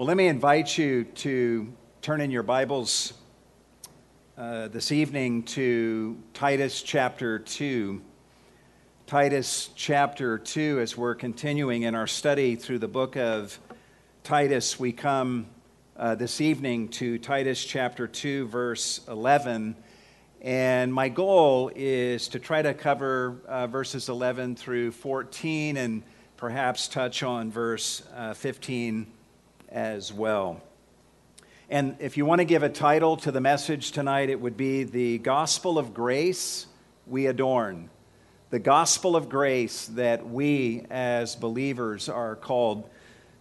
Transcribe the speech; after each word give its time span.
Well, 0.00 0.06
let 0.06 0.16
me 0.16 0.28
invite 0.28 0.78
you 0.78 1.04
to 1.04 1.70
turn 2.00 2.22
in 2.22 2.30
your 2.30 2.42
Bibles 2.42 3.12
uh, 4.38 4.68
this 4.68 4.92
evening 4.92 5.42
to 5.42 6.18
Titus 6.32 6.80
chapter 6.80 7.38
2. 7.38 8.00
Titus 9.06 9.68
chapter 9.74 10.38
2, 10.38 10.80
as 10.80 10.96
we're 10.96 11.14
continuing 11.14 11.82
in 11.82 11.94
our 11.94 12.06
study 12.06 12.56
through 12.56 12.78
the 12.78 12.88
book 12.88 13.14
of 13.18 13.58
Titus, 14.24 14.80
we 14.80 14.90
come 14.90 15.44
uh, 15.98 16.14
this 16.14 16.40
evening 16.40 16.88
to 16.88 17.18
Titus 17.18 17.62
chapter 17.62 18.06
2, 18.08 18.46
verse 18.48 19.02
11. 19.06 19.76
And 20.40 20.94
my 20.94 21.10
goal 21.10 21.70
is 21.76 22.28
to 22.28 22.38
try 22.38 22.62
to 22.62 22.72
cover 22.72 23.42
uh, 23.46 23.66
verses 23.66 24.08
11 24.08 24.56
through 24.56 24.92
14 24.92 25.76
and 25.76 26.02
perhaps 26.38 26.88
touch 26.88 27.22
on 27.22 27.50
verse 27.50 28.02
uh, 28.16 28.32
15 28.32 29.06
as 29.70 30.12
well. 30.12 30.60
And 31.68 31.96
if 32.00 32.16
you 32.16 32.26
want 32.26 32.40
to 32.40 32.44
give 32.44 32.62
a 32.62 32.68
title 32.68 33.16
to 33.18 33.30
the 33.30 33.40
message 33.40 33.92
tonight, 33.92 34.28
it 34.28 34.40
would 34.40 34.56
be 34.56 34.82
The 34.82 35.18
Gospel 35.18 35.78
of 35.78 35.94
Grace 35.94 36.66
We 37.06 37.26
Adorn. 37.26 37.90
The 38.50 38.58
Gospel 38.58 39.14
of 39.14 39.28
Grace 39.28 39.86
that 39.86 40.28
we 40.28 40.84
as 40.90 41.36
believers 41.36 42.08
are 42.08 42.34
called 42.34 42.90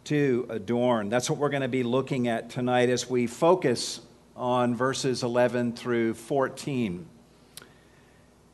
to 0.06 0.46
adorn. 0.50 1.10
That's 1.10 1.30
what 1.30 1.40
we're 1.40 1.50
going 1.50 1.64
to 1.64 1.68
be 1.68 1.84
looking 1.84 2.28
at 2.28 2.52
tonight 2.52 2.90
as 2.90 3.10
we 3.10 3.26
focus 3.26 4.02
on 4.36 4.76
verses 4.76 5.24
11 5.24 5.74
through 5.74 6.14
14. 6.14 7.08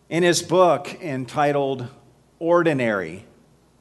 In 0.10 0.24
his 0.24 0.42
book 0.42 1.02
entitled 1.02 1.88
Ordinary, 2.40 3.26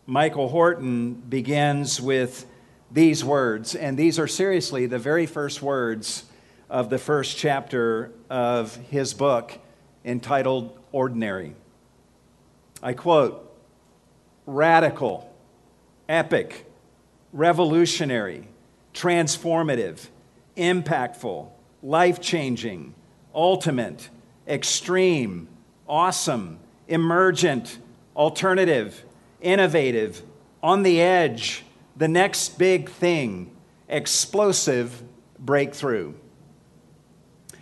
Michael 0.06 0.48
Horton 0.48 1.14
begins 1.14 2.00
with 2.00 2.46
these 2.94 3.24
words, 3.24 3.74
and 3.74 3.98
these 3.98 4.20
are 4.20 4.28
seriously 4.28 4.86
the 4.86 5.00
very 5.00 5.26
first 5.26 5.60
words 5.60 6.24
of 6.70 6.90
the 6.90 6.98
first 6.98 7.36
chapter 7.36 8.12
of 8.30 8.76
his 8.76 9.12
book 9.12 9.58
entitled 10.04 10.78
Ordinary. 10.92 11.56
I 12.80 12.92
quote 12.92 13.52
radical, 14.46 15.28
epic, 16.08 16.70
revolutionary, 17.32 18.46
transformative, 18.94 20.06
impactful, 20.56 21.48
life 21.82 22.20
changing, 22.20 22.94
ultimate, 23.34 24.08
extreme, 24.46 25.48
awesome, 25.88 26.60
emergent, 26.86 27.78
alternative, 28.14 29.04
innovative, 29.40 30.22
on 30.62 30.84
the 30.84 31.00
edge 31.00 31.64
the 31.96 32.08
next 32.08 32.58
big 32.58 32.90
thing 32.90 33.50
explosive 33.88 35.02
breakthrough. 35.38 36.14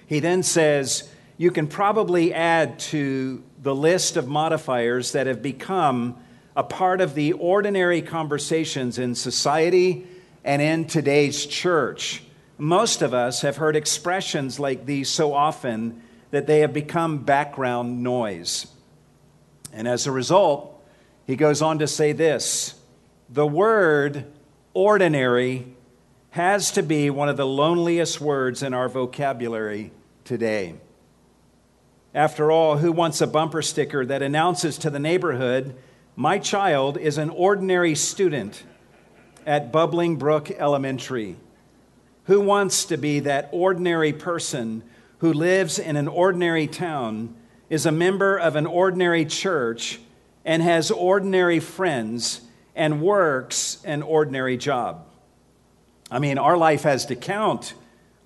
He 0.06 0.20
then 0.20 0.42
says, 0.42 1.08
You 1.36 1.50
can 1.50 1.66
probably 1.66 2.32
add 2.32 2.78
to 2.80 3.42
the 3.60 3.74
list 3.74 4.16
of 4.16 4.28
modifiers 4.28 5.12
that 5.12 5.26
have 5.26 5.42
become 5.42 6.16
a 6.56 6.62
part 6.62 7.00
of 7.00 7.14
the 7.14 7.32
ordinary 7.32 8.02
conversations 8.02 8.98
in 8.98 9.14
society 9.14 10.06
and 10.44 10.60
in 10.60 10.86
today's 10.86 11.46
church. 11.46 12.22
Most 12.58 13.02
of 13.02 13.14
us 13.14 13.40
have 13.42 13.56
heard 13.56 13.76
expressions 13.76 14.60
like 14.60 14.84
these 14.84 15.08
so 15.08 15.32
often 15.32 16.02
that 16.30 16.46
they 16.46 16.60
have 16.60 16.72
become 16.72 17.18
background 17.18 18.02
noise. 18.02 18.66
And 19.72 19.88
as 19.88 20.06
a 20.06 20.12
result, 20.12 20.82
he 21.26 21.36
goes 21.36 21.62
on 21.62 21.78
to 21.78 21.86
say 21.86 22.12
this 22.12 22.74
the 23.32 23.46
word 23.46 24.26
ordinary 24.74 25.66
has 26.30 26.70
to 26.72 26.82
be 26.82 27.08
one 27.08 27.30
of 27.30 27.38
the 27.38 27.46
loneliest 27.46 28.20
words 28.20 28.62
in 28.62 28.74
our 28.74 28.90
vocabulary 28.90 29.90
today. 30.24 30.74
After 32.14 32.50
all, 32.50 32.76
who 32.76 32.92
wants 32.92 33.22
a 33.22 33.26
bumper 33.26 33.62
sticker 33.62 34.04
that 34.04 34.20
announces 34.20 34.76
to 34.78 34.90
the 34.90 34.98
neighborhood, 34.98 35.74
my 36.14 36.38
child 36.38 36.98
is 36.98 37.16
an 37.16 37.30
ordinary 37.30 37.94
student 37.94 38.64
at 39.46 39.72
Bubbling 39.72 40.16
Brook 40.16 40.50
Elementary? 40.50 41.36
Who 42.24 42.38
wants 42.38 42.84
to 42.84 42.98
be 42.98 43.20
that 43.20 43.48
ordinary 43.50 44.12
person 44.12 44.82
who 45.18 45.32
lives 45.32 45.78
in 45.78 45.96
an 45.96 46.08
ordinary 46.08 46.66
town, 46.66 47.34
is 47.70 47.86
a 47.86 47.92
member 47.92 48.36
of 48.36 48.56
an 48.56 48.66
ordinary 48.66 49.24
church, 49.24 50.00
and 50.44 50.62
has 50.62 50.90
ordinary 50.90 51.60
friends? 51.60 52.42
And 52.74 53.02
works 53.02 53.82
an 53.84 54.02
ordinary 54.02 54.56
job. 54.56 55.06
I 56.10 56.18
mean, 56.18 56.38
our 56.38 56.56
life 56.56 56.82
has 56.82 57.06
to 57.06 57.16
count. 57.16 57.74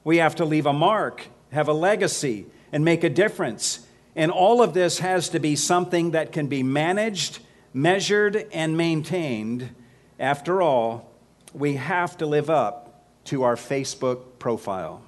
We 0.05 0.19
have 0.19 0.37
to 0.37 0.45
leave 0.45 0.67
a 0.67 0.73
mark, 0.73 1.27
have 1.53 1.69
a 1.69 1.73
legacy, 1.73 2.47
and 2.73 2.85
make 2.85 3.05
a 3.05 3.09
difference. 3.09 3.87
And 4.15 4.31
all 4.31 4.63
of 4.63 4.75
this 4.75 4.99
has 5.01 5.29
to 5.31 5.41
be 5.41 5.57
something 5.57 6.13
that 6.13 6.33
can 6.33 6.47
be 6.47 6.63
managed, 6.63 7.41
measured, 7.73 8.47
and 8.53 8.77
maintained. 8.77 9.71
After 10.19 10.63
all, 10.63 11.11
we 11.53 11.75
have 11.75 12.17
to 12.19 12.27
live 12.27 12.51
up 12.51 13.05
to 13.25 13.43
our 13.43 13.57
Facebook 13.57 14.39
profile. 14.39 15.03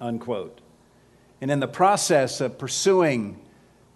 Unquote. 0.00 0.60
And 1.40 1.50
in 1.50 1.60
the 1.60 1.68
process 1.68 2.40
of 2.40 2.58
pursuing 2.58 3.41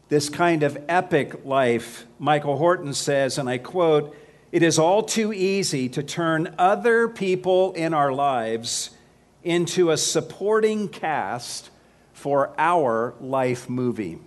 this 0.08 0.28
kind 0.28 0.62
of 0.62 0.78
epic 0.88 1.44
life, 1.44 2.06
Michael 2.18 2.56
Horton 2.56 2.94
says, 2.94 3.38
and 3.38 3.48
I 3.48 3.58
quote, 3.58 4.16
it 4.52 4.62
is 4.62 4.78
all 4.78 5.02
too 5.02 5.32
easy 5.32 5.88
to 5.90 6.02
turn 6.02 6.54
other 6.58 7.08
people 7.08 7.72
in 7.72 7.92
our 7.92 8.12
lives 8.12 8.90
into 9.42 9.90
a 9.90 9.96
supporting 9.96 10.88
cast 10.88 11.70
for 12.12 12.54
our 12.56 13.14
life 13.20 13.68
movie, 13.68 14.18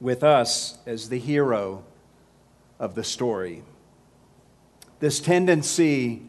with 0.00 0.22
us 0.22 0.78
as 0.86 1.08
the 1.08 1.18
hero 1.18 1.84
of 2.78 2.94
the 2.94 3.04
story. 3.04 3.62
This 5.00 5.20
tendency 5.20 6.22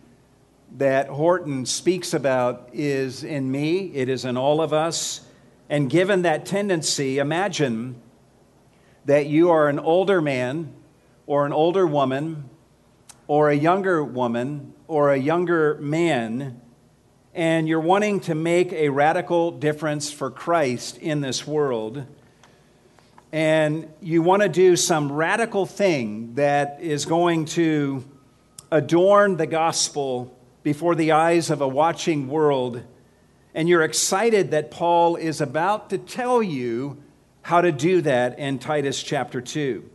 that 0.77 1.07
Horton 1.07 1.65
speaks 1.65 2.13
about 2.13 2.69
is 2.73 3.23
in 3.23 3.51
me, 3.51 3.91
it 3.93 4.09
is 4.09 4.25
in 4.25 4.37
all 4.37 4.61
of 4.61 4.73
us. 4.73 5.21
And 5.69 5.89
given 5.89 6.23
that 6.23 6.45
tendency, 6.45 7.19
imagine 7.19 8.01
that 9.05 9.27
you 9.27 9.49
are 9.49 9.67
an 9.69 9.79
older 9.79 10.21
man 10.21 10.73
or 11.27 11.45
an 11.45 11.53
older 11.53 11.85
woman 11.85 12.49
or 13.27 13.49
a 13.49 13.55
younger 13.55 14.03
woman 14.03 14.73
or 14.87 15.11
a 15.11 15.17
younger 15.17 15.75
man, 15.75 16.61
and 17.33 17.67
you're 17.67 17.79
wanting 17.79 18.19
to 18.19 18.35
make 18.35 18.71
a 18.73 18.89
radical 18.89 19.51
difference 19.51 20.11
for 20.11 20.29
Christ 20.29 20.97
in 20.97 21.21
this 21.21 21.47
world, 21.47 22.05
and 23.31 23.91
you 24.01 24.21
want 24.21 24.43
to 24.43 24.49
do 24.49 24.75
some 24.75 25.11
radical 25.11 25.65
thing 25.65 26.35
that 26.35 26.77
is 26.81 27.05
going 27.05 27.45
to 27.45 28.03
adorn 28.71 29.37
the 29.37 29.47
gospel 29.47 30.37
before 30.61 30.95
the 30.95 31.11
eyes 31.11 31.49
of 31.49 31.61
a 31.61 31.67
watching 31.67 32.27
world, 32.27 32.83
and 33.55 33.67
you're 33.67 33.83
excited 33.83 34.51
that 34.51 34.69
Paul 34.71 35.15
is 35.15 35.41
about 35.41 35.89
to 35.89 35.97
tell 35.97 36.43
you 36.43 37.02
how 37.43 37.61
to 37.61 37.71
do 37.71 38.01
that 38.01 38.39
in 38.39 38.57
Titus 38.57 39.03
chapter 39.03 39.41
2. 39.41 39.87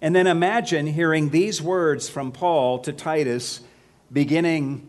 And 0.00 0.16
then 0.16 0.26
imagine 0.26 0.86
hearing 0.86 1.28
these 1.28 1.60
words 1.60 2.08
from 2.08 2.32
Paul 2.32 2.78
to 2.80 2.92
Titus, 2.92 3.60
beginning 4.10 4.88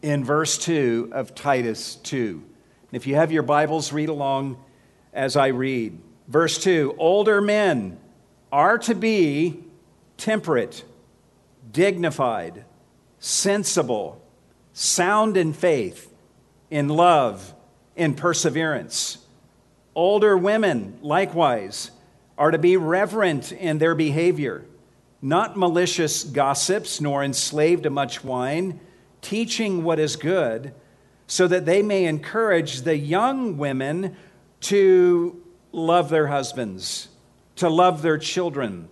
in 0.00 0.24
verse 0.24 0.56
2 0.58 1.10
of 1.12 1.34
Titus 1.34 1.96
2. 1.96 2.42
If 2.92 3.06
you 3.06 3.16
have 3.16 3.32
your 3.32 3.42
Bibles, 3.42 3.92
read 3.92 4.08
along 4.08 4.62
as 5.12 5.36
I 5.36 5.48
read. 5.48 5.98
Verse 6.28 6.62
2 6.62 6.94
Older 6.98 7.40
men 7.40 7.98
are 8.50 8.78
to 8.78 8.94
be 8.94 9.64
temperate, 10.16 10.84
dignified, 11.72 12.64
sensible, 13.18 14.22
sound 14.72 15.36
in 15.36 15.52
faith, 15.52 16.12
in 16.70 16.88
love, 16.88 17.54
in 17.96 18.14
perseverance. 18.14 19.18
Older 19.94 20.36
women, 20.36 20.98
likewise 21.02 21.90
are 22.38 22.50
to 22.50 22.58
be 22.58 22.76
reverent 22.76 23.52
in 23.52 23.78
their 23.78 23.94
behavior, 23.94 24.64
not 25.20 25.56
malicious 25.56 26.24
gossips, 26.24 27.00
nor 27.00 27.22
enslaved 27.22 27.82
to 27.82 27.90
much 27.90 28.24
wine, 28.24 28.80
teaching 29.20 29.84
what 29.84 29.98
is 29.98 30.16
good, 30.16 30.74
so 31.26 31.46
that 31.46 31.66
they 31.66 31.82
may 31.82 32.04
encourage 32.04 32.82
the 32.82 32.96
young 32.96 33.56
women 33.58 34.16
to 34.60 35.42
love 35.72 36.08
their 36.08 36.26
husbands, 36.26 37.08
to 37.56 37.68
love 37.68 38.02
their 38.02 38.18
children, 38.18 38.88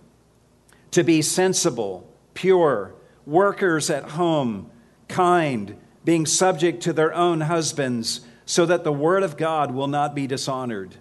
to 0.91 1.03
be 1.03 1.21
sensible, 1.21 2.07
pure, 2.33 2.93
workers 3.25 3.89
at 3.89 4.11
home, 4.11 4.69
kind, 5.07 5.75
being 6.03 6.25
subject 6.25 6.83
to 6.83 6.93
their 6.93 7.13
own 7.13 7.41
husbands, 7.41 8.21
so 8.45 8.65
that 8.65 8.83
the 8.83 8.93
word 8.93 9.23
of 9.23 9.37
God 9.37 9.71
will 9.71 9.87
not 9.87 10.15
be 10.15 10.27
dishonored. 10.27 10.95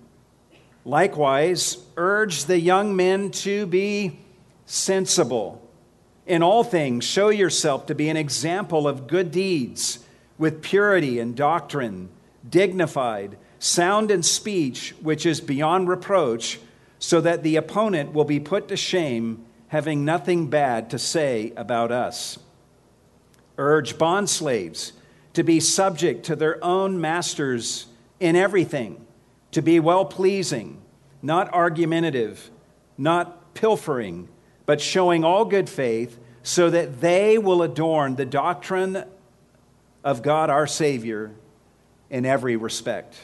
Likewise, 0.84 1.78
urge 1.96 2.44
the 2.44 2.58
young 2.60 2.96
men 2.96 3.30
to 3.30 3.66
be 3.66 4.18
sensible, 4.66 5.60
In 6.26 6.44
all 6.44 6.62
things, 6.62 7.04
show 7.04 7.28
yourself 7.28 7.86
to 7.86 7.94
be 7.94 8.08
an 8.08 8.16
example 8.16 8.86
of 8.86 9.08
good 9.08 9.32
deeds, 9.32 9.98
with 10.38 10.62
purity 10.62 11.18
and 11.18 11.34
doctrine, 11.34 12.08
dignified, 12.48 13.36
sound 13.58 14.12
in 14.12 14.22
speech, 14.22 14.94
which 15.00 15.26
is 15.26 15.40
beyond 15.40 15.88
reproach, 15.88 16.60
so 17.00 17.20
that 17.20 17.42
the 17.42 17.56
opponent 17.56 18.12
will 18.12 18.24
be 18.24 18.38
put 18.38 18.68
to 18.68 18.76
shame, 18.76 19.44
having 19.68 20.04
nothing 20.04 20.48
bad 20.48 20.88
to 20.90 20.98
say 21.00 21.52
about 21.56 21.90
us. 21.90 22.38
Urge 23.58 23.98
bondslaves 23.98 24.92
to 25.34 25.42
be 25.42 25.60
subject 25.60 26.24
to 26.26 26.36
their 26.36 26.62
own 26.64 27.00
masters 27.00 27.86
in 28.18 28.36
everything, 28.36 29.04
to 29.52 29.62
be 29.62 29.80
well 29.80 30.04
pleasing, 30.04 30.80
not 31.22 31.52
argumentative, 31.52 32.50
not 32.98 33.54
pilfering, 33.54 34.28
but 34.66 34.80
showing 34.80 35.24
all 35.24 35.44
good 35.44 35.68
faith, 35.68 36.18
so 36.42 36.70
that 36.70 37.00
they 37.00 37.38
will 37.38 37.62
adorn 37.62 38.16
the 38.16 38.24
doctrine 38.24 39.04
of 40.02 40.22
God 40.22 40.50
our 40.50 40.66
Savior 40.66 41.32
in 42.08 42.24
every 42.24 42.56
respect. 42.56 43.16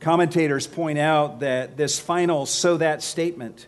Commentators 0.00 0.66
point 0.66 0.98
out 0.98 1.40
that 1.40 1.76
this 1.76 1.98
final 1.98 2.46
so 2.46 2.76
that 2.76 3.02
statement 3.02 3.66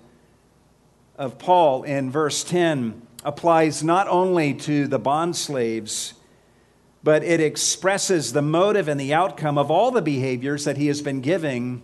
of 1.16 1.38
Paul 1.38 1.82
in 1.82 2.10
verse 2.10 2.44
10 2.44 3.02
applies 3.24 3.82
not 3.82 4.06
only 4.08 4.54
to 4.54 4.86
the 4.86 4.98
bond 4.98 5.34
slaves, 5.34 6.14
but 7.08 7.24
it 7.24 7.40
expresses 7.40 8.34
the 8.34 8.42
motive 8.42 8.86
and 8.86 9.00
the 9.00 9.14
outcome 9.14 9.56
of 9.56 9.70
all 9.70 9.90
the 9.90 10.02
behaviors 10.02 10.66
that 10.66 10.76
he 10.76 10.88
has 10.88 11.00
been 11.00 11.22
giving 11.22 11.80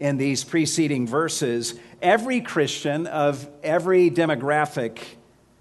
in 0.00 0.16
these 0.16 0.42
preceding 0.42 1.06
verses. 1.06 1.78
Every 2.02 2.40
Christian 2.40 3.06
of 3.06 3.48
every 3.62 4.10
demographic 4.10 4.98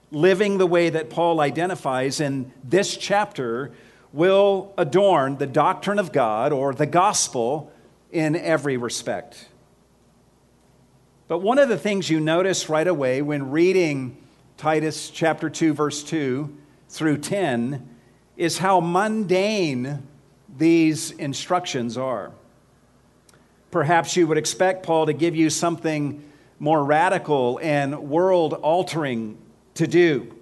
living 0.10 0.58
the 0.58 0.66
way 0.66 0.90
that 0.90 1.12
Paul 1.12 1.40
identifies 1.40 2.20
in 2.20 2.52
this 2.64 2.98
chapter 2.98 3.74
will 4.12 4.74
adorn 4.76 5.38
the 5.38 5.46
doctrine 5.46 6.00
of 6.00 6.12
God 6.12 6.52
or 6.52 6.74
the 6.74 6.88
gospel 6.88 7.72
in 8.12 8.36
every 8.36 8.76
respect. 8.76 9.50
But 11.28 11.44
one 11.44 11.60
of 11.60 11.70
the 11.70 11.78
things 11.78 12.10
you 12.10 12.20
notice 12.20 12.70
right 12.70 12.88
away 12.88 13.22
when 13.22 13.52
reading 13.52 14.18
Titus 14.58 15.12
chapter 15.12 15.48
2 15.48 15.76
verse 15.76 16.04
2 16.04 16.58
through 16.90 17.20
10 17.20 17.94
is 18.38 18.60
how 18.60 18.80
mundane 18.80 20.08
these 20.58 21.12
instructions 21.12 21.98
are. 21.98 22.32
Perhaps 23.72 24.16
you 24.16 24.28
would 24.28 24.38
expect 24.38 24.86
Paul 24.86 25.08
to 25.08 25.14
give 25.14 25.36
you 25.36 25.50
something 25.50 26.24
more 26.60 26.84
radical 26.84 27.60
and 27.62 28.10
world 28.10 28.54
altering 28.54 29.38
to 29.74 29.88
do. 29.88 30.34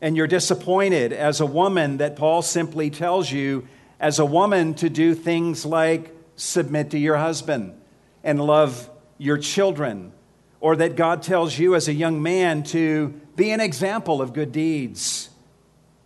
And 0.00 0.16
you're 0.16 0.26
disappointed 0.26 1.12
as 1.12 1.40
a 1.40 1.46
woman 1.46 1.98
that 1.98 2.16
Paul 2.16 2.42
simply 2.42 2.90
tells 2.90 3.30
you, 3.30 3.68
as 4.00 4.18
a 4.18 4.24
woman, 4.24 4.74
to 4.74 4.88
do 4.88 5.14
things 5.14 5.66
like 5.66 6.14
submit 6.36 6.90
to 6.90 6.98
your 6.98 7.16
husband 7.16 7.80
and 8.22 8.40
love 8.40 8.88
your 9.18 9.38
children. 9.38 10.12
Or 10.60 10.76
that 10.76 10.96
God 10.96 11.22
tells 11.22 11.58
you 11.58 11.74
as 11.74 11.88
a 11.88 11.92
young 11.92 12.22
man 12.22 12.62
to 12.64 13.08
be 13.36 13.50
an 13.50 13.60
example 13.60 14.20
of 14.20 14.32
good 14.32 14.50
deeds 14.50 15.30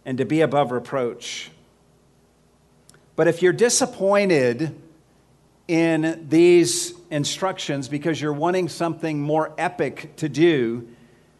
and 0.05 0.19
to 0.19 0.25
be 0.25 0.41
above 0.41 0.73
reproach. 0.73 1.51
But 3.17 3.29
if 3.29 3.43
you're 3.43 3.53
disappointed 3.53 4.75
in 5.69 6.27
these 6.29 6.95
instructions 7.11 7.89
because 7.89 8.21
you're 8.21 8.33
wanting 8.33 8.69
something 8.69 9.21
more 9.21 9.53
epic 9.59 10.17
to 10.17 10.29
do, 10.29 10.89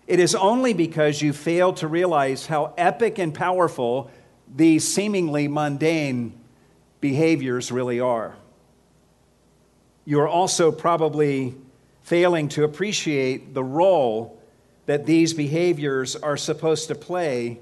it 0.07 0.21
is 0.21 0.35
only 0.35 0.75
because 0.75 1.23
you 1.23 1.33
fail 1.33 1.73
to 1.75 1.89
realize 1.89 2.47
how 2.47 2.75
epic 2.77 3.19
and 3.19 3.35
powerful 3.35 4.11
these 4.55 4.87
seemingly 4.87 5.49
mundane 5.49 6.39
behaviors 7.01 7.73
really 7.73 8.01
are. 8.01 8.37
You 10.05 10.21
are 10.21 10.29
also 10.29 10.71
probably 10.73 11.55
failing 12.03 12.49
to 12.51 12.65
appreciate 12.65 13.55
the 13.55 13.65
role 13.65 14.39
that 14.87 15.07
these 15.07 15.33
behaviors 15.33 16.17
are 16.17 16.37
supposed 16.37 16.89
to 16.89 16.95
play 16.95 17.61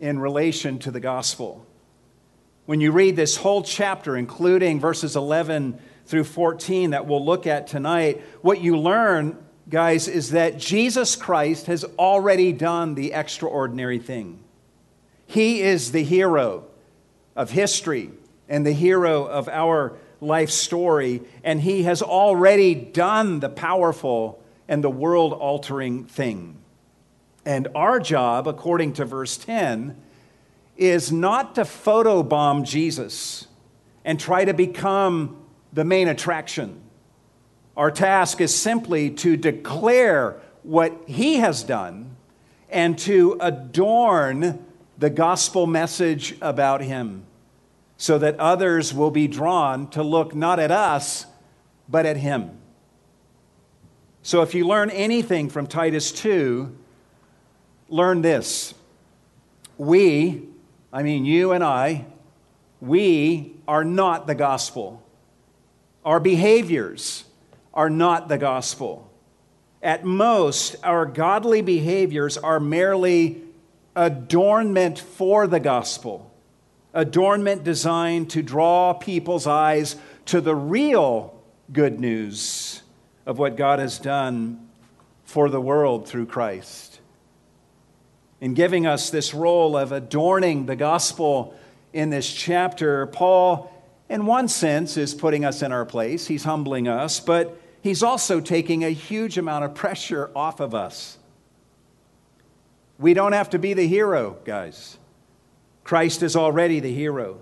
in 0.00 0.18
relation 0.18 0.78
to 0.80 0.90
the 0.90 1.00
gospel. 1.00 1.66
When 2.66 2.80
you 2.80 2.92
read 2.92 3.16
this 3.16 3.36
whole 3.36 3.62
chapter, 3.62 4.16
including 4.16 4.78
verses 4.78 5.16
11 5.16 5.78
through 6.06 6.24
14 6.24 6.90
that 6.90 7.06
we'll 7.06 7.24
look 7.24 7.46
at 7.46 7.66
tonight, 7.66 8.22
what 8.42 8.60
you 8.60 8.76
learn, 8.76 9.38
guys, 9.68 10.06
is 10.06 10.32
that 10.32 10.58
Jesus 10.58 11.16
Christ 11.16 11.66
has 11.66 11.84
already 11.98 12.52
done 12.52 12.94
the 12.94 13.12
extraordinary 13.12 13.98
thing. 13.98 14.38
He 15.26 15.62
is 15.62 15.92
the 15.92 16.02
hero 16.02 16.64
of 17.34 17.50
history 17.50 18.10
and 18.48 18.66
the 18.66 18.72
hero 18.72 19.24
of 19.24 19.48
our 19.48 19.96
life 20.20 20.50
story, 20.50 21.22
and 21.44 21.60
he 21.60 21.84
has 21.84 22.02
already 22.02 22.74
done 22.74 23.40
the 23.40 23.48
powerful 23.48 24.42
and 24.68 24.82
the 24.82 24.90
world 24.90 25.32
altering 25.32 26.04
thing. 26.04 26.58
And 27.48 27.68
our 27.74 27.98
job, 27.98 28.46
according 28.46 28.92
to 28.94 29.06
verse 29.06 29.38
10, 29.38 29.96
is 30.76 31.10
not 31.10 31.54
to 31.54 31.62
photobomb 31.62 32.66
Jesus 32.66 33.46
and 34.04 34.20
try 34.20 34.44
to 34.44 34.52
become 34.52 35.38
the 35.72 35.82
main 35.82 36.08
attraction. 36.08 36.78
Our 37.74 37.90
task 37.90 38.42
is 38.42 38.54
simply 38.54 39.08
to 39.12 39.34
declare 39.38 40.38
what 40.62 40.92
he 41.06 41.36
has 41.36 41.62
done 41.62 42.16
and 42.68 42.98
to 42.98 43.38
adorn 43.40 44.62
the 44.98 45.08
gospel 45.08 45.66
message 45.66 46.36
about 46.42 46.82
him 46.82 47.24
so 47.96 48.18
that 48.18 48.38
others 48.38 48.92
will 48.92 49.10
be 49.10 49.26
drawn 49.26 49.88
to 49.92 50.02
look 50.02 50.34
not 50.34 50.60
at 50.60 50.70
us, 50.70 51.24
but 51.88 52.04
at 52.04 52.18
him. 52.18 52.50
So 54.20 54.42
if 54.42 54.54
you 54.54 54.66
learn 54.66 54.90
anything 54.90 55.48
from 55.48 55.66
Titus 55.66 56.12
2, 56.12 56.76
learn 57.88 58.22
this. 58.22 58.74
We, 59.76 60.42
I 60.92 61.02
mean, 61.02 61.24
you 61.24 61.52
and 61.52 61.64
I, 61.64 62.06
we 62.80 63.54
are 63.66 63.84
not 63.84 64.26
the 64.26 64.34
gospel. 64.34 65.02
Our 66.04 66.20
behaviors 66.20 67.24
are 67.74 67.90
not 67.90 68.28
the 68.28 68.38
gospel. 68.38 69.10
At 69.82 70.04
most, 70.04 70.76
our 70.82 71.06
godly 71.06 71.62
behaviors 71.62 72.36
are 72.36 72.60
merely 72.60 73.42
adornment 73.94 74.98
for 74.98 75.46
the 75.46 75.60
gospel, 75.60 76.30
adornment 76.92 77.64
designed 77.64 78.30
to 78.30 78.42
draw 78.42 78.92
people's 78.92 79.46
eyes 79.46 79.96
to 80.26 80.40
the 80.40 80.54
real 80.54 81.34
good 81.72 82.00
news 82.00 82.82
of 83.26 83.38
what 83.38 83.56
God 83.56 83.78
has 83.78 83.98
done 83.98 84.68
for 85.24 85.48
the 85.48 85.60
world 85.60 86.08
through 86.08 86.26
Christ 86.26 86.87
in 88.40 88.54
giving 88.54 88.86
us 88.86 89.10
this 89.10 89.34
role 89.34 89.76
of 89.76 89.92
adorning 89.92 90.66
the 90.66 90.76
gospel 90.76 91.54
in 91.92 92.10
this 92.10 92.32
chapter, 92.32 93.06
Paul, 93.06 93.72
in 94.08 94.26
one 94.26 94.48
sense, 94.48 94.96
is 94.96 95.14
putting 95.14 95.44
us 95.44 95.62
in 95.62 95.72
our 95.72 95.84
place. 95.84 96.26
He's 96.26 96.44
humbling 96.44 96.86
us, 96.86 97.20
but 97.20 97.60
he's 97.82 98.02
also 98.02 98.40
taking 98.40 98.84
a 98.84 98.90
huge 98.90 99.38
amount 99.38 99.64
of 99.64 99.74
pressure 99.74 100.30
off 100.36 100.60
of 100.60 100.74
us. 100.74 101.18
We 102.98 103.14
don't 103.14 103.32
have 103.32 103.50
to 103.50 103.58
be 103.58 103.74
the 103.74 103.86
hero, 103.86 104.36
guys. 104.44 104.98
Christ 105.84 106.22
is 106.22 106.36
already 106.36 106.80
the 106.80 106.92
hero. 106.92 107.38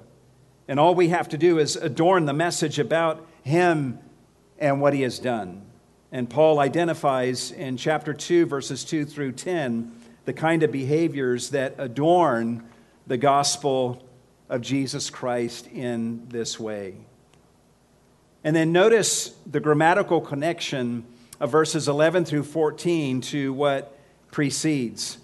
And 0.68 0.80
all 0.80 0.94
we 0.94 1.08
have 1.08 1.28
to 1.30 1.38
do 1.38 1.58
is 1.58 1.76
adorn 1.76 2.26
the 2.26 2.32
message 2.32 2.78
about 2.78 3.26
him 3.42 3.98
and 4.58 4.80
what 4.80 4.94
he 4.94 5.02
has 5.02 5.18
done. 5.18 5.62
And 6.12 6.28
Paul 6.28 6.58
identifies 6.60 7.50
in 7.50 7.76
chapter 7.76 8.14
2, 8.14 8.46
verses 8.46 8.84
2 8.84 9.04
through 9.04 9.32
10 9.32 9.95
the 10.26 10.34
kind 10.34 10.62
of 10.62 10.70
behaviors 10.70 11.50
that 11.50 11.76
adorn 11.78 12.62
the 13.06 13.16
gospel 13.16 14.04
of 14.48 14.60
Jesus 14.60 15.08
Christ 15.08 15.66
in 15.68 16.28
this 16.28 16.60
way. 16.60 16.96
And 18.44 18.54
then 18.54 18.72
notice 18.72 19.34
the 19.46 19.60
grammatical 19.60 20.20
connection 20.20 21.04
of 21.40 21.50
verses 21.50 21.88
11 21.88 22.24
through 22.24 22.44
14 22.44 23.20
to 23.22 23.52
what 23.52 23.98
precedes. 24.30 25.18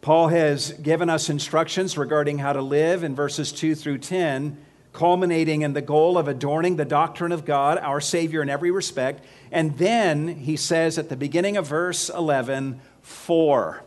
Paul 0.00 0.28
has 0.28 0.72
given 0.72 1.08
us 1.08 1.28
instructions 1.28 1.96
regarding 1.96 2.38
how 2.38 2.52
to 2.52 2.62
live 2.62 3.04
in 3.04 3.14
verses 3.14 3.52
2 3.52 3.74
through 3.74 3.98
10, 3.98 4.58
culminating 4.92 5.62
in 5.62 5.74
the 5.74 5.80
goal 5.80 6.18
of 6.18 6.26
adorning 6.26 6.76
the 6.76 6.84
doctrine 6.84 7.32
of 7.32 7.44
God, 7.44 7.78
our 7.78 8.00
Savior, 8.00 8.42
in 8.42 8.50
every 8.50 8.70
respect. 8.70 9.24
And 9.52 9.78
then 9.78 10.28
he 10.28 10.56
says 10.56 10.98
at 10.98 11.08
the 11.08 11.16
beginning 11.16 11.56
of 11.56 11.68
verse 11.68 12.08
11, 12.08 12.80
for. 13.02 13.82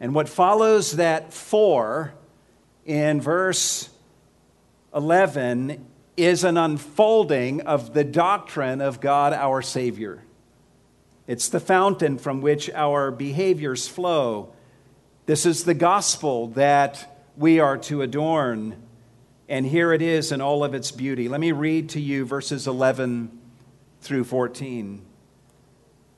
And 0.00 0.14
what 0.14 0.28
follows 0.28 0.92
that 0.92 1.32
for 1.32 2.14
in 2.84 3.20
verse 3.20 3.88
11 4.94 5.86
is 6.16 6.44
an 6.44 6.56
unfolding 6.56 7.62
of 7.62 7.94
the 7.94 8.04
doctrine 8.04 8.80
of 8.80 9.00
God 9.00 9.32
our 9.32 9.62
Savior. 9.62 10.22
It's 11.26 11.48
the 11.48 11.60
fountain 11.60 12.18
from 12.18 12.40
which 12.40 12.68
our 12.70 13.10
behaviors 13.10 13.88
flow. 13.88 14.52
This 15.26 15.46
is 15.46 15.64
the 15.64 15.74
gospel 15.74 16.48
that 16.48 17.24
we 17.36 17.60
are 17.60 17.78
to 17.78 18.02
adorn. 18.02 18.76
And 19.48 19.64
here 19.64 19.92
it 19.92 20.02
is 20.02 20.32
in 20.32 20.40
all 20.40 20.64
of 20.64 20.74
its 20.74 20.90
beauty. 20.90 21.28
Let 21.28 21.40
me 21.40 21.52
read 21.52 21.90
to 21.90 22.00
you 22.00 22.24
verses 22.24 22.66
11 22.66 23.38
through 24.00 24.24
14. 24.24 25.02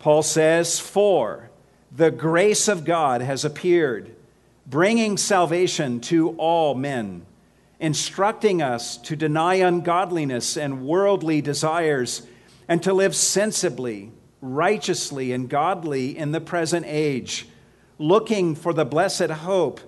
Paul 0.05 0.23
says, 0.23 0.79
For 0.79 1.49
the 1.91 2.11
grace 2.11 2.69
of 2.69 2.85
God 2.85 3.23
has 3.23 3.43
appeared, 3.43 4.15
bringing 4.67 5.17
salvation 5.17 5.99
to 6.01 6.37
all 6.37 6.75
men, 6.75 7.25
instructing 7.81 8.61
us 8.61 8.99
to 8.99 9.17
deny 9.17 9.55
ungodliness 9.55 10.59
and 10.59 10.85
worldly 10.85 11.41
desires, 11.41 12.21
and 12.69 12.83
to 12.83 12.93
live 12.93 13.17
sensibly, 13.17 14.13
righteously, 14.43 15.33
and 15.33 15.49
godly 15.49 16.19
in 16.19 16.33
the 16.33 16.41
present 16.43 16.85
age, 16.87 17.49
looking 17.99 18.55
for 18.55 18.75
the 18.75 18.85
blessed 18.85 19.31
hope 19.31 19.81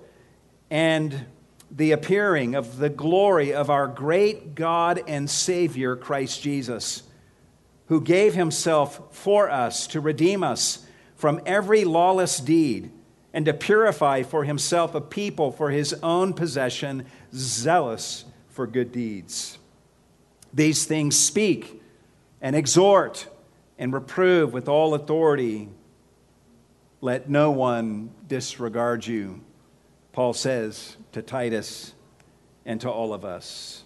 and 0.71 1.27
the 1.69 1.91
appearing 1.91 2.55
of 2.55 2.79
the 2.79 2.89
glory 2.89 3.53
of 3.53 3.69
our 3.69 3.85
great 3.85 4.55
God 4.55 4.99
and 5.07 5.29
Savior, 5.29 5.95
Christ 5.95 6.41
Jesus, 6.41 7.03
who 7.87 8.01
gave 8.01 8.33
himself 8.33 9.01
for 9.15 9.49
us 9.49 9.87
to 9.87 9.99
redeem 9.99 10.43
us 10.43 10.85
from 11.15 11.41
every 11.45 11.83
lawless 11.83 12.39
deed 12.39 12.91
and 13.33 13.45
to 13.45 13.53
purify 13.53 14.23
for 14.23 14.43
himself 14.43 14.95
a 14.95 15.01
people 15.01 15.51
for 15.51 15.71
his 15.71 15.93
own 16.03 16.33
possession, 16.33 17.05
zealous 17.33 18.25
for 18.49 18.67
good 18.67 18.91
deeds. 18.91 19.57
These 20.53 20.85
things 20.85 21.17
speak 21.17 21.81
and 22.41 22.55
exhort 22.55 23.27
and 23.77 23.93
reprove 23.93 24.53
with 24.53 24.67
all 24.67 24.93
authority. 24.93 25.69
Let 27.01 27.29
no 27.29 27.51
one 27.51 28.11
disregard 28.27 29.05
you. 29.05 29.41
Paul 30.13 30.33
says 30.33 30.97
to 31.11 31.21
Titus 31.21 31.93
and 32.65 32.81
to 32.81 32.89
all 32.89 33.13
of 33.13 33.23
us. 33.23 33.83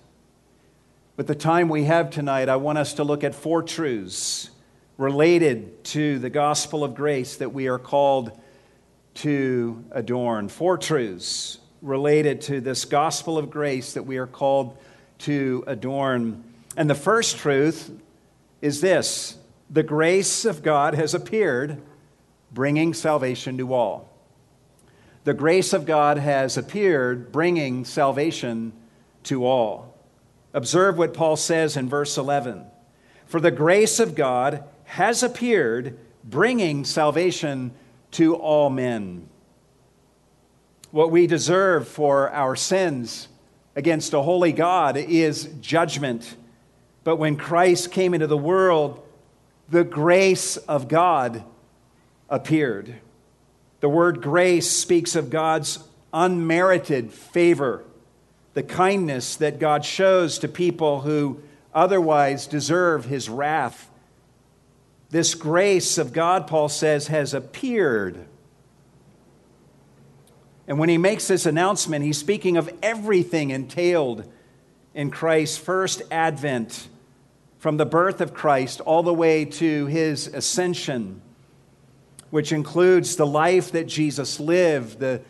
With 1.22 1.28
the 1.28 1.36
time 1.36 1.70
we 1.70 1.84
have 1.84 2.10
tonight, 2.10 2.50
I 2.50 2.56
want 2.56 2.80
us 2.80 2.96
to 2.96 3.04
look 3.04 3.24
at 3.24 3.36
four 3.36 3.62
truths 3.62 4.50
related 4.98 5.84
to 5.84 6.18
the 6.18 6.32
gospel 6.32 6.84
of 6.84 6.96
grace 6.96 7.36
that 7.36 7.54
we 7.54 7.68
are 7.68 7.78
called 7.78 8.32
to 9.14 9.86
adorn. 9.92 10.50
Four 10.50 10.80
truths 10.80 11.60
related 11.84 12.42
to 12.42 12.60
this 12.60 12.86
gospel 12.86 13.38
of 13.38 13.52
grace 13.52 13.94
that 13.94 14.02
we 14.02 14.18
are 14.18 14.26
called 14.26 14.76
to 15.20 15.64
adorn. 15.68 16.44
And 16.76 16.90
the 16.90 16.96
first 16.96 17.38
truth 17.38 17.92
is 18.64 18.82
this 18.82 19.38
the 19.70 19.84
grace 19.84 20.44
of 20.44 20.64
God 20.64 20.96
has 20.96 21.14
appeared, 21.14 21.84
bringing 22.52 22.96
salvation 22.96 23.60
to 23.60 23.76
all 23.76 24.12
the 25.24 25.36
grace 25.36 25.72
of 25.72 25.86
God 25.86 26.18
has 26.18 26.58
appeared, 26.58 27.32
bringing 27.32 27.86
salvation 27.86 28.74
to 29.26 29.46
all. 29.46 29.91
Observe 30.54 30.98
what 30.98 31.14
Paul 31.14 31.36
says 31.36 31.78
in 31.78 31.88
verse 31.88 32.18
11 32.18 32.66
For 33.26 33.40
the 33.40 33.52
grace 33.52 34.00
of 34.00 34.16
God 34.16 34.64
has 34.86 35.24
appeared, 35.24 35.98
bringing 36.24 36.84
salvation 36.84 37.72
to 38.12 38.36
all 38.36 38.70
men. 38.70 39.28
What 40.92 41.12
we 41.12 41.26
deserve 41.26 41.88
for 41.88 42.30
our 42.32 42.56
sins 42.56 43.30
against 43.76 44.14
a 44.14 44.22
holy 44.22 44.52
God 44.52 44.98
is 44.98 45.46
judgment. 45.62 46.36
But 47.04 47.16
when 47.16 47.38
Christ 47.38 47.92
came 47.92 48.14
into 48.14 48.28
the 48.28 48.38
world, 48.38 49.02
the 49.70 49.86
grace 49.86 50.58
of 50.58 50.90
God 50.90 51.44
appeared. 52.30 52.96
The 53.80 53.90
word 53.90 54.22
grace 54.22 54.70
speaks 54.70 55.16
of 55.16 55.30
God's 55.30 55.80
unmerited 56.14 57.12
favor, 57.12 57.84
the 58.54 58.64
kindness 58.64 59.36
that 59.38 59.60
God 59.60 59.86
shows 59.86 60.40
to 60.40 60.48
people 60.48 61.02
who 61.02 61.42
otherwise 61.74 62.48
deserve 62.48 63.06
his 63.06 63.30
wrath. 63.30 63.90
This 65.10 65.36
grace 65.36 65.98
of 65.98 66.14
God, 66.14 66.48
Paul 66.48 66.70
says, 66.70 67.08
has 67.08 67.34
appeared. 67.34 68.26
And 70.68 70.80
when 70.80 70.90
he 70.90 70.98
makes 70.98 71.28
this 71.28 71.46
announcement, 71.46 72.06
he's 72.06 72.18
speaking 72.18 72.58
of 72.58 72.74
everything 72.82 73.50
entailed 73.50 74.32
in 74.94 75.12
Christ's 75.12 75.58
first 75.58 76.02
advent, 76.12 76.88
from 77.60 77.78
the 77.78 77.86
birth 77.86 78.22
of 78.22 78.34
Christ 78.34 78.82
all 78.82 79.04
the 79.04 79.14
way 79.14 79.46
to 79.46 79.86
his 79.86 80.28
ascension 80.28 81.22
which 82.32 82.54
includes 82.54 83.18
the 83.18 83.28
life 83.28 83.74
that 83.74 83.86
Jesus 83.86 84.40
lived, 84.40 85.00
the 85.00 85.22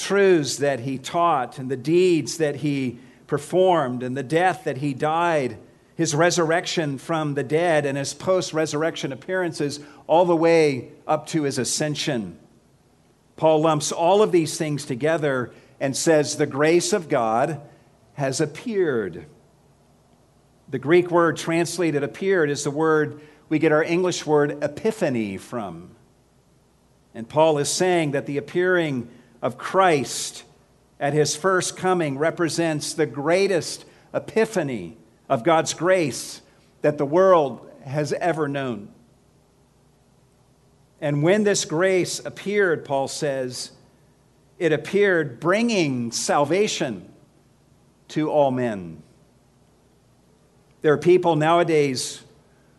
truths 0.00 0.56
that 0.56 0.80
he 0.80 0.98
taught, 0.98 1.58
and 1.58 1.70
the 1.70 1.76
deeds 1.76 2.38
that 2.38 2.56
he 2.56 2.98
performed, 3.26 4.02
and 4.02 4.16
the 4.16 4.22
death 4.22 4.64
that 4.64 4.78
he 4.78 4.94
died, 4.94 5.58
his 5.94 6.14
resurrection 6.14 6.98
from 6.98 7.34
the 7.34 7.42
dead, 7.42 7.84
and 7.84 7.98
his 7.98 8.14
post 8.14 8.52
resurrection 8.52 9.12
appearances, 9.12 9.80
all 10.06 10.24
the 10.24 10.34
way 10.34 10.88
up 11.06 11.26
to 11.26 11.42
his 11.42 11.58
ascension. 11.58 12.38
Paul 13.36 13.60
lumps 13.60 13.92
all 13.92 14.22
of 14.22 14.32
these 14.32 14.56
things 14.56 14.84
together 14.84 15.52
and 15.78 15.96
says, 15.96 16.36
The 16.36 16.46
grace 16.46 16.92
of 16.92 17.08
God 17.08 17.60
has 18.14 18.40
appeared. 18.40 19.26
The 20.68 20.78
Greek 20.78 21.10
word 21.10 21.36
translated 21.36 22.02
appeared 22.02 22.50
is 22.50 22.64
the 22.64 22.70
word 22.70 23.20
we 23.48 23.58
get 23.58 23.72
our 23.72 23.82
English 23.82 24.24
word 24.24 24.62
epiphany 24.62 25.36
from. 25.36 25.90
And 27.14 27.28
Paul 27.28 27.58
is 27.58 27.68
saying 27.68 28.12
that 28.12 28.26
the 28.26 28.38
appearing 28.38 29.10
of 29.42 29.58
Christ 29.58 30.44
at 30.98 31.12
his 31.12 31.34
first 31.34 31.76
coming 31.76 32.18
represents 32.18 32.92
the 32.92 33.06
greatest 33.06 33.84
epiphany 34.12 34.96
of 35.28 35.44
God's 35.44 35.72
grace 35.74 36.42
that 36.82 36.98
the 36.98 37.06
world 37.06 37.68
has 37.84 38.12
ever 38.12 38.48
known. 38.48 38.88
And 41.00 41.22
when 41.22 41.44
this 41.44 41.64
grace 41.64 42.20
appeared, 42.24 42.84
Paul 42.84 43.08
says, 43.08 43.72
it 44.58 44.72
appeared 44.72 45.40
bringing 45.40 46.12
salvation 46.12 47.08
to 48.08 48.30
all 48.30 48.50
men. 48.50 49.02
There 50.82 50.92
are 50.92 50.98
people 50.98 51.36
nowadays 51.36 52.22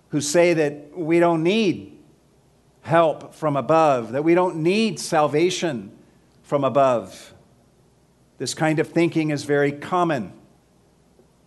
who 0.10 0.22
say 0.22 0.53
that 0.53 0.96
we 0.96 1.20
don't 1.20 1.41
need 1.41 1.98
help 2.82 3.34
from 3.34 3.56
above, 3.56 4.12
that 4.12 4.24
we 4.24 4.36
don't 4.36 4.58
need 4.58 5.00
salvation 5.00 5.91
from 6.51 6.65
above. 6.65 7.34
This 8.38 8.53
kind 8.53 8.79
of 8.79 8.89
thinking 8.89 9.29
is 9.29 9.46
very 9.46 9.72
common. 9.72 10.34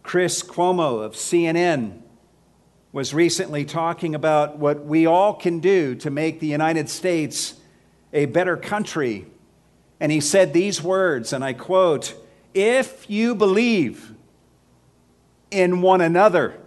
Chris 0.02 0.42
Cuomo 0.42 1.04
of 1.04 1.12
CNN 1.12 2.00
was 2.90 3.12
recently 3.12 3.66
talking 3.66 4.14
about 4.14 4.56
what 4.56 4.86
we 4.86 5.04
all 5.04 5.34
can 5.34 5.60
do 5.60 5.94
to 5.96 6.10
make 6.10 6.40
the 6.40 6.46
United 6.46 6.88
States 6.88 7.60
a 8.14 8.24
better 8.24 8.56
country. 8.56 9.26
And 10.00 10.10
he 10.10 10.22
said 10.22 10.54
these 10.54 10.82
words, 10.82 11.34
and 11.34 11.44
I 11.44 11.52
quote 11.52 12.14
If 12.54 13.10
you 13.10 13.34
believe 13.34 14.14
in 15.50 15.82
one 15.82 16.00
another, 16.00 16.58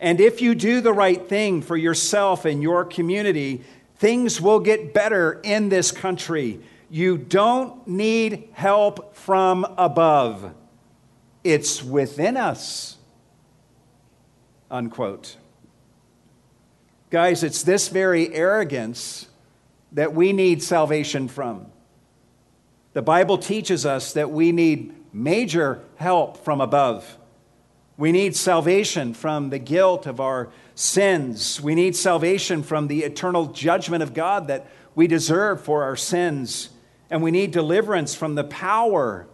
and 0.00 0.20
if 0.20 0.42
you 0.42 0.56
do 0.56 0.80
the 0.80 0.92
right 0.92 1.28
thing 1.28 1.62
for 1.62 1.76
yourself 1.76 2.44
and 2.44 2.60
your 2.60 2.84
community, 2.84 3.62
things 3.98 4.40
will 4.40 4.58
get 4.58 4.92
better 4.92 5.40
in 5.44 5.68
this 5.68 5.92
country. 5.92 6.58
You 6.90 7.16
don't 7.16 7.86
need 7.86 8.48
help 8.52 9.14
from 9.14 9.64
above, 9.78 10.52
it's 11.44 11.82
within 11.82 12.36
us. 12.36 12.96
Unquote. 14.70 15.36
Guys, 17.10 17.42
it's 17.42 17.62
this 17.62 17.88
very 17.88 18.34
arrogance 18.34 19.28
that 19.92 20.14
we 20.14 20.32
need 20.32 20.62
salvation 20.62 21.26
from. 21.26 21.66
The 22.92 23.02
Bible 23.02 23.38
teaches 23.38 23.86
us 23.86 24.12
that 24.12 24.30
we 24.30 24.52
need 24.52 24.94
major 25.12 25.82
help 25.96 26.44
from 26.44 26.60
above. 26.60 27.18
We 27.96 28.12
need 28.12 28.34
salvation 28.34 29.14
from 29.14 29.50
the 29.50 29.58
guilt 29.58 30.06
of 30.06 30.20
our 30.20 30.50
sins. 30.74 31.60
We 31.60 31.74
need 31.74 31.94
salvation 31.94 32.62
from 32.62 32.88
the 32.88 33.02
eternal 33.02 33.46
judgment 33.46 34.02
of 34.02 34.14
God 34.14 34.48
that 34.48 34.66
we 34.94 35.06
deserve 35.06 35.62
for 35.62 35.82
our 35.82 35.96
sins. 35.96 36.70
And 37.10 37.22
we 37.22 37.30
need 37.30 37.50
deliverance 37.50 38.14
from 38.14 38.36
the 38.36 38.44
power 38.44 39.26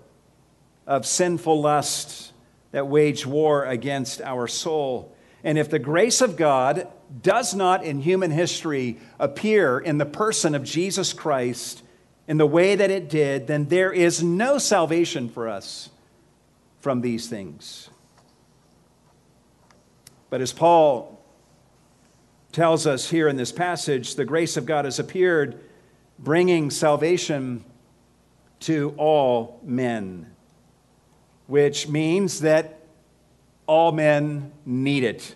of 0.87 1.05
sinful 1.05 1.61
lusts 1.61 2.33
that 2.73 2.87
wage 2.87 3.27
war 3.27 3.65
against 3.65 4.21
our 4.23 4.49
soul. 4.49 5.15
And 5.45 5.59
if 5.59 5.71
the 5.71 5.79
grace 5.79 6.21
of 6.21 6.37
God 6.37 6.89
does 7.23 7.55
not 7.55 7.85
in 7.85 8.01
human 8.01 8.31
history 8.31 8.99
appear 9.19 9.79
in 9.79 9.99
the 9.99 10.07
person 10.07 10.55
of 10.55 10.65
Jesus 10.65 11.13
Christ 11.13 11.83
in 12.27 12.39
the 12.39 12.47
way 12.47 12.75
that 12.75 12.91
it 12.91 13.09
did, 13.09 13.47
then 13.47 13.67
there 13.67 13.93
is 13.93 14.23
no 14.23 14.59
salvation 14.59 15.29
for 15.29 15.49
us 15.49 15.91
from 16.81 17.01
these 17.01 17.29
things. 17.29 17.91
But 20.31 20.41
as 20.41 20.53
Paul 20.53 21.21
tells 22.53 22.87
us 22.87 23.11
here 23.11 23.29
in 23.29 23.37
this 23.37 23.53
passage 23.53 24.17
the 24.17 24.25
grace 24.25 24.57
of 24.57 24.67
God 24.67 24.85
has 24.85 24.99
appeared, 24.99 25.61
bringing 26.19 26.71
salvation 26.71 27.65
to 28.61 28.95
all 28.97 29.61
men, 29.63 30.35
which 31.47 31.89
means 31.89 32.41
that 32.41 32.81
all 33.67 33.93
men 33.93 34.53
need 34.65 35.05
it. 35.05 35.35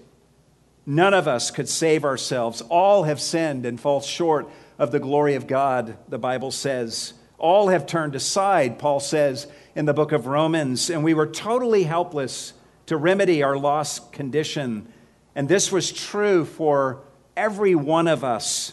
None 0.87 1.15
of 1.15 1.29
us 1.29 1.51
could 1.51 1.69
save 1.69 2.05
ourselves. 2.05 2.63
All 2.63 3.05
have 3.05 3.21
sinned 3.21 3.67
and 3.67 3.79
fall 3.79 4.01
short 4.01 4.49
of 4.79 4.91
the 4.91 4.99
glory 4.99 5.35
of 5.35 5.47
God, 5.47 5.97
the 6.09 6.19
Bible 6.19 6.51
says. 6.51 7.13
All 7.39 7.69
have 7.69 7.87
turned 7.87 8.15
aside, 8.15 8.79
Paul 8.79 9.01
says 9.01 9.47
in 9.75 9.85
the 9.85 9.95
book 9.95 10.13
of 10.13 10.27
Romans, 10.27 10.91
and 10.91 11.05
we 11.05 11.15
were 11.15 11.27
totally 11.27 11.85
helpless 11.85 12.55
to 12.87 12.97
remedy 12.97 13.43
our 13.43 13.57
lost 13.57 14.13
condition. 14.13 14.93
And 15.35 15.49
this 15.49 15.71
was 15.71 15.93
true 15.93 16.45
for 16.45 17.03
every 17.37 17.75
one 17.75 18.09
of 18.09 18.25
us 18.25 18.73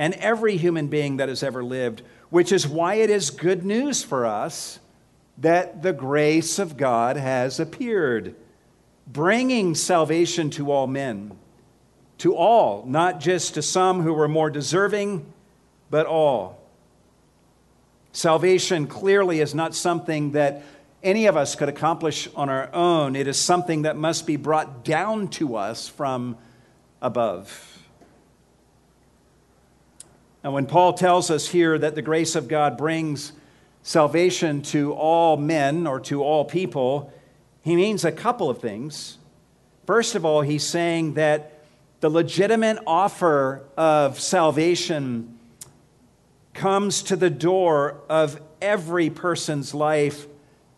and 0.00 0.14
every 0.14 0.56
human 0.56 0.86
being 0.86 1.18
that 1.18 1.28
has 1.28 1.42
ever 1.42 1.62
lived, 1.62 2.00
which 2.30 2.52
is 2.52 2.66
why 2.66 2.94
it 2.94 3.10
is 3.10 3.28
good 3.28 3.66
news 3.66 4.02
for 4.02 4.24
us 4.24 4.78
that 5.36 5.82
the 5.82 5.92
grace 5.92 6.58
of 6.58 6.78
God 6.78 7.18
has 7.18 7.60
appeared, 7.60 8.34
bringing 9.06 9.74
salvation 9.74 10.48
to 10.48 10.72
all 10.72 10.86
men, 10.86 11.36
to 12.16 12.34
all, 12.34 12.82
not 12.86 13.20
just 13.20 13.52
to 13.54 13.62
some 13.62 14.00
who 14.00 14.14
were 14.14 14.26
more 14.26 14.48
deserving, 14.48 15.30
but 15.90 16.06
all. 16.06 16.66
Salvation 18.12 18.86
clearly 18.86 19.40
is 19.40 19.54
not 19.54 19.74
something 19.74 20.32
that 20.32 20.62
any 21.02 21.26
of 21.26 21.36
us 21.36 21.54
could 21.54 21.68
accomplish 21.68 22.26
on 22.34 22.48
our 22.48 22.70
own. 22.72 23.16
It 23.16 23.26
is 23.26 23.38
something 23.38 23.82
that 23.82 23.98
must 23.98 24.26
be 24.26 24.36
brought 24.36 24.82
down 24.82 25.28
to 25.28 25.56
us 25.56 25.88
from 25.88 26.38
above. 27.02 27.69
And 30.42 30.52
when 30.52 30.66
Paul 30.66 30.94
tells 30.94 31.30
us 31.30 31.48
here 31.48 31.78
that 31.78 31.94
the 31.94 32.02
grace 32.02 32.34
of 32.34 32.48
God 32.48 32.78
brings 32.78 33.32
salvation 33.82 34.62
to 34.62 34.92
all 34.92 35.36
men 35.36 35.86
or 35.86 36.00
to 36.00 36.22
all 36.22 36.44
people, 36.44 37.12
he 37.62 37.76
means 37.76 38.04
a 38.04 38.12
couple 38.12 38.48
of 38.48 38.58
things. 38.58 39.18
First 39.86 40.14
of 40.14 40.24
all, 40.24 40.40
he's 40.40 40.64
saying 40.64 41.14
that 41.14 41.64
the 42.00 42.08
legitimate 42.08 42.78
offer 42.86 43.62
of 43.76 44.18
salvation 44.18 45.38
comes 46.54 47.02
to 47.04 47.16
the 47.16 47.30
door 47.30 48.00
of 48.08 48.40
every 48.62 49.10
person's 49.10 49.74
life 49.74 50.26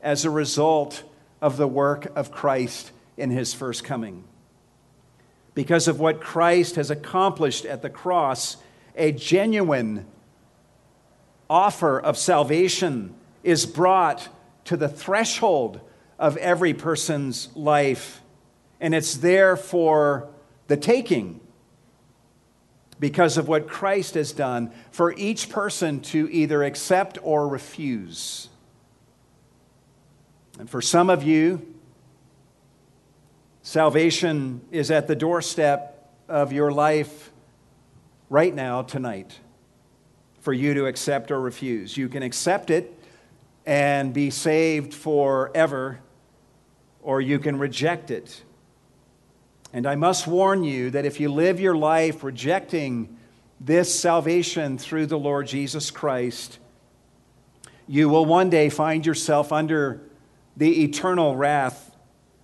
as 0.00 0.24
a 0.24 0.30
result 0.30 1.04
of 1.40 1.56
the 1.56 1.68
work 1.68 2.06
of 2.16 2.32
Christ 2.32 2.90
in 3.16 3.30
his 3.30 3.54
first 3.54 3.84
coming. 3.84 4.24
Because 5.54 5.86
of 5.86 6.00
what 6.00 6.20
Christ 6.20 6.76
has 6.76 6.90
accomplished 6.90 7.64
at 7.64 7.82
the 7.82 7.90
cross, 7.90 8.56
a 8.96 9.12
genuine 9.12 10.06
offer 11.48 12.00
of 12.00 12.16
salvation 12.16 13.14
is 13.42 13.66
brought 13.66 14.28
to 14.64 14.76
the 14.76 14.88
threshold 14.88 15.80
of 16.18 16.36
every 16.36 16.72
person's 16.72 17.48
life, 17.56 18.20
and 18.80 18.94
it's 18.94 19.16
there 19.16 19.56
for 19.56 20.28
the 20.68 20.76
taking 20.76 21.40
because 23.00 23.36
of 23.36 23.48
what 23.48 23.66
Christ 23.66 24.14
has 24.14 24.30
done 24.32 24.70
for 24.92 25.12
each 25.14 25.50
person 25.50 26.00
to 26.02 26.28
either 26.30 26.62
accept 26.62 27.18
or 27.22 27.48
refuse. 27.48 28.48
And 30.60 30.70
for 30.70 30.80
some 30.80 31.10
of 31.10 31.24
you, 31.24 31.66
salvation 33.62 34.60
is 34.70 34.92
at 34.92 35.08
the 35.08 35.16
doorstep 35.16 36.08
of 36.28 36.52
your 36.52 36.70
life 36.70 37.31
right 38.32 38.54
now, 38.54 38.80
tonight, 38.80 39.38
for 40.40 40.54
you 40.54 40.72
to 40.72 40.86
accept 40.86 41.30
or 41.30 41.38
refuse. 41.38 41.98
You 41.98 42.08
can 42.08 42.22
accept 42.22 42.70
it 42.70 42.98
and 43.66 44.14
be 44.14 44.30
saved 44.30 44.94
forever, 44.94 46.00
or 47.02 47.20
you 47.20 47.38
can 47.38 47.58
reject 47.58 48.10
it. 48.10 48.42
And 49.74 49.86
I 49.86 49.96
must 49.96 50.26
warn 50.26 50.64
you 50.64 50.88
that 50.92 51.04
if 51.04 51.20
you 51.20 51.30
live 51.30 51.60
your 51.60 51.76
life 51.76 52.24
rejecting 52.24 53.18
this 53.60 53.94
salvation 53.94 54.78
through 54.78 55.06
the 55.06 55.18
Lord 55.18 55.46
Jesus 55.46 55.90
Christ, 55.90 56.58
you 57.86 58.08
will 58.08 58.24
one 58.24 58.48
day 58.48 58.70
find 58.70 59.04
yourself 59.04 59.52
under 59.52 60.00
the 60.56 60.84
eternal 60.84 61.36
wrath 61.36 61.94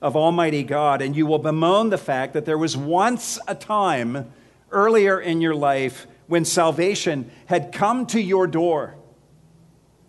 of 0.02 0.16
Almighty 0.16 0.64
God, 0.64 1.00
and 1.00 1.16
you 1.16 1.24
will 1.24 1.38
bemoan 1.38 1.88
the 1.88 1.96
fact 1.96 2.34
that 2.34 2.44
there 2.44 2.58
was 2.58 2.76
once 2.76 3.38
a 3.48 3.54
time 3.54 4.30
earlier 4.70 5.20
in 5.20 5.40
your 5.40 5.54
life 5.54 6.06
when 6.26 6.44
salvation 6.44 7.30
had 7.46 7.72
come 7.72 8.06
to 8.06 8.20
your 8.20 8.46
door 8.46 8.94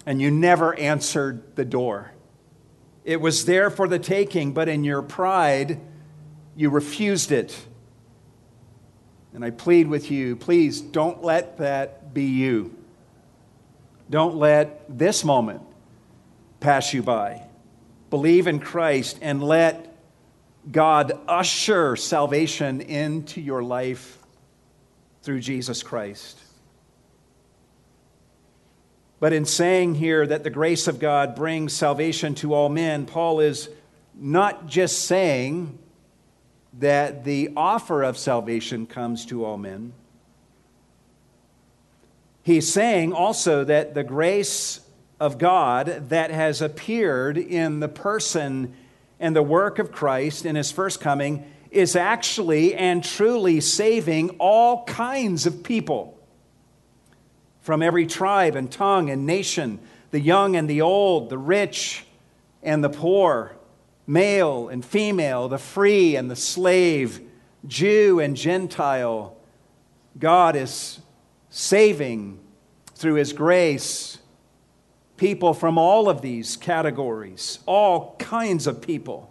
and 0.06 0.22
you 0.22 0.32
never 0.32 0.78
answered 0.78 1.56
the 1.56 1.65
door. 1.65 2.12
It 3.04 3.22
was 3.22 3.45
there 3.45 3.69
for 3.69 3.88
the 3.88 4.00
taking, 4.00 4.54
but 4.54 4.67
in 4.67 4.84
your 4.84 5.02
pride, 5.02 5.80
you 6.56 6.69
refused 6.69 7.32
it. 7.32 7.58
And 9.34 9.45
I 9.45 9.52
plead 9.52 9.88
with 9.88 10.12
you, 10.12 10.36
please 10.36 10.82
don't 10.82 11.24
let 11.24 11.58
that 11.58 12.13
be 12.13 12.26
you. 12.26 12.76
Don't 14.10 14.36
let 14.36 14.98
this 14.98 15.24
moment 15.24 15.62
pass 16.60 16.93
you 16.93 17.04
by. 17.04 17.43
Believe 18.10 18.48
in 18.48 18.60
Christ 18.60 19.19
and 19.22 19.43
let 19.43 19.95
God 20.72 21.17
usher 21.28 21.95
salvation 21.95 22.82
into 22.82 23.39
your 23.39 23.63
life 23.63 24.18
through 25.30 25.39
Jesus 25.39 25.84
Christ. 25.84 26.39
But 29.20 29.32
in 29.32 29.46
saying 29.46 29.94
here 29.94 30.26
that 30.26 30.44
the 30.44 30.50
grace 30.50 30.88
of 30.88 30.98
God 30.98 31.36
brings 31.36 31.72
salvation 31.72 32.34
to 32.34 32.56
all 32.56 32.68
men, 32.68 33.06
Paul 33.06 33.39
is 33.39 33.70
not 34.15 34.65
just 34.65 35.06
saying 35.06 35.78
that 36.80 37.26
the 37.26 37.52
offer 37.56 38.02
of 38.02 38.18
salvation 38.18 38.88
comes 38.88 39.24
to 39.28 39.46
all 39.46 39.60
men. 39.60 39.94
He's 42.42 42.74
saying 42.74 43.13
also 43.13 43.63
that 43.63 43.94
the 43.94 44.04
grace 44.04 44.80
of 45.20 45.38
God 45.38 46.10
that 46.10 46.32
has 46.32 46.60
appeared 46.60 47.38
in 47.38 47.82
the 47.82 47.88
person 47.88 48.74
and 49.20 49.36
the 49.36 49.44
work 49.44 49.78
of 49.78 49.92
Christ 49.92 50.44
in 50.44 50.56
his 50.56 50.72
first 50.72 51.00
coming 51.00 51.46
is 51.71 51.95
actually 51.95 52.73
and 52.73 53.03
truly 53.03 53.60
saving 53.60 54.29
all 54.39 54.84
kinds 54.86 55.45
of 55.45 55.63
people 55.63 56.17
from 57.62 57.82
every 57.82 58.08
tribe 58.08 58.55
and 58.55 58.71
tongue 58.71 59.10
and 59.10 59.25
nation, 59.25 59.79
the 60.12 60.19
young 60.19 60.55
and 60.55 60.69
the 60.69 60.82
old, 60.82 61.29
the 61.29 61.38
rich 61.38 62.05
and 62.63 62.84
the 62.84 62.89
poor, 62.89 63.55
male 64.08 64.69
and 64.69 64.84
female, 64.84 65.47
the 65.47 65.58
free 65.58 66.15
and 66.15 66.32
the 66.32 66.36
slave, 66.36 67.21
Jew 67.67 68.19
and 68.19 68.36
Gentile. 68.36 69.38
God 70.17 70.55
is 70.55 70.99
saving 71.49 72.39
through 72.95 73.15
his 73.15 73.34
grace 73.34 74.17
people 75.17 75.53
from 75.53 75.77
all 75.77 76.10
of 76.10 76.21
these 76.21 76.58
categories, 76.58 77.60
all 77.65 78.15
kinds 78.17 78.65
of 78.65 78.82
people. 78.82 79.29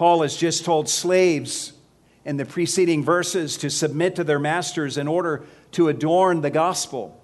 Paul 0.00 0.22
has 0.22 0.34
just 0.34 0.64
told 0.64 0.88
slaves 0.88 1.74
in 2.24 2.38
the 2.38 2.46
preceding 2.46 3.04
verses 3.04 3.58
to 3.58 3.68
submit 3.68 4.16
to 4.16 4.24
their 4.24 4.38
masters 4.38 4.96
in 4.96 5.06
order 5.06 5.44
to 5.72 5.88
adorn 5.88 6.40
the 6.40 6.48
gospel. 6.48 7.22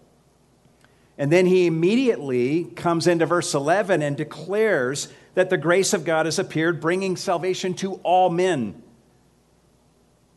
And 1.17 1.33
then 1.33 1.47
he 1.47 1.65
immediately 1.65 2.65
comes 2.65 3.07
into 3.07 3.25
verse 3.25 3.55
11 3.55 4.03
and 4.03 4.15
declares 4.15 5.09
that 5.33 5.49
the 5.49 5.57
grace 5.57 5.95
of 5.95 6.05
God 6.05 6.27
has 6.27 6.39
appeared, 6.39 6.83
bringing 6.83 7.17
salvation 7.17 7.73
to 7.77 7.95
all 8.03 8.29
men. 8.29 8.83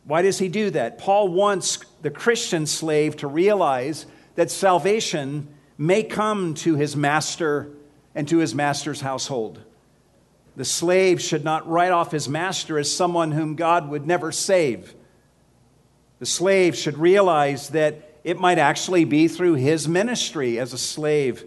Why 0.04 0.22
does 0.22 0.38
he 0.38 0.48
do 0.48 0.70
that? 0.70 0.96
Paul 0.96 1.28
wants 1.28 1.80
the 2.00 2.10
Christian 2.10 2.64
slave 2.64 3.18
to 3.18 3.26
realize 3.26 4.06
that 4.36 4.50
salvation 4.50 5.46
may 5.76 6.02
come 6.02 6.54
to 6.54 6.76
his 6.76 6.96
master 6.96 7.68
and 8.14 8.26
to 8.28 8.38
his 8.38 8.54
master's 8.54 9.02
household. 9.02 9.62
The 10.56 10.64
slave 10.64 11.20
should 11.20 11.44
not 11.44 11.68
write 11.68 11.92
off 11.92 12.10
his 12.10 12.28
master 12.28 12.78
as 12.78 12.94
someone 12.94 13.32
whom 13.32 13.54
God 13.54 13.88
would 13.88 14.06
never 14.06 14.32
save. 14.32 14.94
The 16.18 16.26
slave 16.26 16.76
should 16.76 16.98
realize 16.98 17.70
that 17.70 18.18
it 18.24 18.38
might 18.38 18.58
actually 18.58 19.04
be 19.04 19.28
through 19.28 19.54
his 19.54 19.88
ministry 19.88 20.58
as 20.58 20.72
a 20.72 20.78
slave, 20.78 21.44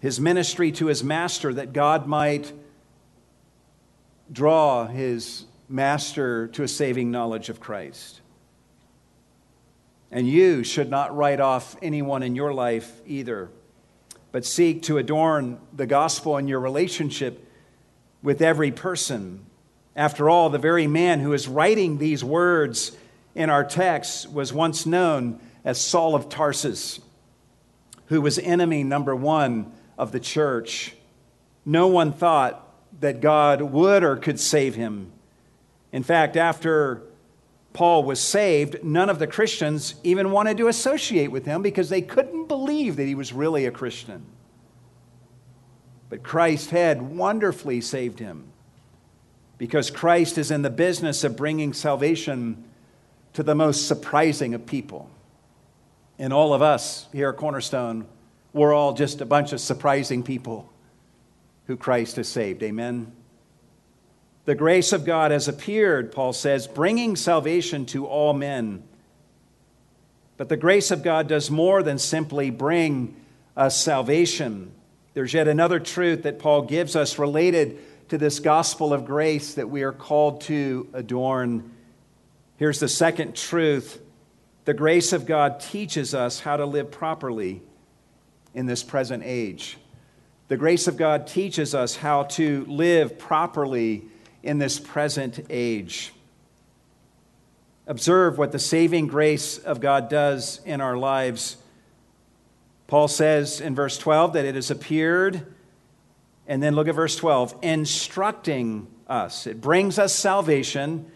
his 0.00 0.20
ministry 0.20 0.72
to 0.72 0.86
his 0.86 1.02
master, 1.02 1.54
that 1.54 1.72
God 1.72 2.06
might 2.06 2.52
draw 4.30 4.86
his 4.86 5.44
master 5.68 6.48
to 6.48 6.62
a 6.62 6.68
saving 6.68 7.10
knowledge 7.10 7.48
of 7.48 7.60
Christ. 7.60 8.20
And 10.10 10.28
you 10.28 10.62
should 10.62 10.90
not 10.90 11.16
write 11.16 11.40
off 11.40 11.76
anyone 11.80 12.22
in 12.22 12.36
your 12.36 12.52
life 12.52 13.00
either, 13.06 13.48
but 14.30 14.44
seek 14.44 14.82
to 14.82 14.98
adorn 14.98 15.58
the 15.72 15.86
gospel 15.86 16.36
in 16.36 16.46
your 16.46 16.60
relationship 16.60 17.48
with 18.22 18.40
every 18.40 18.70
person 18.70 19.44
After 19.94 20.30
all, 20.30 20.48
the 20.48 20.58
very 20.58 20.86
man 20.86 21.20
who 21.20 21.32
is 21.32 21.48
writing 21.48 21.98
these 21.98 22.24
words 22.24 22.96
in 23.34 23.50
our 23.50 23.64
text 23.64 24.30
was 24.30 24.52
once 24.52 24.86
known 24.86 25.38
as 25.64 25.80
Saul 25.80 26.14
of 26.14 26.28
Tarsus, 26.28 27.00
who 28.06 28.20
was 28.20 28.38
enemy 28.38 28.84
number 28.84 29.14
one 29.14 29.72
of 29.98 30.12
the 30.12 30.20
church. 30.20 30.94
No 31.64 31.88
one 31.88 32.12
thought 32.12 32.68
that 33.00 33.20
God 33.20 33.60
would 33.60 34.02
or 34.02 34.16
could 34.16 34.40
save 34.40 34.74
him. 34.74 35.12
In 35.92 36.02
fact, 36.02 36.36
after 36.36 37.02
Paul 37.74 38.04
was 38.04 38.18
saved, 38.18 38.82
none 38.82 39.10
of 39.10 39.18
the 39.18 39.26
Christians 39.26 39.94
even 40.02 40.30
wanted 40.30 40.56
to 40.56 40.68
associate 40.68 41.30
with 41.30 41.44
him 41.44 41.62
because 41.62 41.90
they 41.90 42.02
couldn't 42.02 42.48
believe 42.48 42.96
that 42.96 43.06
he 43.06 43.14
was 43.14 43.32
really 43.32 43.66
a 43.66 43.70
Christian. 43.70 44.24
But 46.12 46.22
Christ 46.22 46.68
had 46.68 47.00
wonderfully 47.00 47.80
saved 47.80 48.18
him 48.18 48.44
because 49.56 49.90
Christ 49.90 50.36
is 50.36 50.50
in 50.50 50.60
the 50.60 50.68
business 50.68 51.24
of 51.24 51.38
bringing 51.38 51.72
salvation 51.72 52.64
to 53.32 53.42
the 53.42 53.54
most 53.54 53.88
surprising 53.88 54.52
of 54.52 54.66
people. 54.66 55.08
And 56.18 56.30
all 56.30 56.52
of 56.52 56.60
us 56.60 57.06
here 57.12 57.30
at 57.30 57.38
Cornerstone, 57.38 58.04
we're 58.52 58.74
all 58.74 58.92
just 58.92 59.22
a 59.22 59.24
bunch 59.24 59.54
of 59.54 59.60
surprising 59.62 60.22
people 60.22 60.70
who 61.66 61.78
Christ 61.78 62.16
has 62.16 62.28
saved. 62.28 62.62
Amen. 62.62 63.10
The 64.44 64.54
grace 64.54 64.92
of 64.92 65.06
God 65.06 65.30
has 65.30 65.48
appeared, 65.48 66.12
Paul 66.12 66.34
says, 66.34 66.66
bringing 66.66 67.16
salvation 67.16 67.86
to 67.86 68.04
all 68.04 68.34
men. 68.34 68.82
But 70.36 70.50
the 70.50 70.58
grace 70.58 70.90
of 70.90 71.02
God 71.02 71.26
does 71.26 71.50
more 71.50 71.82
than 71.82 71.96
simply 71.96 72.50
bring 72.50 73.16
us 73.56 73.78
salvation. 73.78 74.72
There's 75.14 75.34
yet 75.34 75.48
another 75.48 75.78
truth 75.78 76.22
that 76.22 76.38
Paul 76.38 76.62
gives 76.62 76.96
us 76.96 77.18
related 77.18 77.78
to 78.08 78.18
this 78.18 78.40
gospel 78.40 78.92
of 78.92 79.04
grace 79.04 79.54
that 79.54 79.68
we 79.68 79.82
are 79.82 79.92
called 79.92 80.42
to 80.42 80.88
adorn. 80.92 81.70
Here's 82.56 82.80
the 82.80 82.88
second 82.88 83.36
truth 83.36 84.00
the 84.64 84.74
grace 84.74 85.12
of 85.12 85.26
God 85.26 85.60
teaches 85.60 86.14
us 86.14 86.40
how 86.40 86.56
to 86.56 86.64
live 86.64 86.90
properly 86.90 87.62
in 88.54 88.66
this 88.66 88.82
present 88.82 89.22
age. 89.24 89.76
The 90.48 90.56
grace 90.56 90.86
of 90.86 90.96
God 90.96 91.26
teaches 91.26 91.74
us 91.74 91.96
how 91.96 92.24
to 92.24 92.64
live 92.66 93.18
properly 93.18 94.04
in 94.42 94.58
this 94.58 94.78
present 94.78 95.46
age. 95.50 96.12
Observe 97.86 98.38
what 98.38 98.52
the 98.52 98.58
saving 98.58 99.08
grace 99.08 99.58
of 99.58 99.80
God 99.80 100.08
does 100.08 100.60
in 100.64 100.80
our 100.80 100.96
lives. 100.96 101.56
Paul 102.92 103.08
says 103.08 103.62
in 103.62 103.74
verse 103.74 103.96
12 103.96 104.34
that 104.34 104.44
it 104.44 104.54
has 104.54 104.70
appeared, 104.70 105.46
and 106.46 106.62
then 106.62 106.74
look 106.74 106.88
at 106.88 106.94
verse 106.94 107.16
12 107.16 107.56
instructing 107.62 108.86
us. 109.08 109.46
It 109.46 109.62
brings 109.62 109.98
us 109.98 110.14
salvation, 110.14 111.10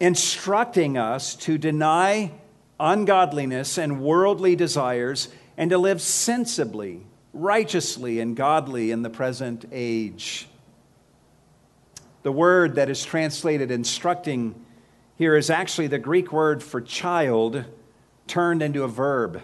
instructing 0.00 0.96
us 0.96 1.34
to 1.34 1.58
deny 1.58 2.32
ungodliness 2.80 3.76
and 3.76 4.00
worldly 4.00 4.56
desires 4.56 5.28
and 5.58 5.68
to 5.68 5.76
live 5.76 6.00
sensibly, 6.00 7.02
righteously, 7.34 8.18
and 8.18 8.34
godly 8.34 8.90
in 8.90 9.02
the 9.02 9.10
present 9.10 9.66
age. 9.70 10.48
The 12.22 12.32
word 12.32 12.76
that 12.76 12.88
is 12.88 13.04
translated 13.04 13.70
instructing 13.70 14.54
here 15.18 15.36
is 15.36 15.50
actually 15.50 15.88
the 15.88 15.98
Greek 15.98 16.32
word 16.32 16.62
for 16.62 16.80
child 16.80 17.66
turned 18.26 18.62
into 18.62 18.82
a 18.82 18.88
verb. 18.88 19.42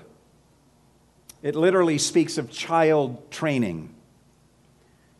It 1.45 1.55
literally 1.55 1.99
speaks 1.99 2.39
of 2.39 2.51
child 2.51 3.31
training. 3.31 3.95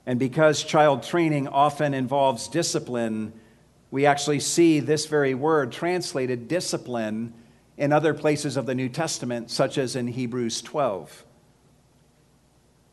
And 0.07 0.19
because 0.19 0.65
child 0.65 1.03
training 1.03 1.49
often 1.49 1.93
involves 1.93 2.49
discipline, 2.49 3.35
we 3.91 4.07
actually 4.07 4.41
see 4.41 4.81
this 4.81 5.05
very 5.05 5.35
word 5.35 5.71
translated 5.71 6.49
discipline 6.49 7.35
in 7.77 7.93
other 7.93 8.15
places 8.15 8.57
of 8.57 8.65
the 8.65 8.75
New 8.75 8.89
Testament, 8.89 9.51
such 9.51 9.77
as 9.77 9.97
in 9.97 10.07
Hebrews 10.07 10.63
12. 10.63 11.27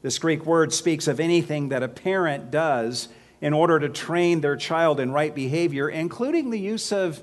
This 0.02 0.20
Greek 0.20 0.46
word 0.46 0.74
speaks 0.74 1.08
of 1.08 1.22
anything 1.22 1.70
that 1.70 1.84
a 1.84 1.88
parent 1.88 2.52
does 2.52 3.08
in 3.39 3.54
order 3.54 3.80
to 3.80 3.88
train 3.88 4.41
their 4.41 4.58
child 4.58 5.00
in 5.00 5.10
right 5.10 5.34
behavior, 5.34 5.88
including 5.88 6.50
the 6.50 6.60
use 6.60 6.91
of 6.91 7.22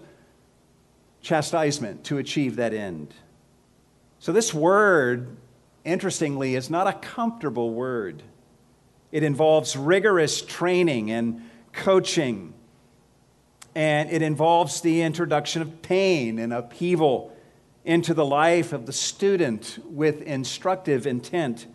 chastisement 1.21 2.05
to 2.05 2.17
achieve 2.17 2.57
that 2.57 2.73
end. 2.73 3.13
So, 4.21 4.33
this 4.33 4.55
word, 4.55 5.37
interestingly, 5.89 6.55
is 6.55 6.71
not 6.71 6.87
a 6.87 6.93
comfortable 6.93 7.73
word. 7.73 8.23
It 9.11 9.23
involves 9.23 9.77
rigorous 9.77 10.43
training 10.43 11.11
and 11.11 11.43
coaching, 11.73 12.55
and 13.75 14.11
it 14.11 14.23
involves 14.23 14.81
the 14.81 15.03
introduction 15.03 15.63
of 15.63 15.83
pain 15.83 16.39
and 16.39 16.53
upheaval 16.53 17.35
into 17.85 18.15
the 18.15 18.25
life 18.25 18.73
of 18.73 18.87
the 18.87 18.93
student 18.93 19.79
with 19.85 20.23
instructive 20.23 21.07
intent. 21.07 21.67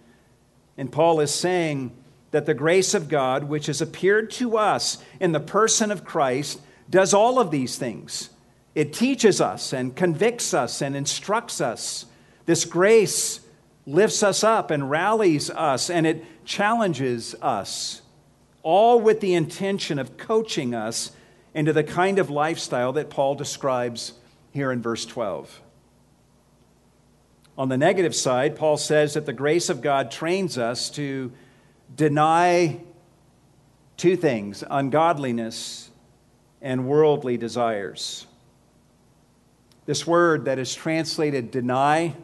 And 0.78 0.92
Paul 0.92 1.20
is 1.20 1.34
saying, 1.34 1.92
that 2.34 2.48
the 2.48 2.54
grace 2.56 2.96
of 2.96 3.10
God, 3.10 3.44
which 3.44 3.68
has 3.68 3.80
appeared 3.80 4.32
to 4.32 4.58
us 4.58 4.98
in 5.20 5.34
the 5.34 5.40
person 5.40 5.92
of 5.92 6.04
Christ, 6.04 6.60
does 6.90 7.14
all 7.14 7.40
of 7.40 7.52
these 7.52 7.78
things. 7.78 8.32
It 8.74 8.92
teaches 8.92 9.40
us 9.40 9.72
and 9.72 9.96
convicts 9.96 10.52
us 10.52 10.82
and 10.82 10.96
instructs 10.96 11.62
us. 11.62 12.08
This 12.48 12.66
grace 12.66 13.40
lifts 13.86 14.24
us 14.24 14.44
up 14.44 14.72
and 14.72 14.90
rallies 14.90 15.50
us, 15.50 15.90
and 15.90 16.08
it 16.08 16.24
challenges 16.46 17.36
us, 17.42 18.02
all 18.62 19.00
with 19.00 19.20
the 19.20 19.34
intention 19.34 20.00
of 20.00 20.18
coaching 20.18 20.74
us 20.74 21.12
into 21.54 21.74
the 21.74 21.84
kind 21.84 22.20
of 22.20 22.30
lifestyle 22.30 22.94
that 22.94 23.10
Paul 23.10 23.36
describes 23.36 24.14
here 24.52 24.72
in 24.72 24.82
verse 24.82 25.06
12. 25.06 25.62
On 27.58 27.70
the 27.70 27.78
negative 27.78 28.16
side, 28.16 28.56
Paul 28.56 28.78
says 28.78 29.14
that 29.14 29.26
the 29.26 29.34
grace 29.34 29.70
of 29.70 29.82
God 29.82 30.10
trains 30.10 30.58
us 30.58 30.90
to 30.92 31.32
deny 31.96 32.80
two 33.98 34.16
things 34.16 34.64
ungodliness 34.70 35.92
and 36.62 36.88
worldly 36.88 37.38
desires. 37.38 38.26
This 39.86 40.08
word 40.08 40.46
that 40.46 40.58
is 40.58 40.74
translated 40.74 41.52
deny 41.52 42.16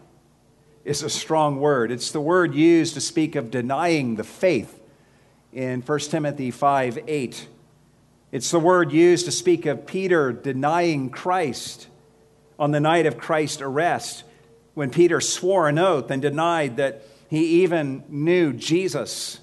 is 0.90 1.04
a 1.04 1.10
strong 1.10 1.60
word. 1.60 1.92
It's 1.92 2.10
the 2.10 2.20
word 2.20 2.56
used 2.56 2.96
to 2.96 3.02
speak 3.02 3.36
of 3.36 3.52
denying 3.52 4.16
the 4.16 4.24
faith 4.24 4.82
in 5.54 5.82
1 5.82 6.00
Timothy 6.00 6.50
5 6.50 7.00
8. 7.08 7.48
It's 8.32 8.50
the 8.50 8.60
word 8.60 8.92
used 8.92 9.26
to 9.26 9.32
speak 9.32 9.68
of 9.68 9.86
Peter 9.86 10.34
denying 10.34 11.12
Christ 11.12 11.88
on 12.58 12.72
the 12.72 12.80
night 12.80 13.06
of 13.06 13.20
Christ's 13.20 13.62
arrest 13.62 14.24
when 14.74 14.90
Peter 14.90 15.22
swore 15.22 15.70
an 15.70 15.78
oath 15.78 16.10
and 16.10 16.24
denied 16.24 16.78
that 16.78 17.04
he 17.30 17.62
even 17.62 18.04
knew 18.10 18.52
Jesus. 18.52 19.40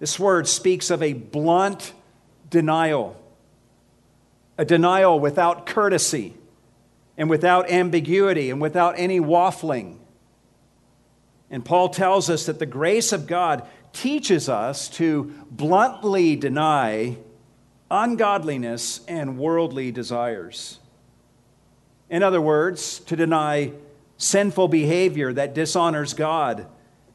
This 0.00 0.18
word 0.18 0.46
speaks 0.46 0.90
of 0.90 1.02
a 1.02 1.14
blunt 1.14 1.94
denial, 2.50 3.18
a 4.58 4.66
denial 4.66 5.18
without 5.18 5.64
courtesy 5.64 6.34
and 7.16 7.30
without 7.30 7.70
ambiguity 7.70 8.50
and 8.50 8.60
without 8.60 8.98
any 8.98 9.18
waffling. 9.18 10.00
And 11.50 11.64
Paul 11.64 11.88
tells 11.90 12.30
us 12.30 12.46
that 12.46 12.58
the 12.58 12.66
grace 12.66 13.12
of 13.12 13.26
God 13.26 13.66
teaches 13.92 14.48
us 14.48 14.88
to 14.90 15.32
bluntly 15.50 16.36
deny 16.36 17.16
ungodliness 17.90 19.00
and 19.06 19.38
worldly 19.38 19.92
desires. 19.92 20.80
In 22.10 22.22
other 22.22 22.40
words, 22.40 22.98
to 23.00 23.16
deny 23.16 23.72
sinful 24.16 24.68
behavior 24.68 25.32
that 25.32 25.54
dishonors 25.54 26.14
God 26.14 26.66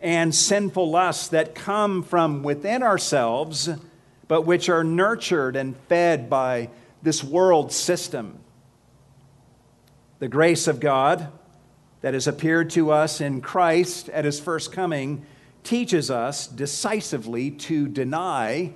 and 0.02 0.34
sinful 0.34 0.90
lusts 0.90 1.28
that 1.30 1.56
come 1.56 2.04
from 2.04 2.44
within 2.44 2.84
ourselves, 2.84 3.70
but 4.28 4.44
which 4.44 4.70
are 4.70 4.84
nurtured 4.84 5.56
and 5.56 5.76
fed 5.88 6.30
by 6.30 6.70
this 7.02 7.24
world 7.24 7.72
system. 7.72 8.40
The 10.20 10.28
grace 10.28 10.68
of 10.68 10.80
God 10.80 11.32
that 12.02 12.14
has 12.14 12.28
appeared 12.28 12.70
to 12.72 12.92
us 12.92 13.22
in 13.22 13.42
Christ 13.42 14.10
at 14.10 14.26
his 14.26 14.40
first 14.40 14.72
coming 14.72 15.26
teaches 15.64 16.10
us 16.10 16.48
decisively 16.48 17.52
to 17.52 17.88
deny 17.88 18.74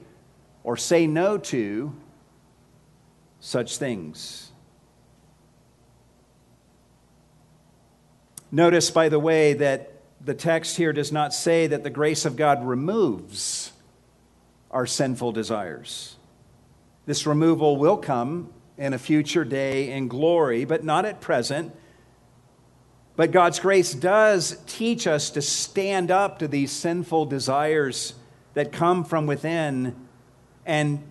or 0.63 0.75
say 0.77 1.07
no 1.07 1.37
to 1.37 1.95
such 3.39 3.77
things. 3.77 4.51
Notice, 8.51 8.91
by 8.91 9.09
the 9.09 9.19
way, 9.19 9.53
that 9.53 9.93
the 10.23 10.33
text 10.33 10.77
here 10.77 10.93
does 10.93 11.11
not 11.11 11.33
say 11.33 11.67
that 11.67 11.83
the 11.83 11.89
grace 11.89 12.23
of 12.23 12.35
God 12.35 12.65
removes 12.65 13.73
our 14.71 14.85
sinful 14.85 15.31
desires. 15.31 16.15
This 17.05 17.25
removal 17.25 17.77
will 17.77 17.97
come 17.97 18.53
in 18.77 18.93
a 18.93 18.97
future 18.97 19.43
day 19.43 19.91
in 19.91 20.07
glory, 20.07 20.65
but 20.65 20.83
not 20.83 21.05
at 21.05 21.19
present. 21.19 21.75
But 23.15 23.31
God's 23.31 23.59
grace 23.59 23.93
does 23.93 24.57
teach 24.65 25.05
us 25.05 25.29
to 25.31 25.41
stand 25.41 26.09
up 26.09 26.39
to 26.39 26.47
these 26.47 26.71
sinful 26.71 27.27
desires 27.27 28.15
that 28.55 28.71
come 28.71 29.03
from 29.03 29.27
within 29.27 29.95
and 30.65 31.03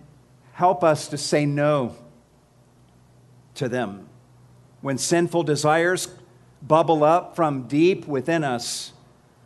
help 0.53 0.83
us 0.83 1.07
to 1.09 1.17
say 1.17 1.45
no 1.45 1.95
to 3.55 3.69
them. 3.69 4.07
When 4.81 4.97
sinful 4.97 5.43
desires 5.43 6.09
bubble 6.61 7.03
up 7.03 7.35
from 7.35 7.67
deep 7.67 8.05
within 8.05 8.43
us, 8.43 8.91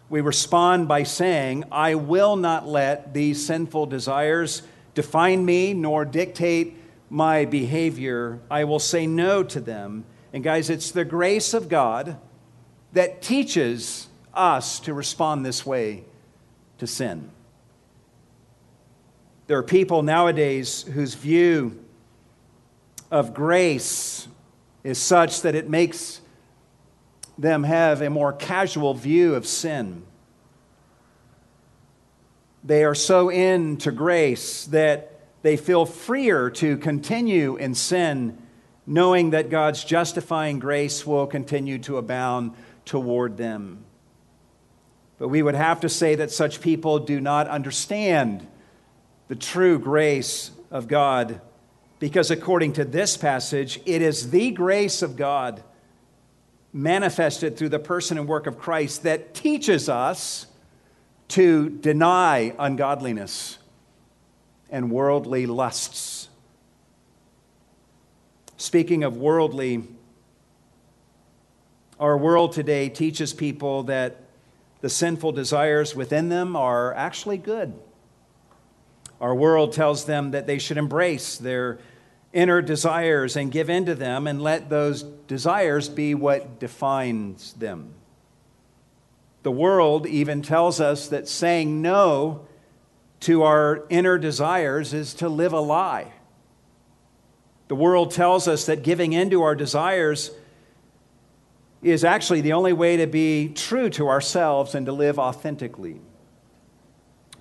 we 0.10 0.22
respond 0.22 0.88
by 0.88 1.04
saying, 1.04 1.65
I 1.72 1.96
will 1.96 2.38
not 2.38 2.67
let 2.67 3.13
these 3.13 3.46
sinful 3.46 3.88
desires 3.88 4.63
define 4.96 5.46
me 5.46 5.74
nor 5.74 6.06
dictate 6.06 6.78
my 7.10 7.46
behavior. 7.46 8.39
I 8.50 8.63
will 8.63 8.80
say 8.80 9.06
no 9.06 9.43
to 9.43 9.60
them. 9.60 10.06
And 10.34 10.43
guys, 10.43 10.70
it's 10.70 10.91
the 10.91 11.06
grace 11.06 11.54
of 11.54 11.70
God 11.70 12.17
that 12.98 13.22
teaches 13.22 14.08
us 14.34 14.80
to 14.80 14.92
respond 14.92 15.46
this 15.46 15.64
way 15.64 16.04
to 16.80 16.88
sin. 16.88 17.30
There 19.46 19.60
are 19.60 19.64
people 19.64 20.02
nowadays 20.02 20.82
whose 20.82 21.14
view 21.14 21.80
of 23.12 23.36
grace 23.36 24.28
is 24.84 24.98
such 24.98 25.44
that 25.44 25.54
it 25.54 25.70
makes 25.70 26.22
them 27.38 27.66
have 27.66 28.02
a 28.02 28.10
more 28.10 28.34
casual 28.34 28.96
view 28.96 29.36
of 29.36 29.46
sin. 29.46 30.02
They 32.64 32.84
are 32.84 32.96
so 32.96 33.30
into 33.30 33.92
grace 33.92 34.66
that 34.66 35.20
they 35.44 35.56
feel 35.56 35.86
freer 35.86 36.50
to 36.50 36.78
continue 36.78 37.58
in 37.58 37.76
sin, 37.76 38.40
knowing 38.88 39.30
that 39.30 39.52
God's 39.52 39.84
justifying 39.84 40.58
grace 40.58 41.06
will 41.06 41.28
continue 41.28 41.78
to 41.80 41.98
abound 41.98 42.54
toward 42.88 43.38
them. 43.38 43.84
But 45.19 45.28
we 45.28 45.43
would 45.43 45.56
have 45.56 45.82
to 45.82 45.89
say 45.89 46.15
that 46.15 46.32
such 46.32 46.62
people 46.62 47.00
do 47.00 47.21
not 47.21 47.47
understand 47.47 48.47
the 49.28 49.36
true 49.36 49.78
grace 49.78 50.52
of 50.71 50.88
God, 50.88 51.41
because 52.00 52.32
according 52.32 52.73
to 52.73 52.86
this 52.86 53.17
passage, 53.17 53.80
it 53.86 54.02
is 54.02 54.32
the 54.32 54.52
grace 54.52 55.02
of 55.02 55.15
God 55.15 55.63
manifested 56.71 57.58
through 57.58 57.69
the 57.69 57.80
person 57.80 58.17
and 58.17 58.28
work 58.28 58.47
of 58.47 58.60
Christ 58.60 59.04
that 59.04 59.34
teaches 59.34 59.89
us 59.89 60.47
to 61.30 61.69
deny 61.69 62.54
ungodliness 62.60 63.58
and 64.69 64.91
worldly 64.91 65.45
lusts. 65.45 66.30
Speaking 68.58 69.04
of 69.04 69.17
worldly, 69.17 69.84
our 72.00 72.18
world 72.18 72.52
today 72.52 72.90
teaches 72.90 73.34
people 73.34 73.84
that 73.84 74.18
the 74.82 74.90
sinful 74.90 75.32
desires 75.32 75.96
within 75.96 76.30
them 76.30 76.56
are 76.56 76.94
actually 76.94 77.38
good. 77.38 77.74
Our 79.20 79.34
world 79.34 79.74
tells 79.74 80.06
them 80.06 80.32
that 80.32 80.46
they 80.46 80.60
should 80.60 80.78
embrace 80.78 81.38
their 81.38 81.80
inner 82.34 82.62
desires 82.62 83.36
and 83.36 83.52
give 83.52 83.70
in 83.70 83.86
to 83.86 83.96
them 83.96 84.28
and 84.28 84.42
let 84.42 84.70
those 84.70 85.02
desires 85.02 85.90
be 85.90 86.14
what 86.14 86.60
defines 86.60 87.54
them. 87.54 87.94
The 89.42 89.52
world 89.52 90.06
even 90.06 90.42
tells 90.42 90.80
us 90.80 91.08
that 91.08 91.28
saying 91.28 91.82
no 91.82 92.46
to 93.22 93.44
our 93.44 93.86
inner 93.90 94.20
desires 94.20 94.94
is 94.94 95.16
to 95.16 95.30
live 95.30 95.54
a 95.54 95.60
lie. 95.60 96.12
The 97.70 97.76
world 97.76 98.12
tells 98.12 98.48
us 98.48 98.66
that 98.68 98.84
giving 98.84 99.14
in 99.14 99.30
to 99.32 99.42
our 99.42 99.56
desires 99.56 100.32
is 101.82 102.04
actually 102.04 102.42
the 102.42 102.54
only 102.54 102.74
way 102.74 102.98
to 102.98 103.08
be 103.08 103.50
true 103.50 103.90
to 103.92 104.08
ourselves 104.08 104.76
and 104.76 104.86
to 104.86 104.92
live 104.92 105.20
authentically. 105.20 106.02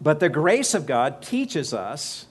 But 0.01 0.21
the 0.21 0.29
grace 0.29 0.75
of 0.75 0.87
God 0.87 1.23
teaches 1.23 1.73
us 1.73 2.27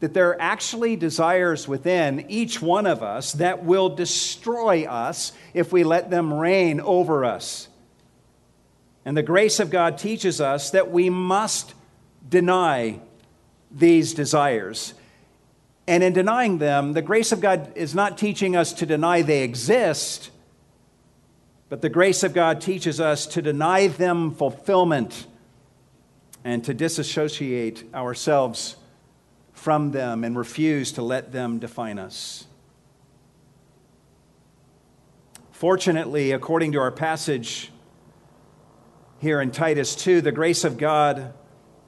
that 0.00 0.14
there 0.14 0.28
are 0.28 0.40
actually 0.40 0.94
desires 0.94 1.66
within 1.66 2.26
each 2.28 2.62
one 2.62 2.86
of 2.86 3.02
us 3.02 3.32
that 3.32 3.64
will 3.64 3.88
destroy 3.88 4.84
us 4.84 5.32
if 5.54 5.72
we 5.72 5.84
let 5.84 6.10
them 6.10 6.32
reign 6.32 6.80
over 6.80 7.24
us. 7.24 7.68
And 9.04 9.16
the 9.16 9.22
grace 9.22 9.58
of 9.58 9.70
God 9.70 9.98
teaches 9.98 10.40
us 10.40 10.70
that 10.70 10.90
we 10.90 11.10
must 11.10 11.74
deny 12.28 13.00
these 13.70 14.14
desires. 14.14 14.94
And 15.86 16.02
in 16.02 16.12
denying 16.12 16.58
them, 16.58 16.92
the 16.92 17.02
grace 17.02 17.32
of 17.32 17.40
God 17.40 17.72
is 17.74 17.94
not 17.94 18.18
teaching 18.18 18.54
us 18.54 18.74
to 18.74 18.86
deny 18.86 19.22
they 19.22 19.42
exist, 19.42 20.30
but 21.68 21.82
the 21.82 21.88
grace 21.88 22.22
of 22.22 22.32
God 22.32 22.60
teaches 22.60 23.00
us 23.00 23.26
to 23.26 23.42
deny 23.42 23.88
them 23.88 24.30
fulfillment 24.30 25.26
and 26.44 26.64
to 26.64 26.72
disassociate 26.72 27.84
ourselves 27.94 28.76
from 29.52 29.90
them 29.90 30.24
and 30.24 30.38
refuse 30.38 30.92
to 30.92 31.02
let 31.02 31.32
them 31.32 31.58
define 31.58 31.98
us. 31.98 32.46
Fortunately, 35.50 36.30
according 36.30 36.72
to 36.72 36.78
our 36.78 36.92
passage 36.92 37.72
here 39.18 39.40
in 39.40 39.50
Titus 39.50 39.96
2, 39.96 40.20
the 40.20 40.30
grace 40.30 40.62
of 40.62 40.78
God 40.78 41.34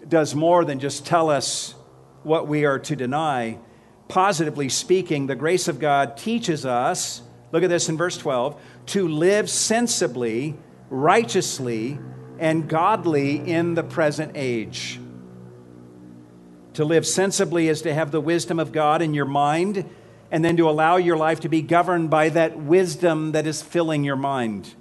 does 0.07 0.35
more 0.35 0.65
than 0.65 0.81
just 0.81 1.07
tell 1.07 1.31
us 1.31 1.75
what 2.25 2.49
we 2.49 2.65
are 2.65 2.81
to 2.81 2.97
deny. 2.97 3.59
Positively 4.09 4.69
speaking, 4.69 5.29
the 5.29 5.37
grace 5.37 5.69
of 5.69 5.79
God 5.79 6.17
teaches 6.17 6.67
us, 6.67 7.23
look 7.53 7.63
at 7.63 7.71
this 7.71 7.89
in 7.89 7.97
verse 7.97 8.19
12, 8.19 8.61
to 8.87 9.07
live 9.09 9.49
sensibly, 9.49 10.57
righteously, 10.89 11.99
and 12.39 12.69
godly 12.69 13.37
in 13.37 13.75
the 13.75 13.83
present 13.83 14.33
age. 14.35 14.99
To 16.75 16.85
live 16.85 17.07
sensibly 17.07 17.69
is 17.69 17.83
to 17.83 17.93
have 17.93 18.11
the 18.11 18.21
wisdom 18.21 18.59
of 18.59 18.73
God 18.73 19.03
in 19.03 19.13
your 19.15 19.27
mind 19.27 19.85
and 20.31 20.45
then 20.45 20.57
to 20.57 20.69
allow 20.69 20.97
your 20.97 21.17
life 21.17 21.41
to 21.41 21.49
be 21.49 21.63
governed 21.63 22.09
by 22.09 22.29
that 22.31 22.59
wisdom 22.59 23.33
that 23.33 23.47
is 23.47 23.63
filling 23.63 24.05
your 24.05 24.17
mind. 24.17 24.75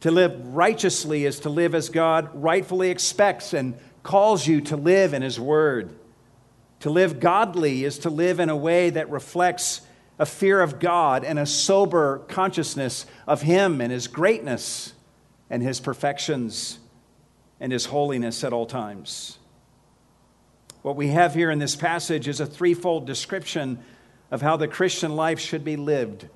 To 0.00 0.10
live 0.10 0.54
righteously 0.54 1.24
is 1.24 1.40
to 1.40 1.48
live 1.48 1.74
as 1.74 1.88
God 1.88 2.30
rightfully 2.34 2.90
expects 2.90 3.52
and 3.52 3.76
calls 4.02 4.46
you 4.46 4.60
to 4.62 4.76
live 4.76 5.14
in 5.14 5.22
His 5.22 5.38
Word. 5.38 5.94
To 6.80 6.90
live 6.90 7.20
godly 7.20 7.84
is 7.84 7.98
to 8.00 8.10
live 8.10 8.40
in 8.40 8.48
a 8.48 8.56
way 8.56 8.90
that 8.90 9.10
reflects 9.10 9.80
a 10.18 10.26
fear 10.26 10.60
of 10.60 10.78
God 10.78 11.24
and 11.24 11.38
a 11.38 11.46
sober 11.46 12.18
consciousness 12.28 13.06
of 13.26 13.42
Him 13.42 13.80
and 13.80 13.92
His 13.92 14.08
greatness 14.08 14.94
and 15.50 15.62
his 15.62 15.80
perfections 15.80 16.78
and 17.60 17.72
his 17.72 17.86
holiness 17.86 18.44
at 18.44 18.52
all 18.52 18.66
times. 18.66 19.38
What 20.82 20.96
we 20.96 21.08
have 21.08 21.34
here 21.34 21.50
in 21.50 21.58
this 21.58 21.76
passage 21.76 22.28
is 22.28 22.40
a 22.40 22.46
threefold 22.46 23.06
description 23.06 23.80
of 24.30 24.42
how 24.42 24.56
the 24.56 24.68
Christian 24.68 25.16
life 25.16 25.38
should 25.38 25.64
be 25.64 25.76
lived 25.76 26.28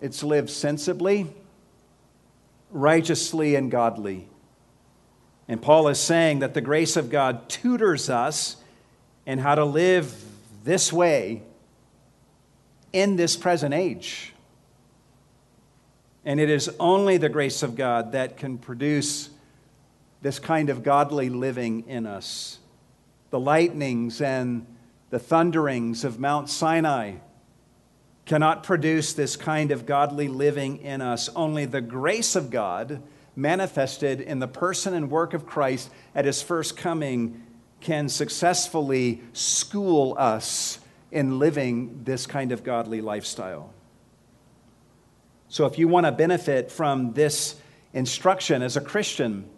it's 0.00 0.22
lived 0.22 0.50
sensibly, 0.50 1.32
righteously, 2.70 3.54
and 3.54 3.70
godly. 3.70 4.28
And 5.48 5.62
Paul 5.62 5.88
is 5.88 5.98
saying 5.98 6.40
that 6.40 6.52
the 6.52 6.60
grace 6.60 6.96
of 6.96 7.08
God 7.08 7.48
tutors 7.48 8.10
us 8.10 8.56
in 9.24 9.38
how 9.38 9.54
to 9.54 9.64
live 9.64 10.14
this 10.62 10.92
way 10.92 11.42
in 12.94 13.16
this 13.16 13.36
present 13.36 13.74
age. 13.74 14.32
And 16.24 16.40
it 16.40 16.48
is 16.48 16.70
only 16.80 17.18
the 17.18 17.28
grace 17.28 17.62
of 17.62 17.74
God 17.74 18.12
that 18.12 18.38
can 18.38 18.56
produce 18.56 19.28
this 20.22 20.38
kind 20.38 20.70
of 20.70 20.82
godly 20.82 21.28
living 21.28 21.86
in 21.88 22.06
us. 22.06 22.60
The 23.30 23.40
lightnings 23.40 24.22
and 24.22 24.64
the 25.10 25.18
thunderings 25.18 26.04
of 26.04 26.20
Mount 26.20 26.48
Sinai 26.48 27.16
cannot 28.26 28.62
produce 28.62 29.12
this 29.12 29.36
kind 29.36 29.72
of 29.72 29.86
godly 29.86 30.28
living 30.28 30.78
in 30.78 31.02
us. 31.02 31.28
Only 31.34 31.66
the 31.66 31.82
grace 31.82 32.36
of 32.36 32.48
God, 32.48 33.02
manifested 33.36 34.20
in 34.20 34.38
the 34.38 34.46
person 34.46 34.94
and 34.94 35.10
work 35.10 35.34
of 35.34 35.44
Christ 35.44 35.90
at 36.14 36.24
his 36.24 36.40
first 36.40 36.76
coming, 36.76 37.42
can 37.80 38.08
successfully 38.08 39.20
school 39.32 40.14
us 40.16 40.78
in 41.14 41.38
living 41.38 42.02
this 42.02 42.26
kind 42.26 42.50
of 42.50 42.64
godly 42.64 43.00
lifestyle. 43.00 43.72
So, 45.48 45.64
if 45.66 45.78
you 45.78 45.86
want 45.86 46.06
to 46.06 46.12
benefit 46.12 46.72
from 46.72 47.12
this 47.12 47.54
instruction 47.92 48.60
as 48.60 48.76
a 48.76 48.80
Christian 48.80 49.48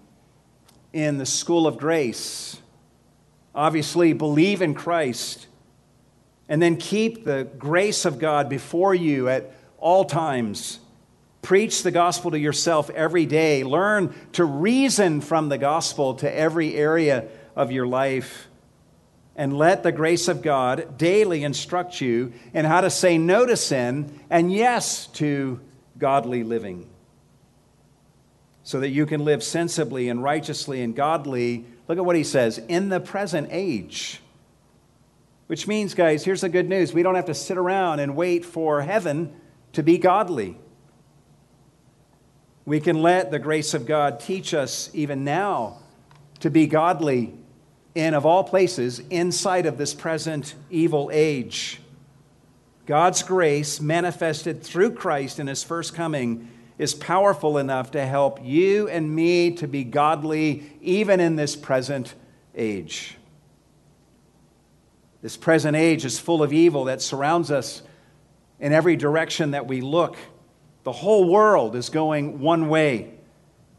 in 0.92 1.16
the 1.16 1.24
school 1.24 1.66
of 1.66 1.78
grace, 1.78 2.60
obviously 3.54 4.12
believe 4.12 4.60
in 4.60 4.74
Christ 4.74 5.46
and 6.46 6.60
then 6.60 6.76
keep 6.76 7.24
the 7.24 7.48
grace 7.58 8.04
of 8.04 8.18
God 8.18 8.50
before 8.50 8.94
you 8.94 9.30
at 9.30 9.50
all 9.78 10.04
times. 10.04 10.78
Preach 11.40 11.82
the 11.82 11.90
gospel 11.90 12.32
to 12.32 12.38
yourself 12.38 12.90
every 12.90 13.24
day. 13.24 13.64
Learn 13.64 14.14
to 14.32 14.44
reason 14.44 15.22
from 15.22 15.48
the 15.48 15.58
gospel 15.58 16.16
to 16.16 16.36
every 16.36 16.74
area 16.74 17.28
of 17.56 17.72
your 17.72 17.86
life. 17.86 18.48
And 19.36 19.56
let 19.56 19.82
the 19.82 19.92
grace 19.92 20.28
of 20.28 20.40
God 20.40 20.96
daily 20.96 21.44
instruct 21.44 22.00
you 22.00 22.32
in 22.54 22.64
how 22.64 22.80
to 22.80 22.88
say 22.88 23.18
no 23.18 23.44
to 23.44 23.56
sin 23.56 24.18
and 24.30 24.50
yes 24.50 25.06
to 25.08 25.60
godly 25.98 26.42
living. 26.42 26.88
So 28.62 28.80
that 28.80 28.88
you 28.88 29.04
can 29.04 29.24
live 29.24 29.44
sensibly 29.44 30.08
and 30.08 30.22
righteously 30.22 30.82
and 30.82 30.96
godly. 30.96 31.66
Look 31.86 31.98
at 31.98 32.04
what 32.04 32.16
he 32.16 32.24
says 32.24 32.58
in 32.58 32.88
the 32.88 32.98
present 32.98 33.48
age. 33.50 34.20
Which 35.48 35.68
means, 35.68 35.94
guys, 35.94 36.24
here's 36.24 36.40
the 36.40 36.48
good 36.48 36.68
news 36.68 36.92
we 36.92 37.02
don't 37.02 37.14
have 37.14 37.26
to 37.26 37.34
sit 37.34 37.58
around 37.58 38.00
and 38.00 38.16
wait 38.16 38.44
for 38.44 38.80
heaven 38.80 39.34
to 39.74 39.82
be 39.82 39.98
godly. 39.98 40.58
We 42.64 42.80
can 42.80 43.00
let 43.00 43.30
the 43.30 43.38
grace 43.38 43.74
of 43.74 43.86
God 43.86 44.18
teach 44.18 44.54
us 44.54 44.90
even 44.92 45.24
now 45.24 45.78
to 46.40 46.50
be 46.50 46.66
godly 46.66 47.34
in, 47.96 48.12
of 48.14 48.26
all 48.26 48.44
places, 48.44 49.00
inside 49.10 49.64
of 49.66 49.78
this 49.78 49.94
present 49.94 50.54
evil 50.70 51.10
age. 51.12 51.80
God's 52.84 53.22
grace, 53.22 53.80
manifested 53.80 54.62
through 54.62 54.92
Christ 54.92 55.40
in 55.40 55.46
his 55.46 55.64
first 55.64 55.94
coming, 55.94 56.48
is 56.78 56.94
powerful 56.94 57.56
enough 57.56 57.92
to 57.92 58.04
help 58.04 58.38
you 58.44 58.86
and 58.88 59.14
me 59.14 59.52
to 59.52 59.66
be 59.66 59.82
godly 59.82 60.70
even 60.82 61.20
in 61.20 61.36
this 61.36 61.56
present 61.56 62.14
age. 62.54 63.16
This 65.22 65.38
present 65.38 65.74
age 65.74 66.04
is 66.04 66.18
full 66.18 66.42
of 66.42 66.52
evil 66.52 66.84
that 66.84 67.00
surrounds 67.00 67.50
us 67.50 67.82
in 68.60 68.72
every 68.72 68.96
direction 68.96 69.52
that 69.52 69.66
we 69.66 69.80
look. 69.80 70.16
The 70.84 70.92
whole 70.92 71.28
world 71.28 71.74
is 71.74 71.88
going 71.88 72.40
one 72.40 72.68
way, 72.68 73.14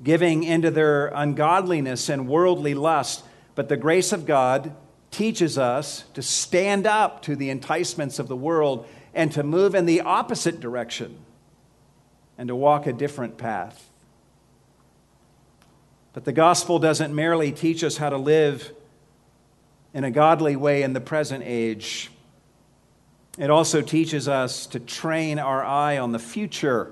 giving 0.03 0.43
into 0.43 0.71
their 0.71 1.07
ungodliness 1.07 2.09
and 2.09 2.27
worldly 2.27 2.73
lust. 2.73 3.23
But 3.57 3.69
the 3.69 3.75
grace 3.75 4.11
of 4.11 4.27
God 4.27 4.75
teaches 5.09 5.57
us 5.57 6.03
to 6.13 6.21
stand 6.21 6.85
up 6.85 7.23
to 7.23 7.35
the 7.35 7.49
enticements 7.49 8.19
of 8.19 8.27
the 8.27 8.35
world 8.35 8.87
and 9.15 9.31
to 9.31 9.41
move 9.41 9.73
in 9.73 9.87
the 9.87 10.01
opposite 10.01 10.59
direction 10.59 11.17
and 12.37 12.49
to 12.49 12.55
walk 12.55 12.85
a 12.85 12.93
different 12.93 13.39
path. 13.39 13.89
But 16.13 16.23
the 16.23 16.33
gospel 16.33 16.77
doesn't 16.77 17.15
merely 17.15 17.51
teach 17.51 17.83
us 17.83 17.97
how 17.97 18.11
to 18.11 18.17
live 18.17 18.71
in 19.91 20.03
a 20.03 20.11
godly 20.11 20.55
way 20.55 20.83
in 20.83 20.93
the 20.93 21.01
present 21.01 21.43
age, 21.43 22.11
it 23.39 23.49
also 23.49 23.81
teaches 23.81 24.27
us 24.27 24.67
to 24.67 24.79
train 24.79 25.39
our 25.39 25.65
eye 25.65 25.97
on 25.97 26.11
the 26.11 26.19
future, 26.19 26.91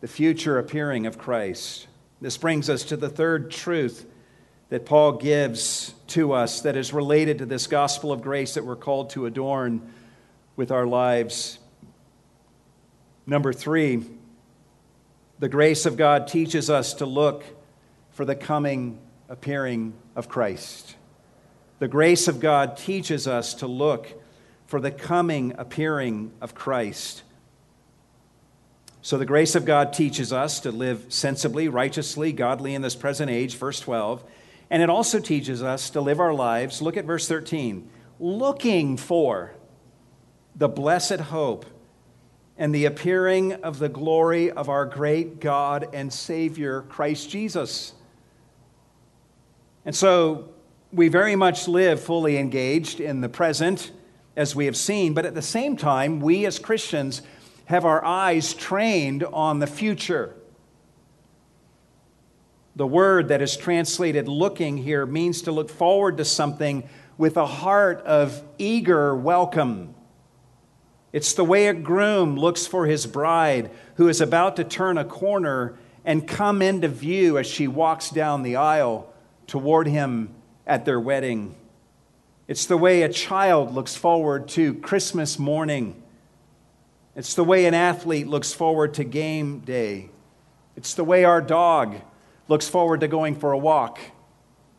the 0.00 0.08
future 0.08 0.58
appearing 0.58 1.06
of 1.06 1.16
Christ. 1.16 1.86
This 2.20 2.36
brings 2.36 2.68
us 2.68 2.82
to 2.86 2.96
the 2.96 3.08
third 3.08 3.52
truth 3.52 4.06
that 4.68 4.86
Paul 4.86 5.12
gives 5.12 5.94
to 6.08 6.32
us 6.32 6.62
that 6.62 6.76
is 6.76 6.92
related 6.92 7.38
to 7.38 7.46
this 7.46 7.66
gospel 7.66 8.12
of 8.12 8.22
grace 8.22 8.54
that 8.54 8.64
we're 8.64 8.76
called 8.76 9.10
to 9.10 9.26
adorn 9.26 9.92
with 10.56 10.70
our 10.70 10.86
lives. 10.86 11.58
Number 13.26 13.52
three, 13.52 14.04
the 15.38 15.48
grace 15.48 15.86
of 15.86 15.96
God 15.96 16.28
teaches 16.28 16.70
us 16.70 16.94
to 16.94 17.06
look 17.06 17.44
for 18.12 18.24
the 18.24 18.36
coming 18.36 18.98
appearing 19.28 19.94
of 20.14 20.28
Christ. 20.28 20.96
The 21.78 21.88
grace 21.88 22.28
of 22.28 22.40
God 22.40 22.76
teaches 22.76 23.26
us 23.26 23.54
to 23.54 23.66
look 23.66 24.08
for 24.66 24.80
the 24.80 24.90
coming 24.90 25.54
appearing 25.58 26.32
of 26.40 26.54
Christ. 26.54 27.22
So, 29.02 29.18
the 29.18 29.26
grace 29.26 29.54
of 29.54 29.66
God 29.66 29.92
teaches 29.92 30.32
us 30.32 30.60
to 30.60 30.70
live 30.70 31.06
sensibly, 31.10 31.68
righteously, 31.68 32.32
godly 32.32 32.74
in 32.74 32.80
this 32.80 32.96
present 32.96 33.30
age, 33.30 33.56
verse 33.56 33.80
12. 33.80 34.24
And 34.74 34.82
it 34.82 34.90
also 34.90 35.20
teaches 35.20 35.62
us 35.62 35.90
to 35.90 36.00
live 36.00 36.18
our 36.18 36.34
lives, 36.34 36.82
look 36.82 36.96
at 36.96 37.04
verse 37.04 37.28
13, 37.28 37.88
looking 38.18 38.96
for 38.96 39.54
the 40.56 40.66
blessed 40.66 41.20
hope 41.20 41.64
and 42.58 42.74
the 42.74 42.84
appearing 42.84 43.52
of 43.52 43.78
the 43.78 43.88
glory 43.88 44.50
of 44.50 44.68
our 44.68 44.84
great 44.84 45.38
God 45.38 45.86
and 45.92 46.12
Savior, 46.12 46.82
Christ 46.88 47.30
Jesus. 47.30 47.92
And 49.84 49.94
so 49.94 50.48
we 50.92 51.06
very 51.06 51.36
much 51.36 51.68
live 51.68 52.00
fully 52.00 52.36
engaged 52.36 52.98
in 52.98 53.20
the 53.20 53.28
present, 53.28 53.92
as 54.34 54.56
we 54.56 54.64
have 54.64 54.76
seen, 54.76 55.14
but 55.14 55.24
at 55.24 55.36
the 55.36 55.40
same 55.40 55.76
time, 55.76 56.18
we 56.18 56.46
as 56.46 56.58
Christians 56.58 57.22
have 57.66 57.84
our 57.84 58.04
eyes 58.04 58.54
trained 58.54 59.22
on 59.22 59.60
the 59.60 59.68
future. 59.68 60.34
The 62.76 62.86
word 62.86 63.28
that 63.28 63.40
is 63.40 63.56
translated 63.56 64.26
looking 64.26 64.76
here 64.76 65.06
means 65.06 65.42
to 65.42 65.52
look 65.52 65.70
forward 65.70 66.16
to 66.16 66.24
something 66.24 66.88
with 67.16 67.36
a 67.36 67.46
heart 67.46 68.00
of 68.00 68.42
eager 68.58 69.14
welcome. 69.14 69.94
It's 71.12 71.34
the 71.34 71.44
way 71.44 71.68
a 71.68 71.74
groom 71.74 72.36
looks 72.36 72.66
for 72.66 72.86
his 72.86 73.06
bride 73.06 73.70
who 73.94 74.08
is 74.08 74.20
about 74.20 74.56
to 74.56 74.64
turn 74.64 74.98
a 74.98 75.04
corner 75.04 75.78
and 76.04 76.26
come 76.26 76.60
into 76.60 76.88
view 76.88 77.38
as 77.38 77.46
she 77.46 77.68
walks 77.68 78.10
down 78.10 78.42
the 78.42 78.56
aisle 78.56 79.12
toward 79.46 79.86
him 79.86 80.34
at 80.66 80.84
their 80.84 80.98
wedding. 80.98 81.54
It's 82.48 82.66
the 82.66 82.76
way 82.76 83.02
a 83.02 83.08
child 83.08 83.72
looks 83.72 83.94
forward 83.94 84.48
to 84.48 84.74
Christmas 84.74 85.38
morning. 85.38 86.02
It's 87.14 87.34
the 87.34 87.44
way 87.44 87.66
an 87.66 87.74
athlete 87.74 88.26
looks 88.26 88.52
forward 88.52 88.94
to 88.94 89.04
game 89.04 89.60
day. 89.60 90.10
It's 90.74 90.94
the 90.94 91.04
way 91.04 91.22
our 91.22 91.40
dog 91.40 92.00
looks 92.48 92.68
forward 92.68 93.00
to 93.00 93.08
going 93.08 93.34
for 93.34 93.52
a 93.52 93.58
walk 93.58 93.98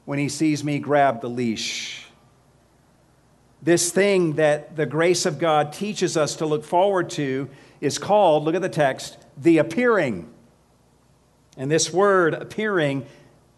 when 0.05 0.19
he 0.19 0.29
sees 0.29 0.63
me 0.63 0.79
grab 0.79 1.21
the 1.21 1.29
leash. 1.29 2.05
This 3.61 3.91
thing 3.91 4.33
that 4.33 4.75
the 4.75 4.85
grace 4.85 5.25
of 5.25 5.39
God 5.39 5.73
teaches 5.73 6.15
us 6.15 6.35
to 6.35 6.45
look 6.45 6.63
forward 6.63 7.09
to 7.11 7.49
is 7.81 7.97
called, 7.97 8.43
look 8.43 8.53
at 8.53 8.61
the 8.61 8.69
text, 8.69 9.17
the 9.37 9.57
appearing. 9.57 10.31
And 11.57 11.71
this 11.71 11.91
word, 11.91 12.35
appearing, 12.35 13.07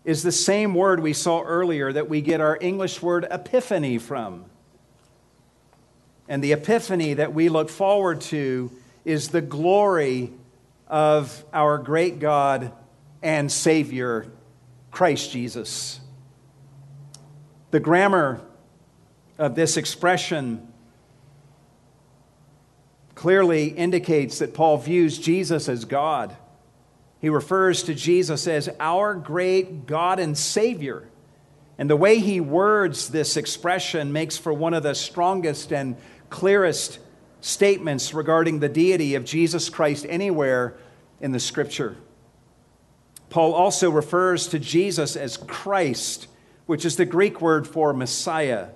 is 0.05 0.23
the 0.23 0.31
same 0.31 0.73
word 0.73 1.01
we 1.01 1.11
saw 1.11 1.41
earlier 1.41 1.91
that 1.91 2.07
we 2.07 2.21
get 2.21 2.39
our 2.39 2.57
English 2.61 3.01
word 3.01 3.27
epiphany 3.29 3.97
from. 3.97 4.45
And 6.29 6.41
the 6.41 6.53
epiphany 6.53 7.15
that 7.15 7.33
we 7.33 7.49
look 7.49 7.69
forward 7.69 8.21
to 8.21 8.71
is 9.03 9.29
the 9.29 9.41
glory 9.41 10.31
of 10.87 11.43
our 11.51 11.77
great 11.77 12.19
God 12.19 12.71
and 13.21 13.51
Savior, 13.51 14.27
Christ 14.91 15.31
Jesus. 15.31 15.99
The 17.71 17.79
grammar 17.79 18.41
of 19.37 19.55
this 19.55 19.77
expression 19.77 20.71
clearly 23.15 23.67
indicates 23.67 24.39
that 24.39 24.53
Paul 24.53 24.77
views 24.77 25.17
Jesus 25.17 25.67
as 25.67 25.85
God. 25.85 26.35
He 27.19 27.29
refers 27.29 27.83
to 27.83 27.95
Jesus 27.95 28.47
as 28.47 28.69
our 28.79 29.15
great 29.15 29.87
God 29.87 30.19
and 30.19 30.37
Savior. 30.37 31.09
And 31.77 31.89
the 31.89 31.95
way 31.95 32.19
he 32.19 32.39
words 32.39 33.09
this 33.09 33.35
expression 33.35 34.11
makes 34.11 34.37
for 34.37 34.53
one 34.53 34.73
of 34.73 34.83
the 34.83 34.93
strongest 34.93 35.73
and 35.73 35.97
clearest 36.29 36.99
statements 37.41 38.13
regarding 38.13 38.59
the 38.59 38.69
deity 38.69 39.15
of 39.15 39.25
Jesus 39.25 39.69
Christ 39.69 40.05
anywhere 40.07 40.75
in 41.19 41.31
the 41.31 41.39
scripture. 41.39 41.97
Paul 43.37 43.53
also 43.53 43.91
refers 43.91 44.47
to 44.47 44.57
Jesus 44.57 45.15
as 45.15 45.37
Christ, 45.37 46.25
which 46.65 46.85
is 46.85 46.95
the 46.95 47.05
Greek 47.05 47.39
word 47.39 47.67
for 47.67 47.93
Messiah. 47.93 48.69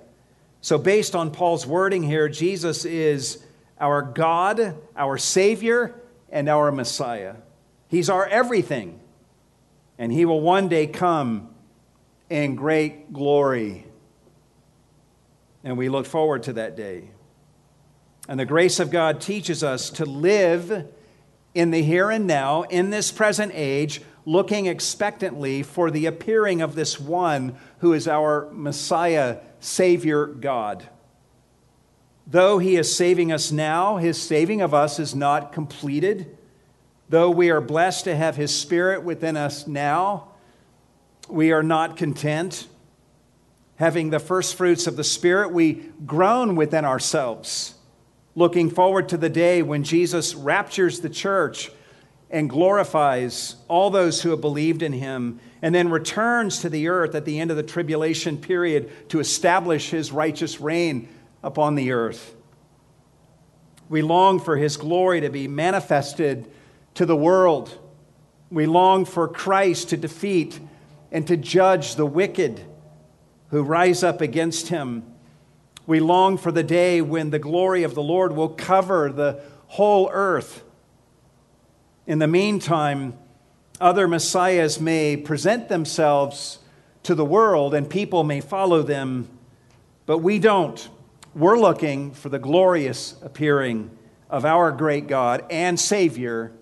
So, 0.60 0.78
based 0.78 1.16
on 1.16 1.32
Paul's 1.32 1.66
wording 1.66 2.04
here, 2.04 2.28
Jesus 2.28 2.84
is 2.84 3.42
our 3.80 4.02
God, 4.02 4.76
our 4.96 5.18
Savior, 5.18 6.00
and 6.30 6.48
our 6.48 6.70
Messiah. 6.70 7.34
He's 7.88 8.08
our 8.08 8.24
everything. 8.24 9.00
And 9.98 10.12
he 10.12 10.24
will 10.24 10.40
one 10.40 10.68
day 10.68 10.86
come 10.86 11.52
in 12.30 12.54
great 12.54 13.12
glory. 13.12 13.84
And 15.64 15.76
we 15.76 15.88
look 15.88 16.06
forward 16.06 16.44
to 16.44 16.52
that 16.52 16.76
day. 16.76 17.10
And 18.28 18.38
the 18.38 18.46
grace 18.46 18.78
of 18.78 18.92
God 18.92 19.20
teaches 19.20 19.64
us 19.64 19.90
to 19.90 20.04
live 20.04 20.86
in 21.52 21.72
the 21.72 21.82
here 21.82 22.12
and 22.12 22.28
now, 22.28 22.62
in 22.62 22.90
this 22.90 23.10
present 23.10 23.50
age, 23.56 24.00
looking 24.24 24.66
expectantly 24.66 25.62
for 25.62 25.90
the 25.90 26.06
appearing 26.06 26.62
of 26.62 26.74
this 26.74 27.00
one 27.00 27.56
who 27.78 27.92
is 27.92 28.06
our 28.06 28.48
Messiah 28.52 29.38
Savior 29.60 30.26
God. 30.26 30.88
Though 32.26 32.58
He 32.58 32.76
is 32.76 32.96
saving 32.96 33.32
us 33.32 33.50
now, 33.50 33.96
His 33.96 34.20
saving 34.20 34.60
of 34.60 34.72
us 34.74 34.98
is 34.98 35.14
not 35.14 35.52
completed. 35.52 36.36
Though 37.08 37.30
we 37.30 37.50
are 37.50 37.60
blessed 37.60 38.04
to 38.04 38.16
have 38.16 38.36
His 38.36 38.56
Spirit 38.56 39.02
within 39.02 39.36
us 39.36 39.66
now, 39.66 40.28
we 41.28 41.52
are 41.52 41.62
not 41.62 41.96
content. 41.96 42.68
Having 43.76 44.10
the 44.10 44.20
first 44.20 44.54
fruits 44.54 44.86
of 44.86 44.96
the 44.96 45.04
Spirit, 45.04 45.52
we 45.52 45.90
groan 46.06 46.54
within 46.54 46.84
ourselves, 46.84 47.74
looking 48.36 48.70
forward 48.70 49.08
to 49.08 49.16
the 49.16 49.28
day 49.28 49.62
when 49.62 49.82
Jesus 49.82 50.34
raptures 50.34 51.00
the 51.00 51.10
church 51.10 51.70
and 52.32 52.48
glorifies 52.48 53.56
all 53.68 53.90
those 53.90 54.22
who 54.22 54.30
have 54.30 54.40
believed 54.40 54.82
in 54.82 54.94
him, 54.94 55.38
and 55.60 55.74
then 55.74 55.90
returns 55.90 56.60
to 56.60 56.70
the 56.70 56.88
earth 56.88 57.14
at 57.14 57.26
the 57.26 57.38
end 57.38 57.50
of 57.50 57.58
the 57.58 57.62
tribulation 57.62 58.38
period 58.38 58.90
to 59.10 59.20
establish 59.20 59.90
his 59.90 60.10
righteous 60.10 60.58
reign 60.58 61.08
upon 61.42 61.74
the 61.74 61.92
earth. 61.92 62.34
We 63.90 64.00
long 64.00 64.40
for 64.40 64.56
his 64.56 64.78
glory 64.78 65.20
to 65.20 65.28
be 65.28 65.46
manifested 65.46 66.50
to 66.94 67.04
the 67.04 67.14
world. 67.14 67.78
We 68.50 68.64
long 68.64 69.04
for 69.04 69.28
Christ 69.28 69.90
to 69.90 69.98
defeat 69.98 70.58
and 71.10 71.26
to 71.26 71.36
judge 71.36 71.96
the 71.96 72.06
wicked 72.06 72.64
who 73.50 73.62
rise 73.62 74.02
up 74.02 74.22
against 74.22 74.68
him. 74.68 75.04
We 75.86 76.00
long 76.00 76.38
for 76.38 76.50
the 76.50 76.62
day 76.62 77.02
when 77.02 77.28
the 77.28 77.38
glory 77.38 77.82
of 77.82 77.94
the 77.94 78.02
Lord 78.02 78.34
will 78.34 78.48
cover 78.48 79.12
the 79.12 79.42
whole 79.66 80.08
earth. 80.10 80.64
In 82.06 82.18
the 82.18 82.26
meantime, 82.26 83.16
other 83.80 84.08
messiahs 84.08 84.80
may 84.80 85.16
present 85.16 85.68
themselves 85.68 86.58
to 87.04 87.14
the 87.14 87.24
world 87.24 87.74
and 87.74 87.88
people 87.88 88.24
may 88.24 88.40
follow 88.40 88.82
them, 88.82 89.28
but 90.06 90.18
we 90.18 90.38
don't. 90.38 90.88
We're 91.34 91.58
looking 91.58 92.12
for 92.12 92.28
the 92.28 92.38
glorious 92.38 93.14
appearing 93.22 93.90
of 94.28 94.44
our 94.44 94.72
great 94.72 95.06
God 95.06 95.44
and 95.50 95.78
Savior, 95.78 96.52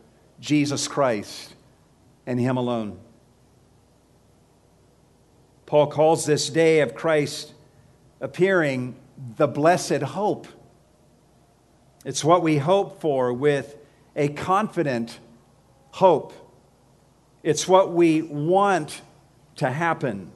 Jesus 0.41 0.88
Christ, 0.88 1.55
and 2.26 2.38
Him 2.38 2.57
alone. 2.57 2.99
Paul 5.66 5.86
calls 5.86 6.26
this 6.26 6.51
day 6.51 6.80
of 6.80 6.95
Christ 6.95 7.55
appearing 8.20 8.97
the 9.36 9.47
blessed 9.47 10.03
hope. 10.03 10.47
It's 12.05 12.24
what 12.24 12.43
we 12.43 12.59
hope 12.59 13.01
for 13.01 13.32
with 13.32 13.76
a 14.16 14.28
confident 14.28 15.18
hope. 15.91 16.32
It's 17.43 17.66
what 17.66 17.93
we 17.93 18.22
want 18.22 19.01
to 19.57 19.70
happen. 19.70 20.32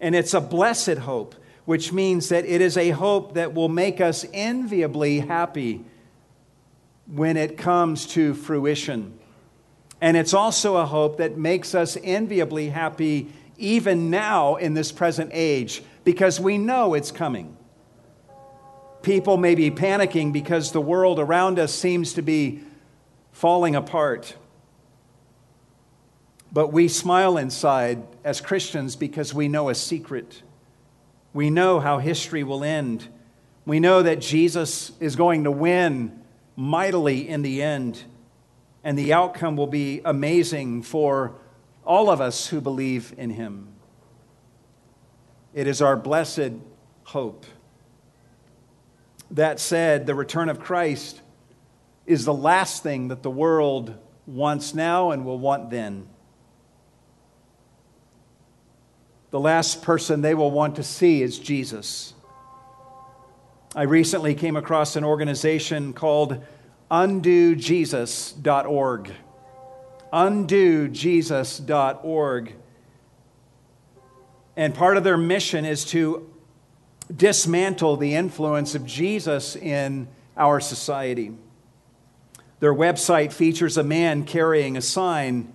And 0.00 0.14
it's 0.14 0.34
a 0.34 0.40
blessed 0.40 0.98
hope, 0.98 1.34
which 1.64 1.92
means 1.92 2.28
that 2.28 2.44
it 2.44 2.60
is 2.60 2.76
a 2.76 2.90
hope 2.90 3.34
that 3.34 3.54
will 3.54 3.68
make 3.68 4.00
us 4.00 4.24
enviably 4.32 5.20
happy 5.20 5.84
when 7.06 7.36
it 7.36 7.56
comes 7.56 8.06
to 8.06 8.34
fruition. 8.34 9.18
And 10.00 10.16
it's 10.16 10.34
also 10.34 10.76
a 10.76 10.86
hope 10.86 11.16
that 11.18 11.36
makes 11.36 11.74
us 11.74 11.96
enviably 11.96 12.68
happy 12.68 13.32
even 13.56 14.10
now 14.10 14.56
in 14.56 14.74
this 14.74 14.92
present 14.92 15.30
age 15.32 15.82
because 16.04 16.38
we 16.38 16.58
know 16.58 16.94
it's 16.94 17.10
coming. 17.10 17.56
People 19.02 19.36
may 19.36 19.54
be 19.54 19.70
panicking 19.70 20.32
because 20.32 20.72
the 20.72 20.80
world 20.80 21.18
around 21.18 21.58
us 21.58 21.74
seems 21.74 22.12
to 22.14 22.22
be 22.22 22.60
falling 23.32 23.74
apart. 23.74 24.36
But 26.58 26.72
we 26.72 26.88
smile 26.88 27.36
inside 27.36 28.02
as 28.24 28.40
Christians 28.40 28.96
because 28.96 29.32
we 29.32 29.46
know 29.46 29.68
a 29.68 29.76
secret. 29.76 30.42
We 31.32 31.50
know 31.50 31.78
how 31.78 31.98
history 31.98 32.42
will 32.42 32.64
end. 32.64 33.06
We 33.64 33.78
know 33.78 34.02
that 34.02 34.20
Jesus 34.20 34.90
is 34.98 35.14
going 35.14 35.44
to 35.44 35.52
win 35.52 36.20
mightily 36.56 37.28
in 37.28 37.42
the 37.42 37.62
end, 37.62 38.02
and 38.82 38.98
the 38.98 39.12
outcome 39.12 39.56
will 39.56 39.68
be 39.68 40.00
amazing 40.04 40.82
for 40.82 41.36
all 41.84 42.10
of 42.10 42.20
us 42.20 42.48
who 42.48 42.60
believe 42.60 43.14
in 43.16 43.30
him. 43.30 43.68
It 45.54 45.68
is 45.68 45.80
our 45.80 45.96
blessed 45.96 46.54
hope. 47.04 47.46
That 49.30 49.60
said, 49.60 50.06
the 50.06 50.16
return 50.16 50.48
of 50.48 50.58
Christ 50.58 51.22
is 52.04 52.24
the 52.24 52.34
last 52.34 52.82
thing 52.82 53.06
that 53.06 53.22
the 53.22 53.30
world 53.30 53.94
wants 54.26 54.74
now 54.74 55.12
and 55.12 55.24
will 55.24 55.38
want 55.38 55.70
then. 55.70 56.08
The 59.30 59.40
last 59.40 59.82
person 59.82 60.22
they 60.22 60.34
will 60.34 60.50
want 60.50 60.76
to 60.76 60.82
see 60.82 61.22
is 61.22 61.38
Jesus. 61.38 62.14
I 63.76 63.82
recently 63.82 64.34
came 64.34 64.56
across 64.56 64.96
an 64.96 65.04
organization 65.04 65.92
called 65.92 66.42
undojesus.org. 66.90 69.12
Undojesus.org. 70.10 72.54
And 74.56 74.74
part 74.74 74.96
of 74.96 75.04
their 75.04 75.18
mission 75.18 75.66
is 75.66 75.84
to 75.86 76.30
dismantle 77.14 77.98
the 77.98 78.14
influence 78.14 78.74
of 78.74 78.86
Jesus 78.86 79.54
in 79.54 80.08
our 80.36 80.60
society. 80.60 81.32
Their 82.60 82.74
website 82.74 83.32
features 83.32 83.76
a 83.76 83.84
man 83.84 84.24
carrying 84.24 84.78
a 84.78 84.82
sign 84.82 85.52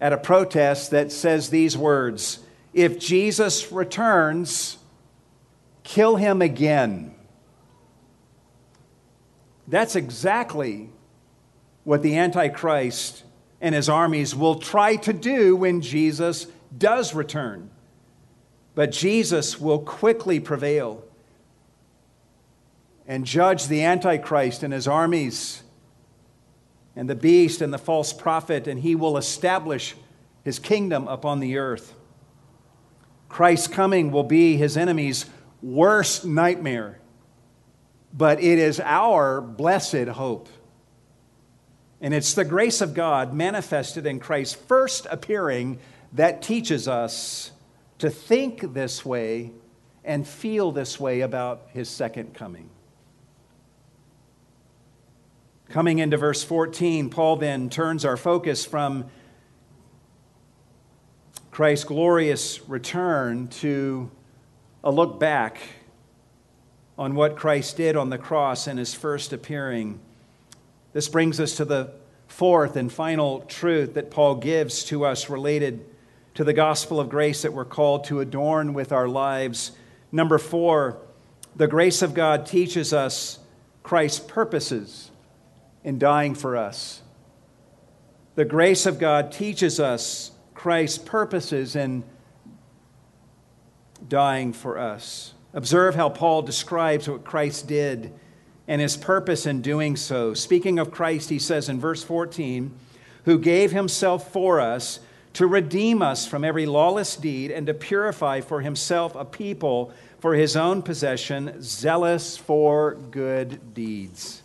at 0.00 0.12
a 0.12 0.18
protest 0.18 0.90
that 0.90 1.10
says 1.10 1.48
these 1.48 1.76
words 1.76 2.40
If 2.72 2.98
Jesus 2.98 3.72
returns, 3.72 4.78
kill 5.82 6.16
him 6.16 6.40
again. 6.40 7.14
That's 9.66 9.96
exactly 9.96 10.90
what 11.84 12.02
the 12.02 12.16
Antichrist 12.16 13.24
and 13.60 13.74
his 13.74 13.88
armies 13.88 14.34
will 14.34 14.56
try 14.56 14.96
to 14.96 15.12
do 15.12 15.56
when 15.56 15.80
Jesus 15.80 16.46
does 16.76 17.14
return. 17.14 17.70
But 18.74 18.92
Jesus 18.92 19.60
will 19.60 19.80
quickly 19.80 20.40
prevail 20.40 21.04
and 23.06 23.24
judge 23.24 23.66
the 23.66 23.82
Antichrist 23.82 24.62
and 24.62 24.72
his 24.72 24.86
armies 24.86 25.62
and 26.94 27.10
the 27.10 27.14
beast 27.14 27.60
and 27.60 27.72
the 27.72 27.78
false 27.78 28.12
prophet, 28.12 28.66
and 28.66 28.80
he 28.80 28.94
will 28.94 29.16
establish 29.16 29.94
his 30.44 30.58
kingdom 30.58 31.08
upon 31.08 31.40
the 31.40 31.56
earth. 31.56 31.94
Christ's 33.30 33.68
coming 33.68 34.10
will 34.10 34.24
be 34.24 34.56
his 34.56 34.76
enemy's 34.76 35.24
worst 35.62 36.26
nightmare, 36.26 36.98
but 38.12 38.42
it 38.42 38.58
is 38.58 38.80
our 38.80 39.40
blessed 39.40 40.08
hope. 40.08 40.48
And 42.02 42.12
it's 42.12 42.34
the 42.34 42.44
grace 42.44 42.80
of 42.80 42.92
God 42.92 43.32
manifested 43.32 44.04
in 44.04 44.18
Christ's 44.18 44.56
first 44.56 45.06
appearing 45.10 45.78
that 46.12 46.42
teaches 46.42 46.88
us 46.88 47.52
to 47.98 48.10
think 48.10 48.74
this 48.74 49.04
way 49.04 49.52
and 50.04 50.26
feel 50.26 50.72
this 50.72 50.98
way 50.98 51.20
about 51.20 51.68
his 51.72 51.88
second 51.88 52.34
coming. 52.34 52.68
Coming 55.68 56.00
into 56.00 56.16
verse 56.16 56.42
14, 56.42 57.10
Paul 57.10 57.36
then 57.36 57.70
turns 57.70 58.04
our 58.04 58.16
focus 58.16 58.64
from 58.64 59.04
Christ's 61.60 61.84
glorious 61.84 62.66
return 62.70 63.46
to 63.48 64.10
a 64.82 64.90
look 64.90 65.20
back 65.20 65.60
on 66.96 67.14
what 67.14 67.36
Christ 67.36 67.76
did 67.76 67.96
on 67.96 68.08
the 68.08 68.16
cross 68.16 68.66
in 68.66 68.78
his 68.78 68.94
first 68.94 69.34
appearing. 69.34 70.00
This 70.94 71.06
brings 71.06 71.38
us 71.38 71.58
to 71.58 71.66
the 71.66 71.92
fourth 72.28 72.76
and 72.76 72.90
final 72.90 73.40
truth 73.42 73.92
that 73.92 74.10
Paul 74.10 74.36
gives 74.36 74.84
to 74.84 75.04
us 75.04 75.28
related 75.28 75.84
to 76.32 76.44
the 76.44 76.54
gospel 76.54 76.98
of 76.98 77.10
grace 77.10 77.42
that 77.42 77.52
we're 77.52 77.66
called 77.66 78.04
to 78.04 78.20
adorn 78.20 78.72
with 78.72 78.90
our 78.90 79.06
lives. 79.06 79.72
Number 80.10 80.38
four, 80.38 80.96
the 81.56 81.68
grace 81.68 82.00
of 82.00 82.14
God 82.14 82.46
teaches 82.46 82.94
us 82.94 83.38
Christ's 83.82 84.20
purposes 84.20 85.10
in 85.84 85.98
dying 85.98 86.34
for 86.34 86.56
us. 86.56 87.02
The 88.34 88.46
grace 88.46 88.86
of 88.86 88.98
God 88.98 89.30
teaches 89.30 89.78
us 89.78 90.30
Christ's 90.60 90.98
purposes 90.98 91.74
in 91.74 92.04
dying 94.06 94.52
for 94.52 94.78
us. 94.78 95.32
Observe 95.54 95.94
how 95.94 96.10
Paul 96.10 96.42
describes 96.42 97.08
what 97.08 97.24
Christ 97.24 97.66
did 97.66 98.12
and 98.68 98.78
his 98.78 98.94
purpose 98.94 99.46
in 99.46 99.62
doing 99.62 99.96
so. 99.96 100.34
Speaking 100.34 100.78
of 100.78 100.90
Christ, 100.90 101.30
he 101.30 101.38
says 101.38 101.70
in 101.70 101.80
verse 101.80 102.04
14, 102.04 102.78
who 103.24 103.38
gave 103.38 103.72
himself 103.72 104.34
for 104.34 104.60
us 104.60 105.00
to 105.32 105.46
redeem 105.46 106.02
us 106.02 106.26
from 106.26 106.44
every 106.44 106.66
lawless 106.66 107.16
deed 107.16 107.50
and 107.50 107.66
to 107.66 107.72
purify 107.72 108.42
for 108.42 108.60
himself 108.60 109.14
a 109.14 109.24
people 109.24 109.94
for 110.18 110.34
his 110.34 110.56
own 110.56 110.82
possession, 110.82 111.54
zealous 111.62 112.36
for 112.36 112.96
good 113.10 113.72
deeds. 113.72 114.42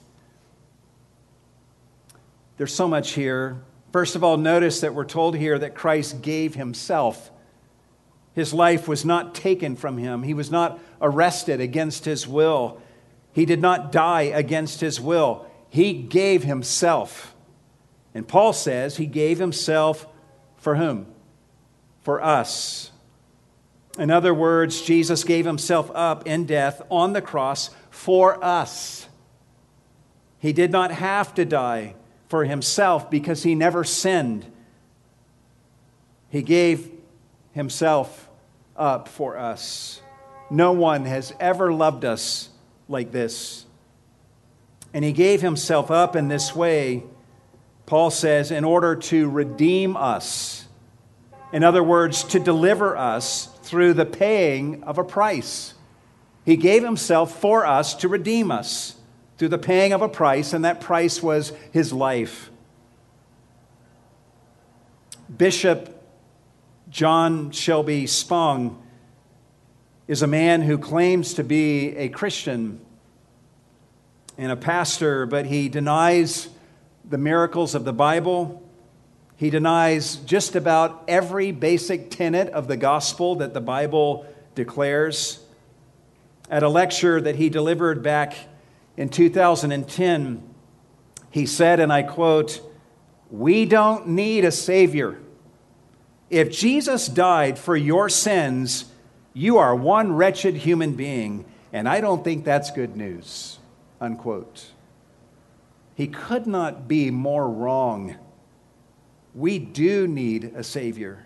There's 2.55 2.73
so 2.73 2.87
much 2.87 3.11
here. 3.11 3.57
First 3.95 4.17
of 4.17 4.25
all, 4.25 4.35
notice 4.35 4.81
that 4.81 4.93
we're 4.93 5.05
told 5.05 5.37
here 5.37 5.57
that 5.57 5.73
Christ 5.73 6.21
gave 6.21 6.53
himself. 6.53 7.31
His 8.33 8.53
life 8.53 8.89
was 8.89 9.05
not 9.05 9.33
taken 9.33 9.77
from 9.77 9.97
him, 9.97 10.23
he 10.23 10.33
was 10.33 10.51
not 10.51 10.81
arrested 11.01 11.61
against 11.61 12.03
his 12.03 12.27
will, 12.27 12.81
he 13.31 13.45
did 13.45 13.61
not 13.61 13.93
die 13.93 14.23
against 14.23 14.81
his 14.81 14.99
will. 14.99 15.49
He 15.69 15.93
gave 15.93 16.43
himself. 16.43 17.33
And 18.13 18.27
Paul 18.27 18.51
says 18.51 18.97
he 18.97 19.05
gave 19.05 19.39
himself 19.39 20.05
for 20.57 20.75
whom? 20.75 21.05
For 22.01 22.21
us. 22.21 22.91
In 23.97 24.11
other 24.11 24.33
words, 24.33 24.81
Jesus 24.81 25.23
gave 25.23 25.45
himself 25.45 25.89
up 25.95 26.27
in 26.27 26.45
death 26.45 26.81
on 26.91 27.13
the 27.13 27.21
cross 27.21 27.69
for 27.91 28.43
us. 28.43 29.07
He 30.39 30.51
did 30.51 30.73
not 30.73 30.91
have 30.91 31.33
to 31.35 31.45
die 31.45 31.95
for 32.27 32.45
himself 32.45 33.09
because 33.09 33.43
he 33.43 33.55
never 33.55 33.83
sinned. 33.83 34.45
He 36.29 36.41
gave 36.41 36.91
himself 37.53 38.29
up 38.75 39.07
for 39.07 39.37
us. 39.37 40.01
No 40.49 40.71
one 40.73 41.05
has 41.05 41.33
ever 41.39 41.73
loved 41.73 42.05
us 42.05 42.49
like 42.87 43.11
this. 43.11 43.65
And 44.93 45.03
he 45.03 45.11
gave 45.11 45.41
himself 45.41 45.91
up 45.91 46.15
in 46.15 46.27
this 46.27 46.55
way 46.55 47.03
Paul 47.85 48.09
says, 48.09 48.51
in 48.51 48.63
order 48.63 48.95
to 48.95 49.29
redeem 49.29 49.95
us. 49.95 50.65
In 51.53 51.63
other 51.63 51.83
words, 51.83 52.23
to 52.25 52.39
deliver 52.39 52.97
us 52.97 53.47
through 53.61 53.93
the 53.93 54.05
paying 54.05 54.83
of 54.83 54.97
a 54.97 55.03
price. 55.03 55.73
He 56.43 56.57
gave 56.57 56.83
himself 56.83 57.39
for 57.39 57.65
us 57.65 57.95
to 57.95 58.07
redeem 58.07 58.51
us 58.51 58.95
through 59.37 59.49
the 59.49 59.57
paying 59.57 59.93
of 59.93 60.01
a 60.01 60.09
price, 60.09 60.53
and 60.53 60.63
that 60.65 60.81
price 60.81 61.21
was 61.21 61.51
his 61.71 61.91
life. 61.91 62.49
Bishop 65.35 65.91
John 66.89 67.51
Shelby 67.51 68.05
Spong 68.05 68.81
is 70.07 70.21
a 70.21 70.27
man 70.27 70.61
who 70.61 70.77
claims 70.77 71.33
to 71.33 71.43
be 71.43 71.95
a 71.97 72.09
Christian 72.09 72.79
and 74.37 74.51
a 74.51 74.55
pastor, 74.55 75.25
but 75.25 75.45
he 75.45 75.67
denies 75.67 76.49
the 77.09 77.17
miracles 77.17 77.75
of 77.75 77.85
the 77.85 77.93
Bible. 77.93 78.61
He 79.35 79.49
denies 79.49 80.17
just 80.17 80.55
about 80.55 81.03
every 81.07 81.51
basic 81.51 82.11
tenet 82.11 82.49
of 82.49 82.67
the 82.67 82.77
gospel 82.77 83.35
that 83.35 83.53
the 83.53 83.61
Bible 83.61 84.25
declares. 84.53 85.43
At 86.49 86.63
a 86.63 86.69
lecture 86.69 87.19
that 87.19 87.35
he 87.35 87.49
delivered 87.49 88.03
back 88.03 88.35
in 88.97 89.09
2010, 89.09 90.43
he 91.29 91.45
said, 91.45 91.79
and 91.79 91.91
I 91.91 92.03
quote, 92.03 92.61
We 93.29 93.65
don't 93.65 94.07
need 94.07 94.45
a 94.45 94.51
Savior. 94.51 95.19
If 96.29 96.51
Jesus 96.51 97.07
died 97.07 97.59
for 97.59 97.75
your 97.75 98.09
sins, 98.09 98.85
you 99.33 99.57
are 99.57 99.75
one 99.75 100.13
wretched 100.13 100.55
human 100.55 100.93
being, 100.93 101.45
and 101.73 101.89
I 101.89 101.99
don't 101.99 102.23
think 102.23 102.45
that's 102.45 102.71
good 102.71 102.95
news. 102.95 103.59
Unquote. 103.99 104.71
He 105.93 106.07
could 106.07 106.47
not 106.47 106.87
be 106.87 107.11
more 107.11 107.49
wrong. 107.49 108.15
We 109.33 109.59
do 109.59 110.07
need 110.07 110.53
a 110.55 110.63
Savior. 110.63 111.25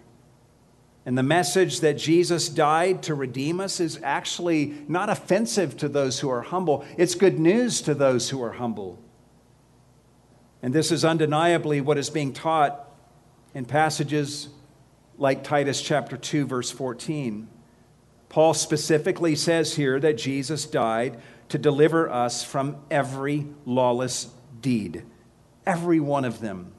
And 1.06 1.18
the 1.18 1.24
message 1.24 1.80
that 1.80 1.97
Jesus 1.97 2.50
died 2.50 3.04
to 3.04 3.16
redeem 3.16 3.60
us 3.60 3.80
is 3.80 4.00
actually 4.04 4.76
not 4.88 5.10
offensive 5.10 5.78
to 5.78 5.88
those 5.88 6.20
who 6.20 6.30
are 6.30 6.41
humble. 6.41 6.86
It's 6.97 7.16
good 7.16 7.39
news 7.39 7.82
to 7.82 7.93
those 7.93 8.30
who 8.30 8.43
are 8.43 8.54
humble. 8.54 9.00
And 10.62 10.74
this 10.74 10.91
is 10.91 11.06
undeniably 11.06 11.82
what 11.82 11.97
is 11.97 12.10
being 12.10 12.34
taught 12.34 12.86
in 13.54 13.66
passages 13.66 14.50
like 15.18 15.43
Titus 15.43 15.82
chapter 15.82 16.18
2 16.18 16.45
verse 16.45 16.70
14. 16.70 17.47
Paul 18.28 18.54
specifically 18.54 19.36
says 19.36 19.76
here 19.76 20.00
that 20.00 20.18
Jesus 20.18 20.66
died 20.66 21.20
to 21.50 21.58
deliver 21.58 22.10
us 22.10 22.43
from 22.43 22.78
every 22.91 23.47
lawless 23.66 24.30
deed, 24.62 25.04
every 25.66 26.00
one 26.00 26.26
of 26.26 26.39
them. 26.39 26.74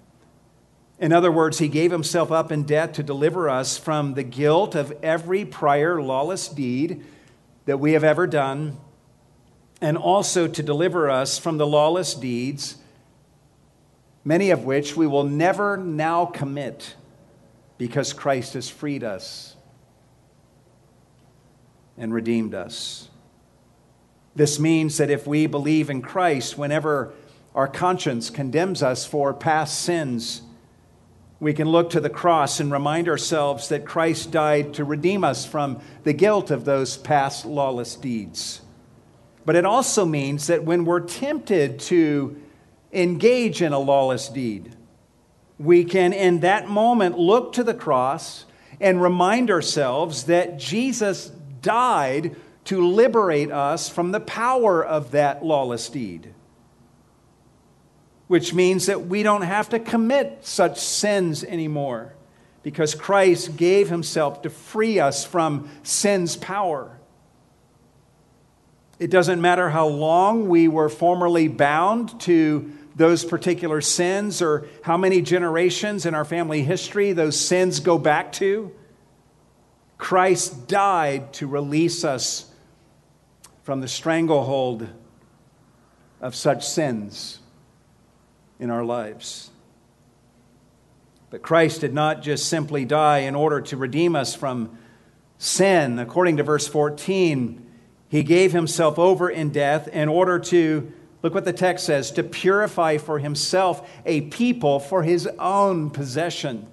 In 1.01 1.15
other 1.15 1.33
words, 1.33 1.59
he 1.59 1.69
gave 1.69 1.91
himself 1.91 2.31
up 2.31 2.53
in 2.53 2.65
death 2.65 2.93
to 2.93 3.03
deliver 3.03 3.49
us 3.49 3.79
from 3.79 4.13
the 4.13 4.23
guilt 4.23 4.75
of 4.75 4.93
every 5.03 5.47
prior 5.47 6.01
lawless 6.01 6.47
deed 6.47 7.03
that 7.65 7.81
we 7.81 7.95
have 7.95 8.05
ever 8.05 8.27
done, 8.27 8.77
and 9.81 9.97
also 9.97 10.47
to 10.47 10.63
deliver 10.63 11.09
us 11.09 11.39
from 11.39 11.57
the 11.57 11.67
lawless 11.67 12.13
deeds, 12.13 12.77
many 14.25 14.51
of 14.51 14.65
which 14.65 14.95
we 14.95 15.07
will 15.07 15.25
never 15.25 15.79
now 15.79 16.27
commit 16.27 16.95
because 17.79 18.13
Christ 18.13 18.53
has 18.53 18.69
freed 18.69 19.03
us 19.03 19.57
and 21.97 22.13
redeemed 22.13 22.55
us. 22.55 23.09
This 24.35 24.59
means 24.59 24.99
that 24.99 25.09
if 25.09 25.27
we 25.27 25.47
believe 25.47 25.89
in 25.89 26.03
Christ, 26.03 26.59
whenever 26.59 27.15
our 27.55 27.69
conscience 27.69 28.29
condemns 28.29 28.83
us 28.83 29.07
for 29.07 29.33
past 29.33 29.81
sins, 29.81 30.43
we 31.41 31.55
can 31.55 31.69
look 31.69 31.91
to 31.91 32.01
the 32.01 32.11
cross 32.11 32.61
and 32.61 32.71
remind 32.71 33.09
ourselves 33.09 33.71
that 33.71 33.87
Christ 33.87 34.31
died 34.31 34.75
to 34.75 34.85
redeem 34.85 35.25
us 35.25 35.47
from 35.47 35.81
the 36.05 36.13
guilt 36.13 36.51
of 36.51 36.67
those 36.67 36.99
past 36.99 37.47
lawless 37.47 37.97
deeds. 37.97 38.61
But 39.47 39.57
it 39.57 39.65
also 39.65 40.05
means 40.05 40.49
that 40.49 40.65
when 40.65 40.85
we're 40.85 41.01
tempted 41.01 41.81
to 41.81 42.41
engage 42.93 43.63
in 43.63 43.73
a 43.73 43.79
lawless 43.79 44.29
deed, 44.29 44.77
we 45.59 45.85
can, 45.85 46.13
in 46.13 46.41
that 46.41 46.69
moment, 46.69 47.19
look 47.19 47.55
to 47.55 47.65
the 47.65 47.75
cross 47.75 48.45
and 48.79 49.01
remind 49.01 49.51
ourselves 49.51 50.25
that 50.25 50.59
Jesus 50.59 51.33
died 51.63 52.37
to 52.65 52.87
liberate 52.87 53.51
us 53.51 53.89
from 53.89 54.13
the 54.13 54.21
power 54.21 54.85
of 54.85 55.11
that 55.13 55.45
lawless 55.45 55.89
deed. 55.89 56.35
Which 58.31 58.55
means 58.55 58.87
that 58.87 59.09
we 59.09 59.25
don't 59.25 59.43
have 59.43 59.71
to 59.71 59.81
commit 59.81 60.47
such 60.47 60.79
sins 60.79 61.43
anymore 61.43 62.15
because 62.63 62.95
Christ 62.95 63.57
gave 63.57 63.89
himself 63.89 64.43
to 64.43 64.51
free 64.51 65.01
us 65.01 65.25
from 65.25 65.69
sin's 65.83 66.37
power. 66.37 66.97
It 69.01 69.11
doesn't 69.11 69.41
matter 69.41 69.69
how 69.69 69.89
long 69.89 70.49
we 70.49 70.69
were 70.69 70.89
formerly 70.89 71.49
bound 71.49 72.21
to 72.21 72.71
those 72.95 73.25
particular 73.25 73.81
sins 73.81 74.41
or 74.41 74.69
how 74.85 74.97
many 74.97 75.23
generations 75.23 76.07
in 76.07 76.15
our 76.15 76.25
family 76.25 76.63
history 76.63 77.13
those 77.13 77.37
sins 77.37 77.81
go 77.81 77.99
back 77.99 78.31
to. 78.35 78.71
Christ 79.99 80.69
died 80.69 81.33
to 81.33 81.49
release 81.49 82.05
us 82.05 82.49
from 83.65 83.81
the 83.81 83.89
stranglehold 83.89 84.87
of 86.21 86.37
such 86.37 86.65
sins 86.65 87.41
in 88.61 88.71
our 88.71 88.85
lives. 88.85 89.51
But 91.31 91.43
Christ 91.43 91.81
did 91.81 91.95
not 91.95 92.23
just 92.23 92.47
simply 92.47 92.85
die 92.85 93.19
in 93.19 93.35
order 93.35 93.61
to 93.63 93.77
redeem 93.77 94.15
us 94.15 94.35
from 94.35 94.79
sin. 95.39 95.99
According 95.99 96.37
to 96.37 96.43
verse 96.43 96.69
14, 96.69 97.67
he 98.09 98.23
gave 98.23 98.53
himself 98.53 98.99
over 98.99 99.31
in 99.31 99.51
death 99.51 99.89
in 99.89 100.09
order 100.09 100.39
to 100.39 100.93
Look 101.23 101.35
what 101.35 101.45
the 101.45 101.53
text 101.53 101.87
says 101.87 102.11
to 102.13 102.23
purify 102.23 102.97
for 102.97 103.19
himself 103.19 103.89
a 104.07 104.23
people 104.23 104.81
for 104.81 105.03
his 105.03 105.27
own 105.39 105.91
possession. 105.91 106.67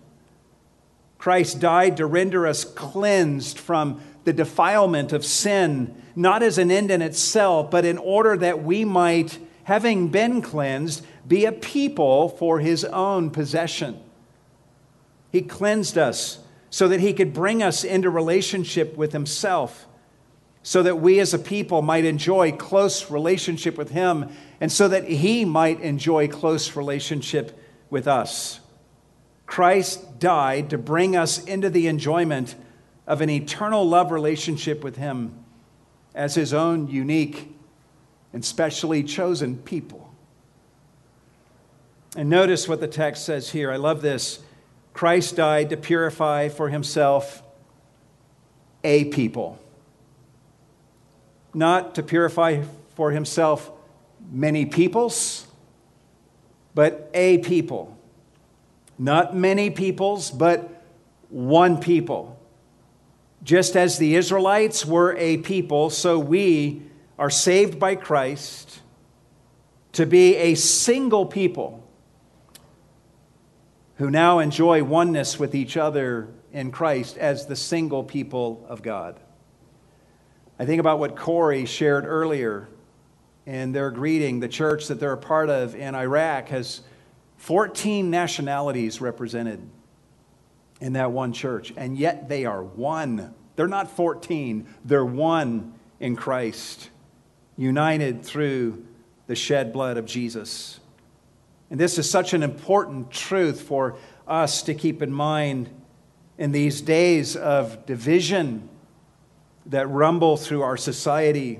Christ 1.17 1.59
died 1.59 1.97
to 1.97 2.05
render 2.05 2.47
us 2.47 2.63
cleansed 2.63 3.59
from 3.59 4.01
the 4.23 4.33
defilement 4.33 5.13
of 5.13 5.25
sin, 5.25 6.01
not 6.15 6.43
as 6.43 6.57
an 6.57 6.71
end 6.71 6.91
in 6.91 7.01
itself, 7.01 7.71
but 7.71 7.85
in 7.85 7.97
order 7.97 8.37
that 8.37 8.63
we 8.63 8.85
might, 8.85 9.39
having 9.63 10.09
been 10.09 10.41
cleansed, 10.41 11.05
be 11.27 11.45
a 11.45 11.51
people 11.51 12.29
for 12.29 12.59
his 12.59 12.85
own 12.85 13.29
possession. 13.29 13.99
He 15.31 15.41
cleansed 15.41 15.97
us 15.97 16.39
so 16.69 16.87
that 16.87 16.99
he 16.99 17.13
could 17.13 17.33
bring 17.33 17.61
us 17.61 17.83
into 17.83 18.09
relationship 18.09 18.95
with 18.95 19.13
himself 19.13 19.87
so 20.67 20.83
that 20.83 20.99
we 20.99 21.17
as 21.21 21.33
a 21.33 21.39
people 21.39 21.81
might 21.81 22.03
enjoy 22.03 22.51
close 22.51 23.09
relationship 23.09 23.77
with 23.77 23.91
him 23.91 24.29
and 24.59 24.69
so 24.69 24.89
that 24.89 25.05
he 25.05 25.45
might 25.45 25.79
enjoy 25.79 26.27
close 26.27 26.75
relationship 26.75 27.57
with 27.89 28.05
us. 28.05 28.59
Christ 29.45 30.19
died 30.19 30.69
to 30.71 30.77
bring 30.77 31.15
us 31.15 31.41
into 31.45 31.69
the 31.69 31.87
enjoyment 31.87 32.55
of 33.07 33.21
an 33.21 33.29
eternal 33.29 33.87
love 33.87 34.11
relationship 34.11 34.83
with 34.83 34.97
him 34.97 35.41
as 36.13 36.35
his 36.35 36.53
own 36.53 36.89
unique 36.89 37.55
and 38.33 38.43
specially 38.43 39.03
chosen 39.03 39.59
people. 39.59 40.06
And 42.17 42.29
notice 42.29 42.67
what 42.67 42.81
the 42.81 42.87
text 42.89 43.23
says 43.23 43.51
here. 43.51 43.71
I 43.71 43.77
love 43.77 44.01
this. 44.01 44.39
Christ 44.93 45.37
died 45.37 45.69
to 45.69 45.77
purify 45.77 46.49
for 46.49 46.67
himself 46.67 47.41
a 48.83 49.05
people 49.05 49.57
not 51.57 51.95
to 51.95 52.03
purify 52.03 52.61
for 52.95 53.09
himself 53.09 53.71
many 54.31 54.63
peoples, 54.67 55.47
but 56.75 57.09
a 57.15 57.39
people. 57.39 57.97
Not 58.99 59.35
many 59.35 59.71
peoples, 59.71 60.29
but 60.29 60.83
one 61.29 61.79
people. 61.79 62.39
Just 63.43 63.75
as 63.75 63.97
the 63.97 64.15
Israelites 64.15 64.85
were 64.85 65.15
a 65.17 65.37
people, 65.37 65.89
so 65.89 66.19
we 66.19 66.83
are 67.17 67.31
saved 67.31 67.79
by 67.79 67.95
Christ 67.95 68.79
to 69.93 70.05
be 70.05 70.35
a 70.35 70.53
single 70.53 71.25
people 71.25 71.86
who 73.97 74.09
now 74.09 74.39
enjoy 74.39 74.83
oneness 74.83 75.39
with 75.39 75.55
each 75.55 75.75
other 75.75 76.27
in 76.51 76.71
Christ 76.71 77.17
as 77.17 77.45
the 77.45 77.55
single 77.55 78.03
people 78.03 78.65
of 78.69 78.81
God. 78.81 79.19
I 80.59 80.65
think 80.65 80.79
about 80.79 80.99
what 80.99 81.15
Corey 81.15 81.65
shared 81.65 82.05
earlier 82.05 82.67
in 83.45 83.71
their 83.71 83.91
greeting. 83.91 84.39
The 84.39 84.47
church 84.47 84.87
that 84.87 84.99
they're 84.99 85.13
a 85.13 85.17
part 85.17 85.49
of 85.49 85.75
in 85.75 85.95
Iraq 85.95 86.49
has 86.49 86.81
14 87.37 88.09
nationalities 88.09 89.01
represented 89.01 89.67
in 90.79 90.93
that 90.93 91.11
one 91.11 91.33
church, 91.33 91.73
and 91.75 91.97
yet 91.97 92.29
they 92.29 92.45
are 92.45 92.63
one. 92.63 93.33
They're 93.55 93.67
not 93.67 93.89
14, 93.91 94.67
they're 94.85 95.05
one 95.05 95.73
in 95.99 96.15
Christ, 96.15 96.89
united 97.55 98.23
through 98.23 98.85
the 99.25 99.35
shed 99.35 99.73
blood 99.73 99.97
of 99.97 100.05
Jesus. 100.05 100.79
And 101.69 101.79
this 101.79 101.97
is 101.97 102.09
such 102.09 102.33
an 102.33 102.43
important 102.43 103.11
truth 103.11 103.61
for 103.61 103.97
us 104.27 104.61
to 104.63 104.73
keep 104.73 105.01
in 105.01 105.11
mind 105.11 105.69
in 106.37 106.51
these 106.51 106.81
days 106.81 107.35
of 107.35 107.85
division 107.85 108.69
that 109.65 109.87
rumble 109.87 110.37
through 110.37 110.61
our 110.61 110.77
society. 110.77 111.59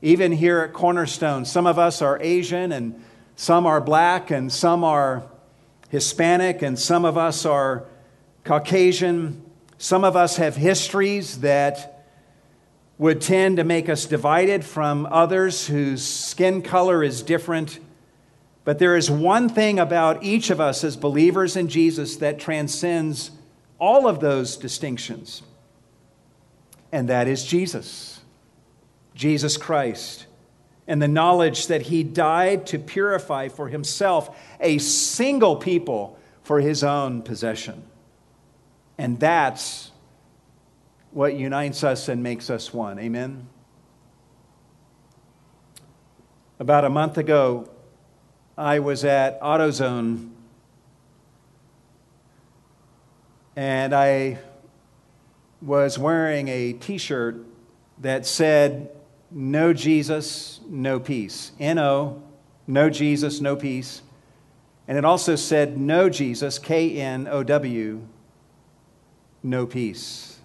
Even 0.00 0.32
here 0.32 0.60
at 0.60 0.72
Cornerstone, 0.72 1.44
some 1.44 1.66
of 1.66 1.78
us 1.78 2.00
are 2.00 2.18
Asian 2.22 2.72
and 2.72 3.02
some 3.34 3.66
are 3.66 3.80
black 3.80 4.30
and 4.30 4.50
some 4.50 4.84
are 4.84 5.24
Hispanic 5.90 6.62
and 6.62 6.78
some 6.78 7.04
of 7.04 7.18
us 7.18 7.44
are 7.44 7.84
Caucasian. 8.44 9.42
Some 9.78 10.04
of 10.04 10.16
us 10.16 10.36
have 10.36 10.56
histories 10.56 11.40
that 11.40 12.06
would 12.96 13.20
tend 13.20 13.58
to 13.58 13.64
make 13.64 13.88
us 13.88 14.06
divided 14.06 14.64
from 14.64 15.06
others 15.10 15.66
whose 15.66 16.02
skin 16.02 16.62
color 16.62 17.02
is 17.02 17.22
different. 17.22 17.78
But 18.66 18.80
there 18.80 18.96
is 18.96 19.08
one 19.08 19.48
thing 19.48 19.78
about 19.78 20.24
each 20.24 20.50
of 20.50 20.60
us 20.60 20.82
as 20.82 20.96
believers 20.96 21.56
in 21.56 21.68
Jesus 21.68 22.16
that 22.16 22.40
transcends 22.40 23.30
all 23.78 24.08
of 24.08 24.18
those 24.18 24.56
distinctions, 24.56 25.44
and 26.90 27.08
that 27.08 27.28
is 27.28 27.44
Jesus, 27.44 28.20
Jesus 29.14 29.56
Christ, 29.56 30.26
and 30.88 31.00
the 31.00 31.06
knowledge 31.06 31.68
that 31.68 31.82
he 31.82 32.02
died 32.02 32.66
to 32.66 32.80
purify 32.80 33.46
for 33.46 33.68
himself 33.68 34.36
a 34.58 34.78
single 34.78 35.54
people 35.54 36.18
for 36.42 36.60
his 36.60 36.82
own 36.82 37.22
possession. 37.22 37.84
And 38.98 39.20
that's 39.20 39.92
what 41.12 41.36
unites 41.36 41.84
us 41.84 42.08
and 42.08 42.20
makes 42.20 42.50
us 42.50 42.74
one. 42.74 42.98
Amen? 42.98 43.46
About 46.58 46.84
a 46.84 46.90
month 46.90 47.16
ago, 47.16 47.70
I 48.58 48.78
was 48.78 49.04
at 49.04 49.38
AutoZone 49.42 50.30
and 53.54 53.94
I 53.94 54.38
was 55.60 55.98
wearing 55.98 56.48
a 56.48 56.72
t 56.72 56.96
shirt 56.96 57.36
that 57.98 58.24
said, 58.26 58.90
No 59.30 59.74
Jesus, 59.74 60.60
no 60.68 60.98
peace. 60.98 61.52
N 61.60 61.78
O, 61.78 62.22
no 62.66 62.88
Jesus, 62.88 63.40
no 63.40 63.56
peace. 63.56 64.00
And 64.88 64.96
it 64.96 65.04
also 65.04 65.36
said, 65.36 65.76
No 65.76 66.08
Jesus, 66.08 66.58
K 66.58 66.98
N 66.98 67.26
O 67.26 67.42
W, 67.42 68.06
no 69.42 69.66
peace. 69.66 70.38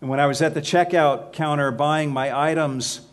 And 0.00 0.08
when 0.08 0.20
I 0.20 0.26
was 0.26 0.40
at 0.40 0.54
the 0.54 0.62
checkout 0.62 1.32
counter 1.32 1.70
buying 1.70 2.10
my 2.10 2.34
items, 2.38 3.05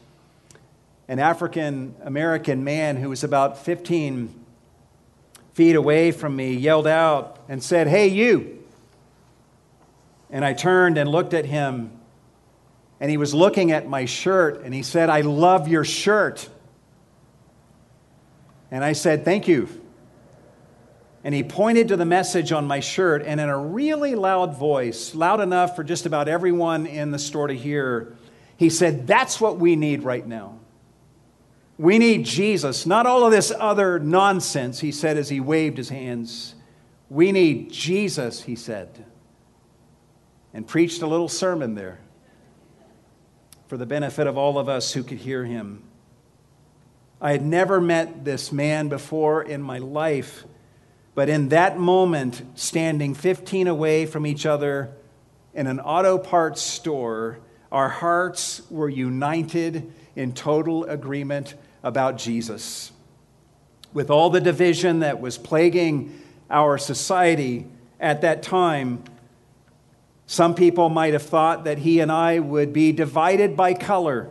an 1.07 1.19
African 1.19 1.95
American 2.03 2.63
man 2.63 2.97
who 2.97 3.09
was 3.09 3.23
about 3.23 3.57
15 3.65 4.43
feet 5.53 5.75
away 5.75 6.11
from 6.11 6.35
me 6.35 6.53
yelled 6.53 6.87
out 6.87 7.39
and 7.47 7.61
said, 7.63 7.87
Hey, 7.87 8.07
you. 8.07 8.63
And 10.29 10.43
I 10.43 10.53
turned 10.53 10.97
and 10.97 11.07
looked 11.07 11.33
at 11.33 11.45
him, 11.45 11.91
and 12.99 13.11
he 13.11 13.17
was 13.17 13.33
looking 13.33 13.71
at 13.71 13.87
my 13.87 14.05
shirt, 14.05 14.63
and 14.63 14.73
he 14.73 14.81
said, 14.81 15.09
I 15.09 15.21
love 15.21 15.67
your 15.67 15.85
shirt. 15.85 16.49
And 18.71 18.83
I 18.83 18.93
said, 18.93 19.25
Thank 19.25 19.47
you. 19.47 19.69
And 21.25 21.33
he 21.33 21.43
pointed 21.43 21.87
to 21.89 21.95
the 21.95 22.05
message 22.05 22.51
on 22.51 22.65
my 22.65 22.79
shirt, 22.81 23.23
and 23.25 23.39
in 23.39 23.47
a 23.47 23.57
really 23.57 24.15
loud 24.15 24.57
voice, 24.57 25.15
loud 25.15 25.39
enough 25.39 25.75
for 25.75 25.83
just 25.83 26.05
about 26.05 26.27
everyone 26.27 26.85
in 26.85 27.11
the 27.11 27.19
store 27.19 27.47
to 27.47 27.53
hear, 27.53 28.15
he 28.57 28.69
said, 28.69 29.05
That's 29.05 29.39
what 29.39 29.59
we 29.59 29.75
need 29.75 30.03
right 30.03 30.25
now. 30.25 30.57
We 31.77 31.97
need 31.97 32.25
Jesus, 32.25 32.85
not 32.85 33.05
all 33.05 33.25
of 33.25 33.31
this 33.31 33.51
other 33.57 33.99
nonsense, 33.99 34.79
he 34.79 34.91
said 34.91 35.17
as 35.17 35.29
he 35.29 35.39
waved 35.39 35.77
his 35.77 35.89
hands. 35.89 36.55
We 37.09 37.31
need 37.31 37.71
Jesus, 37.71 38.43
he 38.43 38.55
said, 38.55 39.05
and 40.53 40.67
preached 40.67 41.01
a 41.01 41.07
little 41.07 41.29
sermon 41.29 41.75
there 41.75 41.99
for 43.67 43.77
the 43.77 43.85
benefit 43.85 44.27
of 44.27 44.37
all 44.37 44.59
of 44.59 44.69
us 44.69 44.93
who 44.93 45.03
could 45.03 45.17
hear 45.17 45.45
him. 45.45 45.83
I 47.19 47.31
had 47.31 47.43
never 47.43 47.81
met 47.81 48.23
this 48.25 48.51
man 48.51 48.89
before 48.89 49.41
in 49.41 49.61
my 49.61 49.79
life, 49.79 50.43
but 51.15 51.29
in 51.29 51.49
that 51.49 51.79
moment, 51.79 52.43
standing 52.55 53.15
15 53.15 53.67
away 53.67 54.05
from 54.05 54.27
each 54.27 54.45
other 54.45 54.91
in 55.53 55.67
an 55.67 55.79
auto 55.79 56.17
parts 56.17 56.61
store, 56.61 57.39
our 57.71 57.89
hearts 57.89 58.61
were 58.69 58.89
united 58.89 59.91
in 60.15 60.33
total 60.33 60.83
agreement 60.85 61.55
about 61.83 62.17
Jesus. 62.17 62.91
With 63.93 64.09
all 64.09 64.29
the 64.29 64.41
division 64.41 64.99
that 64.99 65.21
was 65.21 65.37
plaguing 65.37 66.19
our 66.49 66.77
society 66.77 67.67
at 67.99 68.21
that 68.21 68.41
time, 68.41 69.03
some 70.25 70.55
people 70.55 70.89
might 70.89 71.13
have 71.13 71.23
thought 71.23 71.65
that 71.65 71.79
he 71.79 71.99
and 71.99 72.11
I 72.11 72.39
would 72.39 72.73
be 72.73 72.91
divided 72.91 73.55
by 73.55 73.73
color, 73.73 74.29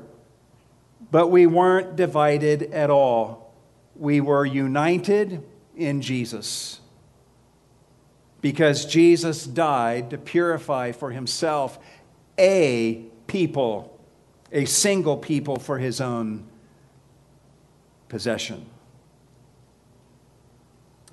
but 1.10 1.28
we 1.28 1.46
weren't 1.46 1.94
divided 1.94 2.62
at 2.72 2.90
all. 2.90 3.54
We 3.94 4.20
were 4.20 4.46
united 4.46 5.44
in 5.76 6.00
Jesus 6.00 6.80
because 8.40 8.84
Jesus 8.84 9.46
died 9.46 10.10
to 10.10 10.18
purify 10.18 10.92
for 10.92 11.12
himself 11.12 11.78
a 12.38 13.04
people, 13.26 13.98
a 14.50 14.64
single 14.64 15.16
people 15.16 15.58
for 15.58 15.78
his 15.78 16.00
own 16.00 16.46
possession. 18.12 18.66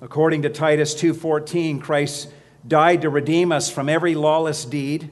According 0.02 0.42
to 0.42 0.50
Titus 0.50 0.94
2:14, 0.94 1.80
Christ 1.80 2.28
died 2.68 3.00
to 3.00 3.08
redeem 3.08 3.50
us 3.50 3.70
from 3.70 3.88
every 3.88 4.14
lawless 4.14 4.66
deed. 4.66 5.08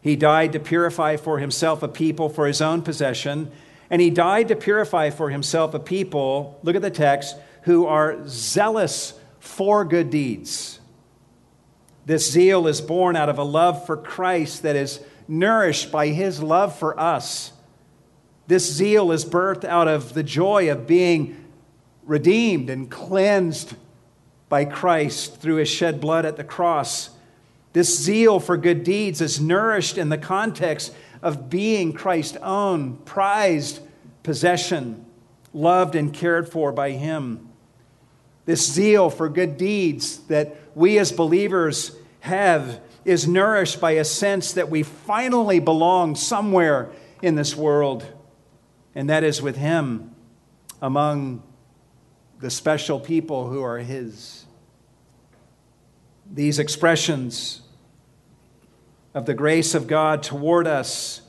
He 0.00 0.16
died 0.16 0.52
to 0.54 0.58
purify 0.58 1.16
for 1.16 1.38
himself 1.38 1.84
a 1.84 1.88
people 1.88 2.28
for 2.28 2.48
his 2.48 2.60
own 2.60 2.82
possession, 2.82 3.52
and 3.90 4.02
he 4.02 4.10
died 4.10 4.48
to 4.48 4.56
purify 4.56 5.10
for 5.10 5.30
himself 5.30 5.72
a 5.72 5.78
people, 5.78 6.58
look 6.64 6.74
at 6.74 6.82
the 6.82 6.90
text, 6.90 7.36
who 7.62 7.86
are 7.86 8.18
zealous 8.26 9.14
for 9.38 9.84
good 9.84 10.10
deeds. 10.10 10.80
This 12.06 12.28
zeal 12.28 12.66
is 12.66 12.80
born 12.80 13.14
out 13.14 13.28
of 13.28 13.38
a 13.38 13.44
love 13.44 13.86
for 13.86 13.96
Christ 13.96 14.64
that 14.64 14.74
is 14.74 14.98
nourished 15.28 15.92
by 15.92 16.08
his 16.08 16.42
love 16.42 16.76
for 16.76 16.98
us. 16.98 17.51
This 18.46 18.70
zeal 18.70 19.12
is 19.12 19.24
birthed 19.24 19.64
out 19.64 19.88
of 19.88 20.14
the 20.14 20.22
joy 20.22 20.70
of 20.70 20.86
being 20.86 21.44
redeemed 22.04 22.70
and 22.70 22.90
cleansed 22.90 23.74
by 24.48 24.64
Christ 24.64 25.40
through 25.40 25.56
his 25.56 25.68
shed 25.68 26.00
blood 26.00 26.26
at 26.26 26.36
the 26.36 26.44
cross. 26.44 27.10
This 27.72 27.98
zeal 27.98 28.40
for 28.40 28.56
good 28.56 28.84
deeds 28.84 29.20
is 29.20 29.40
nourished 29.40 29.96
in 29.96 30.08
the 30.08 30.18
context 30.18 30.92
of 31.22 31.48
being 31.48 31.92
Christ's 31.92 32.36
own 32.38 32.96
prized 33.04 33.80
possession, 34.22 35.06
loved 35.54 35.94
and 35.94 36.12
cared 36.12 36.48
for 36.48 36.72
by 36.72 36.90
him. 36.90 37.48
This 38.44 38.70
zeal 38.70 39.08
for 39.08 39.28
good 39.28 39.56
deeds 39.56 40.18
that 40.24 40.56
we 40.74 40.98
as 40.98 41.12
believers 41.12 41.96
have 42.20 42.80
is 43.04 43.26
nourished 43.26 43.80
by 43.80 43.92
a 43.92 44.04
sense 44.04 44.52
that 44.52 44.68
we 44.68 44.82
finally 44.82 45.60
belong 45.60 46.14
somewhere 46.14 46.90
in 47.22 47.36
this 47.36 47.56
world, 47.56 48.04
and 48.94 49.08
that 49.10 49.24
is 49.24 49.40
with 49.40 49.56
Him 49.56 50.14
among 50.80 51.42
the 52.40 52.50
special 52.50 52.98
people 52.98 53.48
who 53.48 53.62
are 53.62 53.78
His. 53.78 54.44
These 56.30 56.58
expressions 56.58 57.62
of 59.14 59.26
the 59.26 59.34
grace 59.34 59.74
of 59.74 59.86
God 59.86 60.22
toward 60.22 60.66
us 60.66 61.22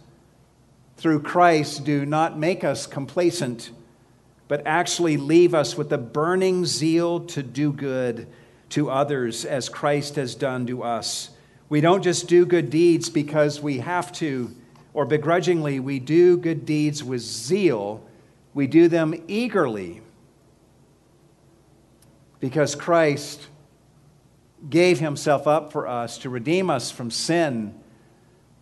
through 0.97 1.21
Christ 1.21 1.83
do 1.83 2.05
not 2.05 2.37
make 2.37 2.63
us 2.63 2.87
complacent, 2.87 3.71
but 4.47 4.65
actually 4.65 5.17
leave 5.17 5.53
us 5.53 5.77
with 5.77 5.91
a 5.91 5.97
burning 5.97 6.65
zeal 6.65 7.19
to 7.27 7.43
do 7.43 7.73
good 7.73 8.27
to 8.69 8.89
others 8.89 9.45
as 9.45 9.69
Christ 9.69 10.15
has 10.15 10.33
done 10.33 10.65
to 10.67 10.81
us. 10.83 11.29
We 11.69 11.81
don't 11.81 12.03
just 12.03 12.27
do 12.27 12.45
good 12.45 12.69
deeds 12.69 13.09
because 13.09 13.61
we 13.61 13.79
have 13.79 14.11
to 14.13 14.55
or 14.93 15.05
begrudgingly, 15.05 15.79
we 15.79 15.99
do 15.99 16.37
good 16.37 16.65
deeds 16.65 17.03
with 17.03 17.21
zeal. 17.21 18.03
We 18.53 18.67
do 18.67 18.87
them 18.87 19.15
eagerly 19.27 20.01
because 22.39 22.75
Christ 22.75 23.47
gave 24.69 24.99
himself 24.99 25.47
up 25.47 25.71
for 25.71 25.87
us 25.87 26.17
to 26.19 26.29
redeem 26.29 26.69
us 26.69 26.91
from 26.91 27.09
sin 27.09 27.73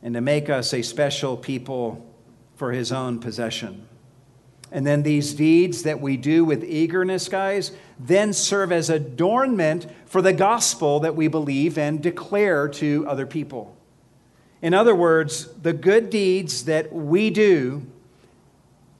and 0.01 0.13
to 0.13 0.21
make 0.21 0.49
us 0.49 0.73
a 0.73 0.81
special 0.81 1.35
people 1.37 2.05
for 2.55 2.71
his 2.71 2.91
own 2.91 3.19
possession. 3.19 3.87
And 4.71 4.87
then 4.87 5.03
these 5.03 5.33
deeds 5.33 5.83
that 5.83 5.99
we 5.99 6.15
do 6.15 6.45
with 6.45 6.63
eagerness, 6.63 7.27
guys, 7.27 7.71
then 7.99 8.31
serve 8.31 8.71
as 8.71 8.89
adornment 8.89 9.85
for 10.05 10.21
the 10.21 10.31
gospel 10.31 11.01
that 11.01 11.15
we 11.15 11.27
believe 11.27 11.77
and 11.77 12.01
declare 12.01 12.69
to 12.69 13.05
other 13.07 13.25
people. 13.25 13.75
In 14.61 14.73
other 14.73 14.95
words, 14.95 15.47
the 15.53 15.73
good 15.73 16.09
deeds 16.09 16.65
that 16.65 16.93
we 16.93 17.29
do 17.29 17.85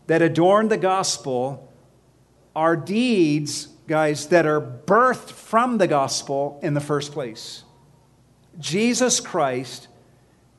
that 0.08 0.22
adorn 0.22 0.70
the 0.70 0.78
gospel 0.78 1.72
are 2.56 2.76
deeds, 2.76 3.68
guys, 3.88 4.28
that 4.28 4.46
are 4.46 4.60
birthed 4.60 5.32
from 5.32 5.78
the 5.78 5.88
gospel 5.88 6.60
in 6.64 6.74
the 6.74 6.82
first 6.82 7.12
place. 7.12 7.64
Jesus 8.60 9.20
Christ 9.20 9.88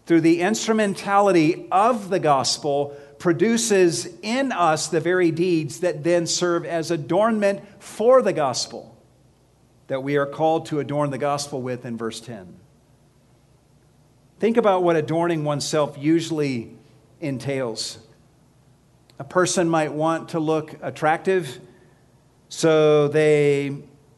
through 0.07 0.21
the 0.21 0.41
instrumentality 0.41 1.67
of 1.71 2.11
the 2.11 2.19
gospel, 2.19 2.97
produces 3.19 4.09
in 4.23 4.51
us 4.51 4.89
the 4.89 5.01
very 5.01 5.31
deeds 5.31 5.81
that 5.81 6.03
then 6.03 6.27
serve 6.27 6.65
as 6.65 6.91
adornment 6.91 7.61
for 7.81 8.21
the 8.21 8.33
gospel 8.33 8.97
that 9.87 10.03
we 10.03 10.17
are 10.17 10.27
called 10.27 10.67
to 10.67 10.81
adorn 10.81 11.11
the 11.11 11.19
gospel 11.19 11.63
with 11.63 11.85
in 11.85 11.97
verse 11.97 12.21
10. 12.21 12.57
Think 14.43 14.57
about 14.57 14.83
what 14.83 14.97
adorning 14.97 15.45
oneself 15.45 15.97
usually 15.97 16.75
entails. 17.21 18.01
A 19.21 19.23
person 19.23 19.69
might 19.69 19.93
want 19.93 20.31
to 20.31 20.41
look 20.41 20.75
attractive, 20.83 21.61
so 22.49 23.07
they 23.07 23.77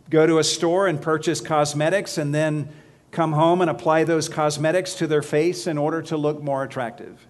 go 0.08 0.26
to 0.26 0.38
a 0.38 0.42
store 0.42 0.86
and 0.86 1.02
purchase 1.02 1.42
cosmetics 1.42 2.16
and 2.16 2.34
then 2.34 2.70
come 3.10 3.32
home 3.34 3.60
and 3.60 3.70
apply 3.70 4.04
those 4.04 4.30
cosmetics 4.30 4.94
to 4.94 5.06
their 5.06 5.20
face 5.20 5.66
in 5.66 5.76
order 5.76 6.00
to 6.00 6.16
look 6.16 6.42
more 6.42 6.64
attractive. 6.64 7.26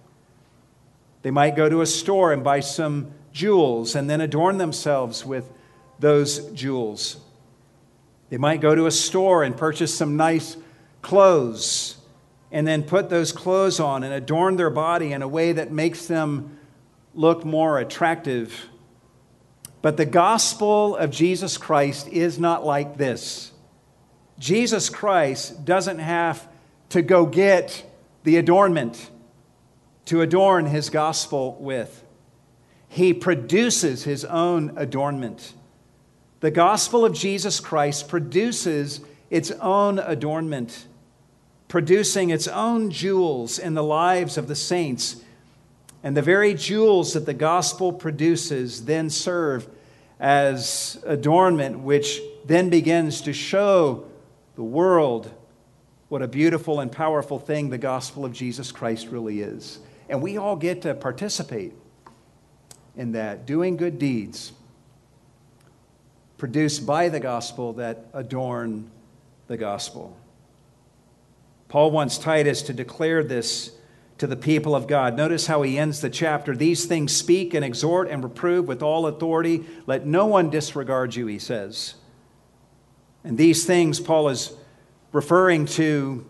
They 1.21 1.31
might 1.31 1.57
go 1.57 1.67
to 1.67 1.81
a 1.81 1.85
store 1.85 2.31
and 2.31 2.45
buy 2.45 2.61
some 2.61 3.11
jewels 3.33 3.93
and 3.97 4.09
then 4.09 4.21
adorn 4.21 4.57
themselves 4.57 5.25
with 5.25 5.51
those 5.99 6.49
jewels. 6.53 7.17
They 8.29 8.37
might 8.37 8.61
go 8.61 8.73
to 8.73 8.85
a 8.85 8.91
store 8.91 9.43
and 9.43 9.57
purchase 9.57 9.93
some 9.93 10.15
nice 10.15 10.55
clothes 11.01 11.97
and 12.55 12.65
then 12.65 12.83
put 12.83 13.09
those 13.09 13.33
clothes 13.33 13.81
on 13.81 14.01
and 14.01 14.13
adorn 14.13 14.55
their 14.55 14.69
body 14.69 15.11
in 15.11 15.21
a 15.21 15.27
way 15.27 15.51
that 15.51 15.73
makes 15.73 16.05
them 16.05 16.57
look 17.13 17.43
more 17.43 17.79
attractive. 17.79 18.69
But 19.81 19.97
the 19.97 20.05
gospel 20.05 20.95
of 20.95 21.11
Jesus 21.11 21.57
Christ 21.57 22.07
is 22.07 22.39
not 22.39 22.65
like 22.65 22.95
this. 22.95 23.51
Jesus 24.39 24.89
Christ 24.89 25.65
doesn't 25.65 25.99
have 25.99 26.47
to 26.91 27.01
go 27.01 27.25
get 27.25 27.83
the 28.23 28.37
adornment 28.37 29.11
to 30.05 30.21
adorn 30.21 30.65
his 30.65 30.89
gospel 30.89 31.57
with. 31.59 32.05
He 32.87 33.13
produces 33.13 34.05
his 34.05 34.23
own 34.23 34.71
adornment. 34.77 35.53
The 36.39 36.51
gospel 36.51 37.03
of 37.03 37.13
Jesus 37.13 37.59
Christ 37.59 38.07
produces 38.07 39.01
its 39.29 39.51
own 39.51 39.99
adornment, 39.99 40.87
producing 41.75 42.29
its 42.29 42.47
own 42.47 42.89
jewels 42.89 43.59
in 43.59 43.73
the 43.73 43.83
lives 43.83 44.37
of 44.37 44.47
the 44.47 44.55
saints. 44.55 45.17
And 46.03 46.15
the 46.15 46.21
very 46.21 46.53
jewels 46.53 47.11
that 47.15 47.25
the 47.25 47.33
gospel 47.33 47.91
produces 47.91 48.85
then 48.85 49.09
serve 49.09 49.67
as 50.17 51.03
adornment, 51.05 51.79
which 51.79 52.21
then 52.45 52.69
begins 52.69 53.19
to 53.23 53.33
show 53.33 54.05
the 54.55 54.63
world 54.63 55.29
what 56.07 56.21
a 56.21 56.29
beautiful 56.29 56.79
and 56.79 56.89
powerful 56.89 57.39
thing 57.39 57.69
the 57.69 57.77
gospel 57.77 58.23
of 58.23 58.31
Jesus 58.31 58.71
Christ 58.71 59.09
really 59.09 59.41
is. 59.41 59.79
And 60.07 60.21
we 60.21 60.37
all 60.37 60.55
get 60.55 60.83
to 60.83 60.93
participate 60.93 61.73
in 62.95 63.11
that, 63.11 63.45
doing 63.45 63.75
good 63.75 63.99
deeds 63.99 64.53
produced 66.37 66.85
by 66.85 67.09
the 67.09 67.19
gospel 67.19 67.73
that 67.73 68.05
adorn 68.13 68.89
the 69.47 69.57
gospel. 69.57 70.15
Paul 71.67 71.91
wants 71.91 72.17
Titus 72.17 72.61
to 72.63 72.73
declare 72.73 73.23
this 73.23 73.71
to 74.17 74.27
the 74.27 74.35
people 74.35 74.75
of 74.75 74.87
God. 74.87 75.17
Notice 75.17 75.47
how 75.47 75.61
he 75.61 75.77
ends 75.77 76.01
the 76.01 76.09
chapter. 76.09 76.55
These 76.55 76.85
things 76.85 77.15
speak 77.15 77.53
and 77.53 77.65
exhort 77.65 78.09
and 78.09 78.23
reprove 78.23 78.67
with 78.67 78.81
all 78.81 79.07
authority. 79.07 79.65
Let 79.85 80.05
no 80.05 80.25
one 80.25 80.49
disregard 80.49 81.15
you, 81.15 81.27
he 81.27 81.39
says. 81.39 81.95
And 83.23 83.37
these 83.37 83.65
things 83.65 83.99
Paul 83.99 84.29
is 84.29 84.53
referring 85.11 85.65
to 85.65 86.25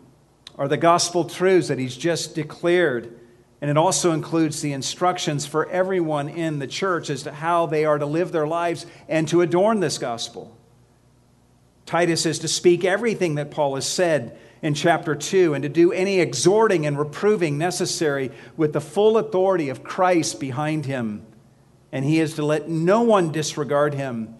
are 0.57 0.67
the 0.67 0.77
gospel 0.77 1.25
truths 1.25 1.67
that 1.67 1.77
he's 1.77 1.97
just 1.97 2.33
declared 2.33 3.19
and 3.61 3.71
it 3.71 3.77
also 3.77 4.11
includes 4.11 4.61
the 4.61 4.73
instructions 4.73 5.45
for 5.45 5.67
everyone 5.69 6.29
in 6.29 6.59
the 6.59 6.67
church 6.67 7.09
as 7.09 7.23
to 7.23 7.31
how 7.31 7.65
they 7.65 7.85
are 7.85 7.97
to 7.97 8.05
live 8.05 8.31
their 8.31 8.45
lives 8.45 8.85
and 9.07 9.27
to 9.29 9.41
adorn 9.41 9.79
this 9.79 9.97
gospel. 9.97 10.55
Titus 11.85 12.25
is 12.25 12.39
to 12.39 12.47
speak 12.47 12.83
everything 12.83 13.35
that 13.35 13.51
Paul 13.51 13.73
has 13.73 13.87
said 13.87 14.37
in 14.65 14.73
chapter 14.73 15.13
2 15.13 15.53
and 15.53 15.61
to 15.61 15.69
do 15.69 15.91
any 15.91 16.19
exhorting 16.19 16.87
and 16.87 16.97
reproving 16.97 17.55
necessary 17.57 18.31
with 18.57 18.73
the 18.73 18.81
full 18.81 19.19
authority 19.19 19.69
of 19.69 19.83
Christ 19.83 20.39
behind 20.39 20.87
him. 20.87 21.23
And 21.91 22.03
he 22.03 22.19
is 22.19 22.33
to 22.33 22.43
let 22.43 22.67
no 22.67 23.03
one 23.03 23.31
disregard 23.31 23.93
him 23.93 24.35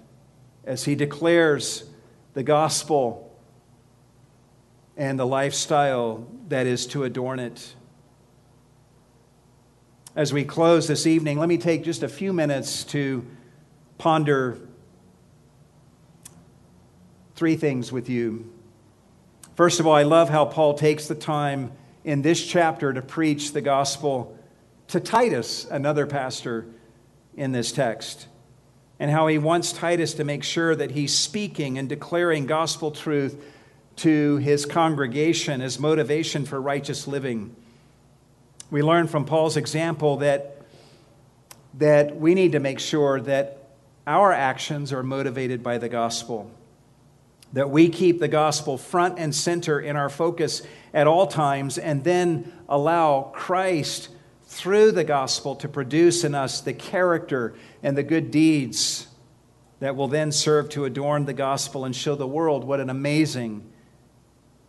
as 0.63 0.86
he 0.86 0.95
declares 0.95 1.88
the 2.34 2.41
gospel 2.41 3.38
and 4.97 5.19
the 5.19 5.28
lifestyle 5.28 6.28
that 6.47 6.65
is 6.65 6.88
to 6.88 7.03
adorn 7.03 7.39
it 7.39 7.76
as 10.15 10.32
we 10.32 10.45
close 10.45 10.88
this 10.88 11.05
evening, 11.05 11.38
let 11.38 11.49
me 11.49 11.57
take 11.57 11.84
just 11.84 12.01
a 12.01 12.07
few 12.07 12.32
minutes 12.32 12.86
to 12.86 13.26
ponder 13.97 14.57
three 17.36 17.57
things 17.57 17.91
with 17.91 18.09
you. 18.09 18.49
First 19.56 19.80
of 19.80 19.88
all, 19.88 19.95
I 19.95 20.03
love 20.03 20.30
how 20.30 20.43
Paul 20.43 20.74
takes 20.74 21.08
the 21.08 21.16
time 21.16 21.72
in 22.03 22.22
this 22.22 22.45
chapter 22.45 22.91
to 22.91 23.01
preach 23.01 23.53
the 23.53 23.62
gospel 23.62 24.38
to 24.89 24.99
Titus, 24.99 25.66
another 25.66 26.06
pastor 26.06 26.66
in 27.38 27.53
this 27.53 27.72
text, 27.72 28.28
and 28.99 29.10
how 29.10 29.28
he 29.28 29.38
wants 29.38 29.72
Titus 29.72 30.16
to 30.16 30.26
make 30.26 30.43
sure 30.43 30.76
that 30.76 30.91
he's 30.91 31.14
speaking 31.14 31.78
and 31.78 31.88
declaring 31.88 32.45
gospel 32.45 32.91
truth 32.91 33.41
to 33.97 34.38
his 34.38 34.66
congregation 34.66 35.62
as 35.62 35.80
motivation 35.80 36.45
for 36.45 36.62
righteous 36.62 37.08
living. 37.08 37.56
We 38.70 38.82
learn 38.82 39.08
from 39.08 39.24
Paul's 39.24 39.56
example 39.56 40.18
that, 40.18 40.64
that 41.76 42.18
we 42.18 42.36
need 42.36 42.51
to 42.51 42.60
make 42.60 42.80
sure 42.80 43.22
that 43.22 43.70
our 44.06 44.34
actions 44.34 44.91
are 44.91 45.01
motivated 45.01 45.64
by 45.64 45.78
the 45.78 45.88
gospel, 45.88 46.51
that 47.56 47.70
we 47.70 47.88
keep 47.88 48.20
the 48.20 48.28
gospel 48.28 48.78
front 48.78 49.18
and 49.18 49.34
center 49.34 49.80
in 49.80 49.95
our 49.95 50.10
focus 50.10 50.62
at 50.93 51.08
all 51.08 51.26
times, 51.26 51.78
and 51.78 52.03
then 52.03 52.51
allow 52.68 53.32
Christ 53.34 54.10
through 54.43 54.91
the 54.91 55.06
gospel 55.06 55.56
to 55.56 55.70
produce 55.70 56.26
in 56.26 56.36
us 56.36 56.60
the 56.60 56.74
character 56.74 57.56
and 57.82 57.97
the 57.97 58.03
good 58.03 58.30
deeds 58.30 59.08
that 59.80 59.95
will 59.95 60.10
then 60.10 60.34
serve 60.34 60.68
to 60.68 60.84
adorn 60.84 61.24
the 61.24 61.34
gospel 61.34 61.86
and 61.86 61.95
show 61.95 62.14
the 62.14 62.28
world 62.28 62.66
what 62.66 62.82
an 62.82 62.89
amazing 62.89 63.66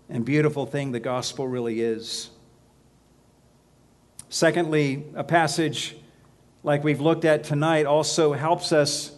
and 0.08 0.24
beautiful 0.24 0.64
thing 0.64 0.92
the 0.92 1.00
gospel 1.00 1.48
really 1.48 1.80
is. 1.80 2.30
Secondly, 4.28 5.04
a 5.16 5.24
passage 5.24 5.96
like 6.62 6.84
we've 6.84 7.00
looked 7.00 7.24
at 7.24 7.42
tonight 7.42 7.84
also 7.84 8.32
helps 8.32 8.70
us 8.70 9.10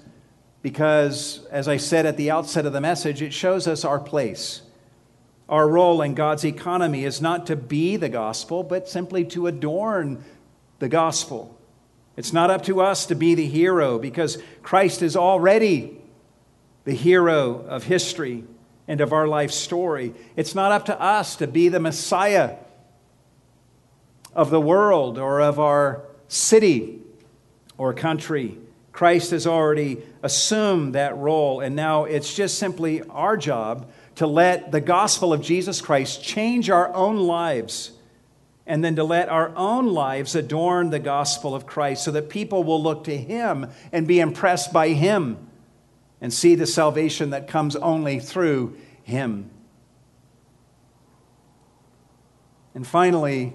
because, 0.62 1.46
as 1.50 1.68
I 1.68 1.76
said 1.76 2.06
at 2.06 2.16
the 2.16 2.30
outset 2.30 2.66
of 2.66 2.72
the 2.72 2.80
message, 2.80 3.22
it 3.22 3.32
shows 3.32 3.66
us 3.66 3.84
our 3.84 4.00
place. 4.00 4.62
Our 5.48 5.68
role 5.68 6.02
in 6.02 6.14
God's 6.14 6.44
economy 6.44 7.04
is 7.04 7.20
not 7.20 7.46
to 7.46 7.56
be 7.56 7.96
the 7.96 8.08
gospel, 8.08 8.62
but 8.62 8.88
simply 8.88 9.24
to 9.26 9.46
adorn 9.46 10.24
the 10.78 10.88
gospel. 10.88 11.58
It's 12.16 12.32
not 12.32 12.50
up 12.50 12.64
to 12.64 12.80
us 12.80 13.06
to 13.06 13.14
be 13.14 13.34
the 13.34 13.46
hero 13.46 13.98
because 13.98 14.38
Christ 14.62 15.02
is 15.02 15.16
already 15.16 15.96
the 16.84 16.94
hero 16.94 17.64
of 17.66 17.84
history 17.84 18.44
and 18.88 19.00
of 19.00 19.12
our 19.12 19.28
life 19.28 19.52
story. 19.52 20.14
It's 20.34 20.54
not 20.54 20.72
up 20.72 20.86
to 20.86 21.00
us 21.00 21.36
to 21.36 21.46
be 21.46 21.68
the 21.68 21.80
Messiah 21.80 22.56
of 24.34 24.50
the 24.50 24.60
world 24.60 25.18
or 25.18 25.40
of 25.40 25.60
our 25.60 26.02
city 26.26 27.00
or 27.76 27.94
country. 27.94 28.58
Christ 28.92 29.30
has 29.30 29.46
already 29.46 30.02
assumed 30.22 30.94
that 30.94 31.16
role, 31.16 31.60
and 31.60 31.76
now 31.76 32.04
it's 32.04 32.34
just 32.34 32.58
simply 32.58 33.02
our 33.02 33.36
job 33.36 33.90
to 34.16 34.26
let 34.26 34.72
the 34.72 34.80
gospel 34.80 35.32
of 35.32 35.40
Jesus 35.40 35.80
Christ 35.80 36.22
change 36.22 36.70
our 36.70 36.92
own 36.94 37.18
lives 37.18 37.92
and 38.66 38.84
then 38.84 38.96
to 38.96 39.04
let 39.04 39.28
our 39.28 39.52
own 39.56 39.86
lives 39.86 40.34
adorn 40.34 40.90
the 40.90 40.98
gospel 40.98 41.54
of 41.54 41.66
Christ 41.66 42.04
so 42.04 42.10
that 42.10 42.28
people 42.28 42.64
will 42.64 42.82
look 42.82 43.04
to 43.04 43.16
Him 43.16 43.70
and 43.92 44.06
be 44.06 44.20
impressed 44.20 44.72
by 44.72 44.88
Him 44.88 45.38
and 46.20 46.32
see 46.32 46.54
the 46.54 46.66
salvation 46.66 47.30
that 47.30 47.48
comes 47.48 47.76
only 47.76 48.20
through 48.20 48.76
Him. 49.02 49.50
And 52.74 52.86
finally, 52.86 53.54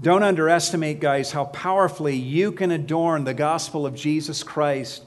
don't 0.00 0.22
underestimate, 0.22 1.00
guys, 1.00 1.32
how 1.32 1.44
powerfully 1.44 2.16
you 2.16 2.50
can 2.50 2.70
adorn 2.70 3.24
the 3.24 3.34
gospel 3.34 3.84
of 3.84 3.94
Jesus 3.94 4.42
Christ 4.42 5.04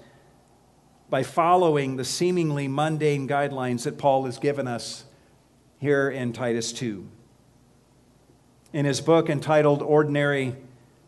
by 1.09 1.23
following 1.23 1.95
the 1.95 2.05
seemingly 2.05 2.67
mundane 2.67 3.27
guidelines 3.27 3.83
that 3.83 3.97
Paul 3.97 4.25
has 4.25 4.37
given 4.37 4.67
us 4.67 5.05
here 5.79 6.09
in 6.09 6.33
Titus 6.33 6.73
2. 6.73 7.07
In 8.73 8.85
his 8.85 9.01
book 9.01 9.29
entitled 9.29 9.81
Ordinary, 9.81 10.55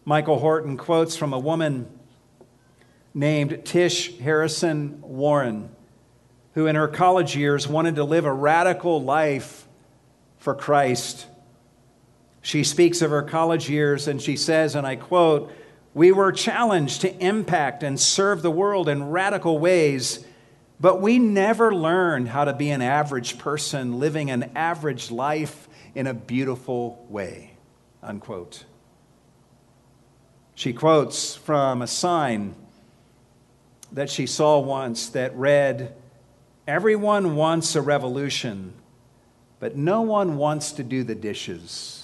Michael 0.05 0.39
Horton 0.39 0.77
quotes 0.77 1.15
from 1.15 1.33
a 1.33 1.39
woman 1.39 1.87
named 3.13 3.65
Tish 3.65 4.17
Harrison 4.19 5.01
Warren, 5.01 5.69
who 6.53 6.67
in 6.67 6.75
her 6.75 6.87
college 6.87 7.35
years 7.35 7.67
wanted 7.67 7.95
to 7.95 8.03
live 8.03 8.25
a 8.25 8.31
radical 8.31 9.01
life 9.01 9.67
for 10.37 10.53
Christ. 10.53 11.25
She 12.41 12.63
speaks 12.63 13.01
of 13.01 13.09
her 13.09 13.23
college 13.23 13.69
years 13.69 14.07
and 14.07 14.21
she 14.21 14.37
says, 14.37 14.75
and 14.75 14.85
I 14.85 14.95
quote, 14.95 15.51
We 15.93 16.11
were 16.11 16.31
challenged 16.31 17.01
to 17.01 17.17
impact 17.17 17.83
and 17.83 17.99
serve 17.99 18.41
the 18.41 18.51
world 18.51 18.87
in 18.87 19.09
radical 19.09 19.57
ways, 19.57 20.25
but 20.79 21.01
we 21.01 21.17
never 21.17 21.73
learned 21.73 22.29
how 22.29 22.45
to 22.45 22.53
be 22.53 22.69
an 22.69 22.81
average 22.81 23.37
person 23.37 23.99
living 23.99 24.29
an 24.29 24.51
average 24.55 25.09
life 25.09 25.67
in 25.95 26.05
a 26.05 26.13
beautiful 26.13 27.05
way. 27.09 27.53
Unquote. 28.03 28.65
She 30.53 30.73
quotes 30.73 31.35
from 31.35 31.81
a 31.81 31.87
sign 31.87 32.55
that 33.91 34.09
she 34.09 34.25
saw 34.25 34.59
once 34.59 35.09
that 35.09 35.35
read, 35.35 35.95
Everyone 36.67 37.35
wants 37.35 37.75
a 37.75 37.81
revolution, 37.81 38.73
but 39.59 39.77
no 39.77 40.01
one 40.01 40.37
wants 40.37 40.73
to 40.73 40.83
do 40.83 41.03
the 41.03 41.15
dishes. 41.15 41.96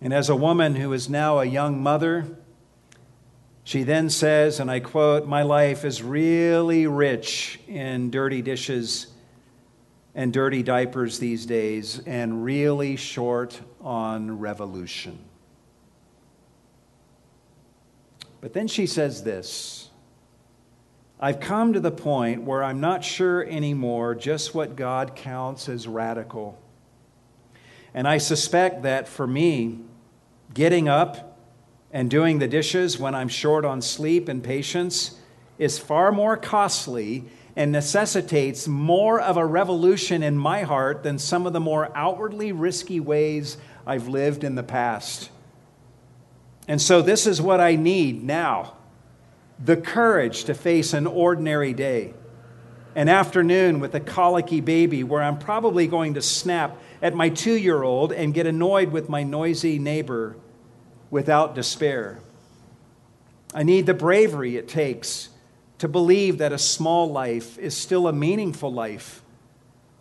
And 0.00 0.14
as 0.14 0.28
a 0.28 0.36
woman 0.36 0.76
who 0.76 0.92
is 0.92 1.10
now 1.10 1.38
a 1.38 1.44
young 1.44 1.82
mother, 1.82 2.26
she 3.64 3.82
then 3.82 4.08
says, 4.10 4.58
and 4.58 4.70
I 4.70 4.80
quote, 4.80 5.26
My 5.26 5.42
life 5.42 5.84
is 5.84 6.02
really 6.02 6.86
rich 6.86 7.60
in 7.68 8.10
dirty 8.10 8.42
dishes 8.42 9.08
and 10.14 10.32
dirty 10.32 10.62
diapers 10.62 11.18
these 11.18 11.46
days, 11.46 12.00
and 12.04 12.44
really 12.44 12.96
short 12.96 13.60
on 13.80 14.38
revolution. 14.38 15.18
But 18.40 18.54
then 18.54 18.66
she 18.66 18.86
says 18.86 19.22
this 19.22 19.90
I've 21.20 21.38
come 21.38 21.74
to 21.74 21.80
the 21.80 21.90
point 21.90 22.42
where 22.42 22.64
I'm 22.64 22.80
not 22.80 23.04
sure 23.04 23.44
anymore 23.44 24.14
just 24.14 24.54
what 24.54 24.74
God 24.74 25.14
counts 25.14 25.68
as 25.68 25.86
radical. 25.86 26.58
And 27.92 28.08
I 28.08 28.18
suspect 28.18 28.82
that 28.82 29.06
for 29.06 29.26
me, 29.26 29.80
getting 30.54 30.88
up 30.88 31.38
and 31.92 32.10
doing 32.10 32.38
the 32.38 32.48
dishes 32.48 32.98
when 32.98 33.14
I'm 33.14 33.28
short 33.28 33.64
on 33.64 33.82
sleep 33.82 34.28
and 34.28 34.42
patience 34.42 35.18
is 35.58 35.78
far 35.78 36.12
more 36.12 36.36
costly 36.36 37.24
and 37.56 37.72
necessitates 37.72 38.66
more 38.68 39.20
of 39.20 39.36
a 39.36 39.44
revolution 39.44 40.22
in 40.22 40.38
my 40.38 40.62
heart 40.62 41.02
than 41.02 41.18
some 41.18 41.46
of 41.46 41.52
the 41.52 41.60
more 41.60 41.90
outwardly 41.94 42.52
risky 42.52 43.00
ways 43.00 43.56
I've 43.86 44.08
lived 44.08 44.44
in 44.44 44.54
the 44.54 44.62
past. 44.62 45.30
And 46.68 46.80
so, 46.80 47.02
this 47.02 47.26
is 47.26 47.42
what 47.42 47.60
I 47.60 47.74
need 47.74 48.22
now 48.22 48.74
the 49.62 49.76
courage 49.76 50.44
to 50.44 50.54
face 50.54 50.94
an 50.94 51.06
ordinary 51.06 51.74
day, 51.74 52.14
an 52.94 53.08
afternoon 53.08 53.80
with 53.80 53.94
a 53.94 54.00
colicky 54.00 54.60
baby 54.60 55.04
where 55.04 55.22
I'm 55.22 55.38
probably 55.38 55.86
going 55.86 56.14
to 56.14 56.22
snap 56.22 56.76
at 57.02 57.14
my 57.14 57.28
two 57.28 57.54
year 57.56 57.82
old 57.82 58.12
and 58.12 58.34
get 58.34 58.46
annoyed 58.46 58.90
with 58.92 59.08
my 59.08 59.22
noisy 59.22 59.78
neighbor 59.78 60.36
without 61.10 61.54
despair. 61.54 62.20
I 63.54 63.62
need 63.62 63.86
the 63.86 63.94
bravery 63.94 64.56
it 64.56 64.68
takes 64.68 65.28
to 65.78 65.88
believe 65.88 66.38
that 66.38 66.52
a 66.52 66.58
small 66.58 67.10
life 67.10 67.58
is 67.58 67.76
still 67.76 68.06
a 68.06 68.12
meaningful 68.12 68.72
life 68.72 69.22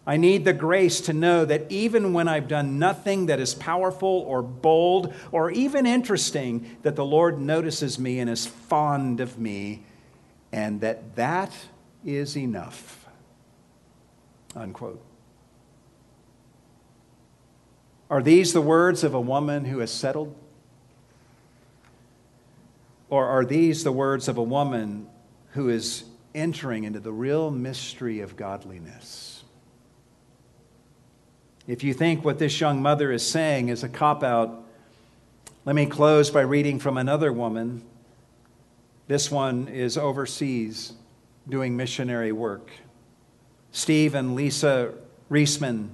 I 0.10 0.18
need 0.18 0.44
the 0.44 0.54
grace 0.54 1.02
to 1.02 1.14
know 1.14 1.46
that 1.46 1.72
even 1.72 2.14
when 2.14 2.28
I've 2.28 2.48
done 2.48 2.80
nothing 2.80 3.28
that 3.28 3.40
is 3.40 3.54
powerful 3.54 4.26
or 4.28 4.42
bold 4.42 5.14
or 5.32 5.52
even 5.52 5.86
interesting, 5.86 6.78
that 6.82 6.96
the 6.96 7.06
Lord 7.06 7.40
notices 7.40 8.00
me 8.00 8.20
and 8.20 8.28
is 8.28 8.48
fond 8.48 9.20
of 9.20 9.38
me, 9.38 9.84
and 10.52 10.82
that 10.82 11.16
that 11.16 11.54
is 12.06 12.38
enough. 12.38 13.08
Unquote. 14.56 15.04
Are 18.10 18.24
these 18.24 18.54
the 18.54 18.62
words 18.62 19.04
of 19.04 19.14
a 19.14 19.22
woman 19.22 19.66
who 19.66 19.80
has 19.80 19.92
settled? 19.92 20.36
Or 23.10 23.26
are 23.26 23.46
these 23.46 23.84
the 23.84 23.92
words 23.92 24.28
of 24.28 24.38
a 24.38 24.44
woman 24.44 25.08
who 25.52 25.70
is 25.70 26.04
entering 26.34 26.84
into 26.84 27.00
the 27.00 27.12
real 27.12 27.52
mystery 27.52 28.20
of 28.20 28.36
godliness? 28.36 29.44
If 31.68 31.84
you 31.84 31.94
think 31.94 32.26
what 32.26 32.40
this 32.40 32.60
young 32.60 32.82
mother 32.82 33.12
is 33.12 33.26
saying 33.26 33.70
is 33.70 33.84
a 33.84 33.90
cop 33.90 34.24
out, 34.24 34.66
let 35.66 35.76
me 35.76 35.86
close 35.86 36.32
by 36.32 36.42
reading 36.42 36.80
from 36.80 36.98
another 36.98 37.32
woman. 37.32 37.84
This 39.08 39.30
one 39.30 39.68
is 39.68 39.98
overseas 39.98 40.94
doing 41.50 41.76
missionary 41.76 42.32
work. 42.32 42.72
Steve 43.72 44.16
and 44.16 44.36
Lisa 44.36 44.94
Reisman 45.30 45.90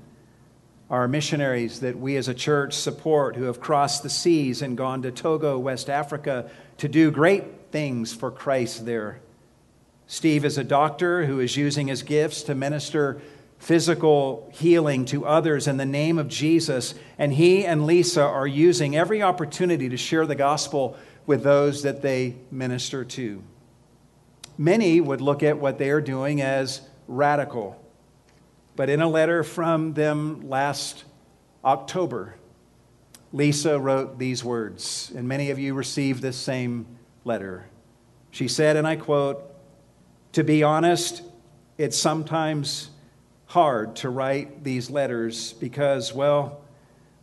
are 0.90 1.08
missionaries 1.08 1.80
that 1.80 1.98
we 1.98 2.16
as 2.16 2.28
a 2.28 2.34
church 2.34 2.74
support 2.74 3.36
who 3.36 3.46
have 3.46 3.60
crossed 3.60 4.04
the 4.04 4.10
seas 4.10 4.62
and 4.62 4.78
gone 4.78 5.02
to 5.02 5.12
Togo, 5.12 5.58
West 5.58 5.90
Africa, 5.90 6.50
to 6.78 6.88
do 6.88 7.10
great 7.10 7.44
things 7.72 8.14
for 8.14 8.30
Christ 8.30 8.86
there. 8.86 9.20
Steve 10.08 10.46
is 10.46 10.58
a 10.58 10.64
doctor 10.64 11.26
who 11.26 11.40
is 11.40 11.58
using 11.58 11.88
his 11.88 12.04
gifts 12.04 12.44
to 12.44 12.54
minister 12.54 13.20
physical 13.58 14.48
healing 14.54 15.06
to 15.06 15.26
others 15.26 15.68
in 15.68 15.78
the 15.78 15.86
name 15.86 16.20
of 16.20 16.28
Jesus. 16.28 16.94
And 17.18 17.34
he 17.34 17.66
and 17.66 17.86
Lisa 17.86 18.22
are 18.22 18.46
using 18.46 18.96
every 18.96 19.24
opportunity 19.24 19.90
to 19.90 19.98
share 19.98 20.28
the 20.28 20.36
gospel 20.36 20.96
with 21.26 21.42
those 21.42 21.82
that 21.82 22.04
they 22.04 22.36
minister 22.52 23.04
to. 23.04 23.42
Many 24.58 25.02
would 25.02 25.22
look 25.22 25.44
at 25.44 25.58
what 25.58 25.78
they 25.78 25.90
are 25.90 26.02
doing 26.02 26.42
as 26.42 26.82
radical. 27.08 27.82
But 28.76 28.90
in 28.90 29.02
a 29.02 29.08
letter 29.08 29.44
from 29.44 29.94
them 29.94 30.50
last 30.50 31.06
October, 31.64 32.36
Lisa 33.32 33.80
wrote 33.80 34.18
these 34.18 34.44
words, 34.44 35.12
and 35.16 35.28
many 35.28 35.50
of 35.52 35.60
you 35.60 35.74
received 35.74 36.22
this 36.22 36.38
same 36.38 36.86
letter. 37.24 37.68
She 38.32 38.48
said, 38.48 38.78
and 38.78 38.88
I 38.88 38.96
quote, 38.96 39.54
To 40.34 40.44
be 40.44 40.64
honest, 40.64 41.22
it's 41.78 41.98
sometimes 41.98 42.90
hard 43.48 43.96
to 43.98 44.10
write 44.10 44.64
these 44.64 44.90
letters 44.90 45.54
because, 45.54 46.14
well, 46.14 46.62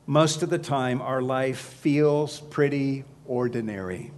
most 0.07 0.43
of 0.43 0.51
the 0.51 0.59
time 0.59 1.01
our 1.01 1.23
life 1.23 1.59
feels 1.59 2.41
pretty 2.41 3.05
ordinary. 3.27 4.13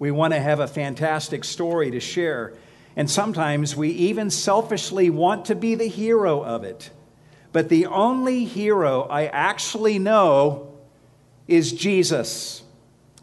We 0.00 0.10
want 0.10 0.32
to 0.32 0.40
have 0.40 0.60
a 0.60 0.66
fantastic 0.66 1.44
story 1.44 1.90
to 1.90 2.00
share, 2.00 2.54
and 2.96 3.08
sometimes 3.08 3.76
we 3.76 3.90
even 3.90 4.30
selfishly 4.30 5.10
want 5.10 5.44
to 5.44 5.54
be 5.54 5.74
the 5.74 5.88
hero 5.88 6.42
of 6.42 6.64
it. 6.64 6.88
But 7.52 7.68
the 7.68 7.84
only 7.84 8.46
hero 8.46 9.02
I 9.02 9.26
actually 9.26 9.98
know 9.98 10.72
is 11.46 11.72
Jesus. 11.72 12.62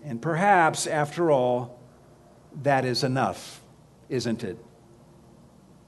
And 0.06 0.22
perhaps, 0.22 0.86
after 0.86 1.32
all, 1.32 1.80
that 2.62 2.86
is 2.86 3.04
enough, 3.04 3.60
isn't 4.08 4.44
it? 4.44 4.64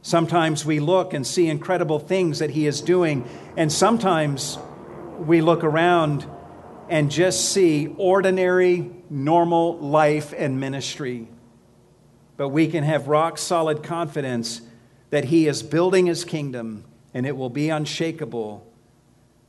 Sometimes 0.02 0.66
we 0.66 0.80
look 0.80 1.14
and 1.14 1.26
see 1.26 1.50
incredible 1.50 2.00
things 2.00 2.40
that 2.40 2.50
He 2.50 2.66
is 2.66 2.82
doing, 2.82 3.30
and 3.56 3.72
sometimes 3.72 4.58
we 5.20 5.42
look 5.42 5.64
around 5.64 6.26
and 6.90 7.12
just 7.12 7.52
see 7.52 7.94
ordinary, 7.98 8.90
normal 9.10 9.78
life 9.78 10.34
and 10.36 10.60
ministry. 10.60 11.28
But 12.38 12.50
we 12.50 12.68
can 12.68 12.84
have 12.84 13.08
rock 13.08 13.38
solid 13.38 13.84
confidence 13.84 14.62
that 15.10 15.26
He 15.26 15.48
is 15.48 15.64
building 15.64 16.08
His 16.08 16.24
kingdom 16.24 16.84
and 17.14 17.26
it 17.26 17.36
will 17.36 17.50
be 17.50 17.70
unshakable. 17.70 18.66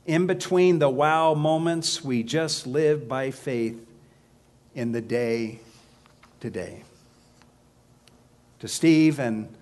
In 0.05 0.27
between 0.27 0.79
the 0.79 0.89
wow 0.89 1.33
moments, 1.33 2.03
we 2.03 2.23
just 2.23 2.65
live 2.65 3.07
by 3.07 3.31
faith 3.31 3.85
in 4.73 4.91
the 4.91 5.01
day 5.01 5.59
today. 6.39 6.83
To 8.59 8.67
Steve 8.67 9.19
and 9.19 9.53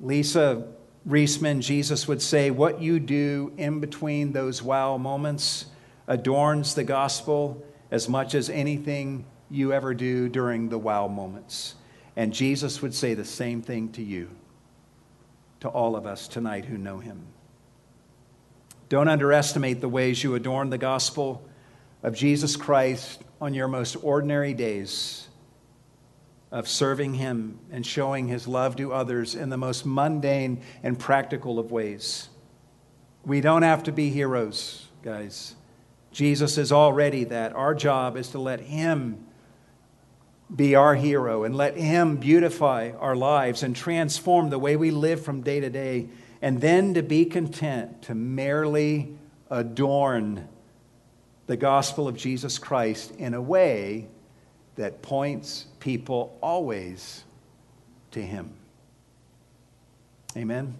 Lisa 0.00 0.66
Reisman, 1.08 1.60
Jesus 1.60 2.06
would 2.08 2.20
say, 2.20 2.50
What 2.50 2.80
you 2.80 3.00
do 3.00 3.52
in 3.56 3.80
between 3.80 4.32
those 4.32 4.62
wow 4.62 4.96
moments 4.96 5.66
adorns 6.10 6.74
the 6.74 6.84
gospel 6.84 7.64
as 7.90 8.08
much 8.08 8.34
as 8.34 8.50
anything 8.50 9.24
you 9.48 9.72
ever 9.72 9.94
do 9.94 10.28
during 10.28 10.68
the 10.68 10.78
wow 10.78 11.08
moments. 11.08 11.76
And 12.16 12.34
Jesus 12.34 12.82
would 12.82 12.92
say 12.92 13.14
the 13.14 13.24
same 13.24 13.62
thing 13.62 13.90
to 13.92 14.02
you, 14.02 14.28
to 15.60 15.68
all 15.68 15.96
of 15.96 16.06
us 16.06 16.28
tonight 16.28 16.66
who 16.66 16.76
know 16.76 16.98
him. 16.98 17.24
Don't 18.88 19.08
underestimate 19.08 19.80
the 19.80 19.88
ways 19.88 20.22
you 20.22 20.34
adorn 20.34 20.68
the 20.68 20.78
gospel 20.78 21.48
of 22.02 22.14
Jesus 22.14 22.56
Christ 22.56 23.22
on 23.40 23.54
your 23.54 23.68
most 23.68 23.94
ordinary 24.02 24.52
days 24.52 25.28
of 26.50 26.66
serving 26.66 27.14
Him 27.14 27.60
and 27.70 27.86
showing 27.86 28.26
His 28.26 28.48
love 28.48 28.74
to 28.76 28.92
others 28.92 29.36
in 29.36 29.48
the 29.50 29.56
most 29.56 29.86
mundane 29.86 30.62
and 30.82 30.98
practical 30.98 31.60
of 31.60 31.70
ways. 31.70 32.28
We 33.24 33.40
don't 33.40 33.62
have 33.62 33.84
to 33.84 33.92
be 33.92 34.10
heroes, 34.10 34.88
guys. 35.02 35.54
Jesus 36.12 36.58
is 36.58 36.72
already 36.72 37.24
that. 37.24 37.52
Our 37.54 37.74
job 37.74 38.16
is 38.16 38.28
to 38.30 38.38
let 38.38 38.60
Him 38.60 39.24
be 40.54 40.74
our 40.74 40.94
hero 40.96 41.44
and 41.44 41.54
let 41.54 41.76
Him 41.76 42.16
beautify 42.16 42.92
our 42.98 43.14
lives 43.14 43.62
and 43.62 43.74
transform 43.74 44.50
the 44.50 44.58
way 44.58 44.76
we 44.76 44.90
live 44.90 45.24
from 45.24 45.42
day 45.42 45.60
to 45.60 45.70
day, 45.70 46.08
and 46.42 46.60
then 46.60 46.94
to 46.94 47.02
be 47.02 47.24
content 47.24 48.02
to 48.02 48.14
merely 48.14 49.16
adorn 49.50 50.48
the 51.46 51.56
gospel 51.56 52.08
of 52.08 52.16
Jesus 52.16 52.58
Christ 52.58 53.12
in 53.16 53.34
a 53.34 53.42
way 53.42 54.08
that 54.76 55.02
points 55.02 55.66
people 55.78 56.38
always 56.40 57.24
to 58.12 58.22
Him. 58.22 58.50
Amen. 60.36 60.74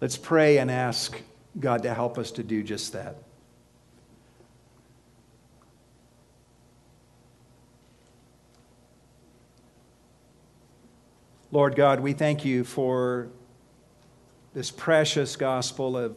Let's 0.00 0.16
pray 0.16 0.58
and 0.58 0.70
ask 0.70 1.20
God 1.58 1.82
to 1.82 1.92
help 1.92 2.18
us 2.18 2.30
to 2.32 2.42
do 2.42 2.62
just 2.62 2.92
that. 2.92 3.16
Lord 11.50 11.76
God, 11.76 12.00
we 12.00 12.12
thank 12.12 12.44
you 12.44 12.62
for 12.62 13.28
this 14.52 14.70
precious 14.70 15.34
gospel 15.34 15.96
of 15.96 16.14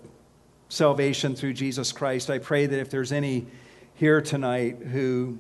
salvation 0.68 1.36
through 1.36 1.54
Jesus 1.54 1.94
Christ. 1.94 2.30
I 2.30 2.38
pray 2.38 2.66
that 2.66 2.78
if 2.78 2.90
there's 2.90 3.14
any 3.14 3.48
here 3.94 4.22
tonight 4.22 4.80
who 4.80 5.40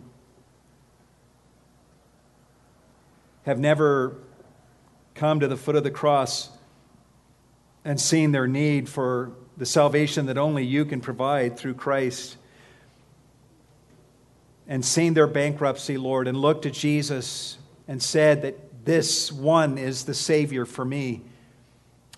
have 3.43 3.59
never 3.59 4.15
come 5.13 5.41
to 5.41 5.49
the 5.49 5.57
foot 5.57 5.75
of 5.75 5.83
the 5.83 5.91
cross 5.91 6.49
and 7.83 7.99
seen 7.99 8.31
their 8.31 8.47
need 8.47 8.87
for 8.87 9.33
the 9.57 9.65
salvation 9.65 10.27
that 10.27 10.37
only 10.37 10.63
you 10.63 10.85
can 10.85 11.01
provide 11.01 11.57
through 11.57 11.73
Christ, 11.73 12.37
and 14.69 14.85
seen 14.85 15.15
their 15.15 15.27
bankruptcy, 15.27 15.97
Lord, 15.97 16.29
and 16.29 16.37
looked 16.37 16.65
at 16.65 16.71
Jesus 16.71 17.57
and 17.89 18.01
said 18.01 18.43
that 18.43 18.70
this 18.83 19.31
one 19.31 19.77
is 19.77 20.05
the 20.05 20.13
Savior 20.13 20.65
for 20.65 20.83
me. 20.83 21.21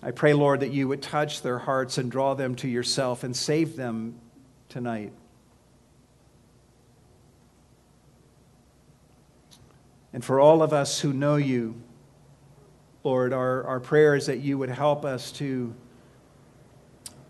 I 0.02 0.10
pray, 0.10 0.34
Lord, 0.34 0.60
that 0.60 0.72
you 0.72 0.88
would 0.88 1.02
touch 1.02 1.42
their 1.42 1.58
hearts 1.58 1.98
and 1.98 2.10
draw 2.10 2.34
them 2.34 2.54
to 2.56 2.68
yourself 2.68 3.24
and 3.24 3.34
save 3.34 3.76
them 3.76 4.14
tonight. 4.68 5.12
And 10.12 10.24
for 10.24 10.40
all 10.40 10.62
of 10.62 10.72
us 10.72 11.00
who 11.00 11.12
know 11.12 11.36
you, 11.36 11.74
Lord, 13.02 13.32
our, 13.32 13.64
our 13.64 13.80
prayer 13.80 14.14
is 14.14 14.26
that 14.26 14.40
you 14.40 14.56
would 14.58 14.68
help 14.68 15.04
us 15.04 15.32
to, 15.32 15.74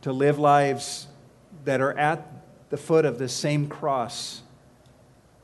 to 0.02 0.12
live 0.12 0.38
lives 0.38 1.06
that 1.64 1.80
are 1.80 1.96
at 1.98 2.26
the 2.70 2.76
foot 2.76 3.04
of 3.04 3.18
the 3.18 3.28
same 3.28 3.68
cross, 3.68 4.42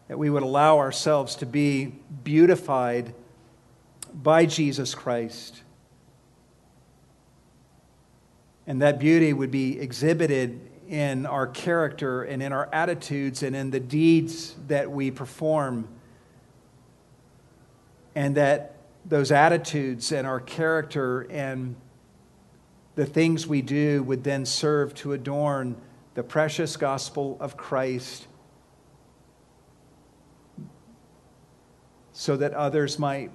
that 0.08 0.18
we 0.18 0.28
would 0.28 0.42
allow 0.42 0.78
ourselves 0.78 1.36
to 1.36 1.46
be 1.46 1.94
beautified 2.24 3.14
by 4.14 4.46
Jesus 4.46 4.94
Christ 4.94 5.62
and 8.70 8.82
that 8.82 9.00
beauty 9.00 9.32
would 9.32 9.50
be 9.50 9.80
exhibited 9.80 10.60
in 10.88 11.26
our 11.26 11.48
character 11.48 12.22
and 12.22 12.40
in 12.40 12.52
our 12.52 12.68
attitudes 12.72 13.42
and 13.42 13.56
in 13.56 13.72
the 13.72 13.80
deeds 13.80 14.54
that 14.68 14.88
we 14.88 15.10
perform. 15.10 15.88
And 18.14 18.36
that 18.36 18.76
those 19.04 19.32
attitudes 19.32 20.12
and 20.12 20.24
our 20.24 20.38
character 20.38 21.22
and 21.30 21.74
the 22.94 23.06
things 23.06 23.44
we 23.44 23.60
do 23.60 24.04
would 24.04 24.22
then 24.22 24.46
serve 24.46 24.94
to 24.94 25.14
adorn 25.14 25.74
the 26.14 26.22
precious 26.22 26.76
gospel 26.76 27.36
of 27.40 27.56
Christ 27.56 28.28
so 32.12 32.36
that 32.36 32.54
others 32.54 33.00
might 33.00 33.32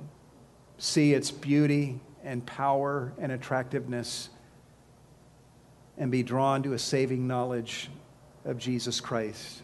see 0.77 1.13
its 1.13 1.31
beauty 1.31 1.99
and 2.23 2.45
power 2.45 3.13
and 3.19 3.31
attractiveness 3.31 4.29
and 5.97 6.11
be 6.11 6.23
drawn 6.23 6.63
to 6.63 6.73
a 6.73 6.79
saving 6.79 7.27
knowledge 7.27 7.89
of 8.43 8.57
Jesus 8.57 8.99
Christ. 8.99 9.61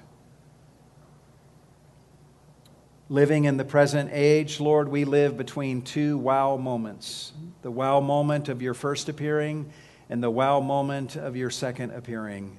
Living 3.10 3.44
in 3.44 3.58
the 3.58 3.66
present 3.66 4.10
age, 4.14 4.62
Lord, 4.62 4.88
we 4.88 5.04
live 5.04 5.36
between 5.36 5.82
two 5.82 6.18
wow 6.18 6.56
moments 6.56 7.34
the 7.62 7.72
wow 7.72 8.00
moment 8.00 8.50
of 8.50 8.62
your 8.62 8.74
first 8.74 9.08
appearing 9.08 9.72
and 10.10 10.24
the 10.24 10.32
wow 10.32 10.60
moment 10.60 11.16
of 11.16 11.36
your 11.36 11.50
second 11.50 11.92
appearing. 11.92 12.58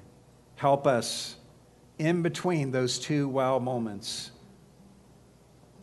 Help 0.55 0.87
us 0.87 1.37
in 1.99 2.23
between 2.23 2.71
those 2.71 2.99
two 2.99 3.29
wow 3.29 3.59
moments 3.59 4.31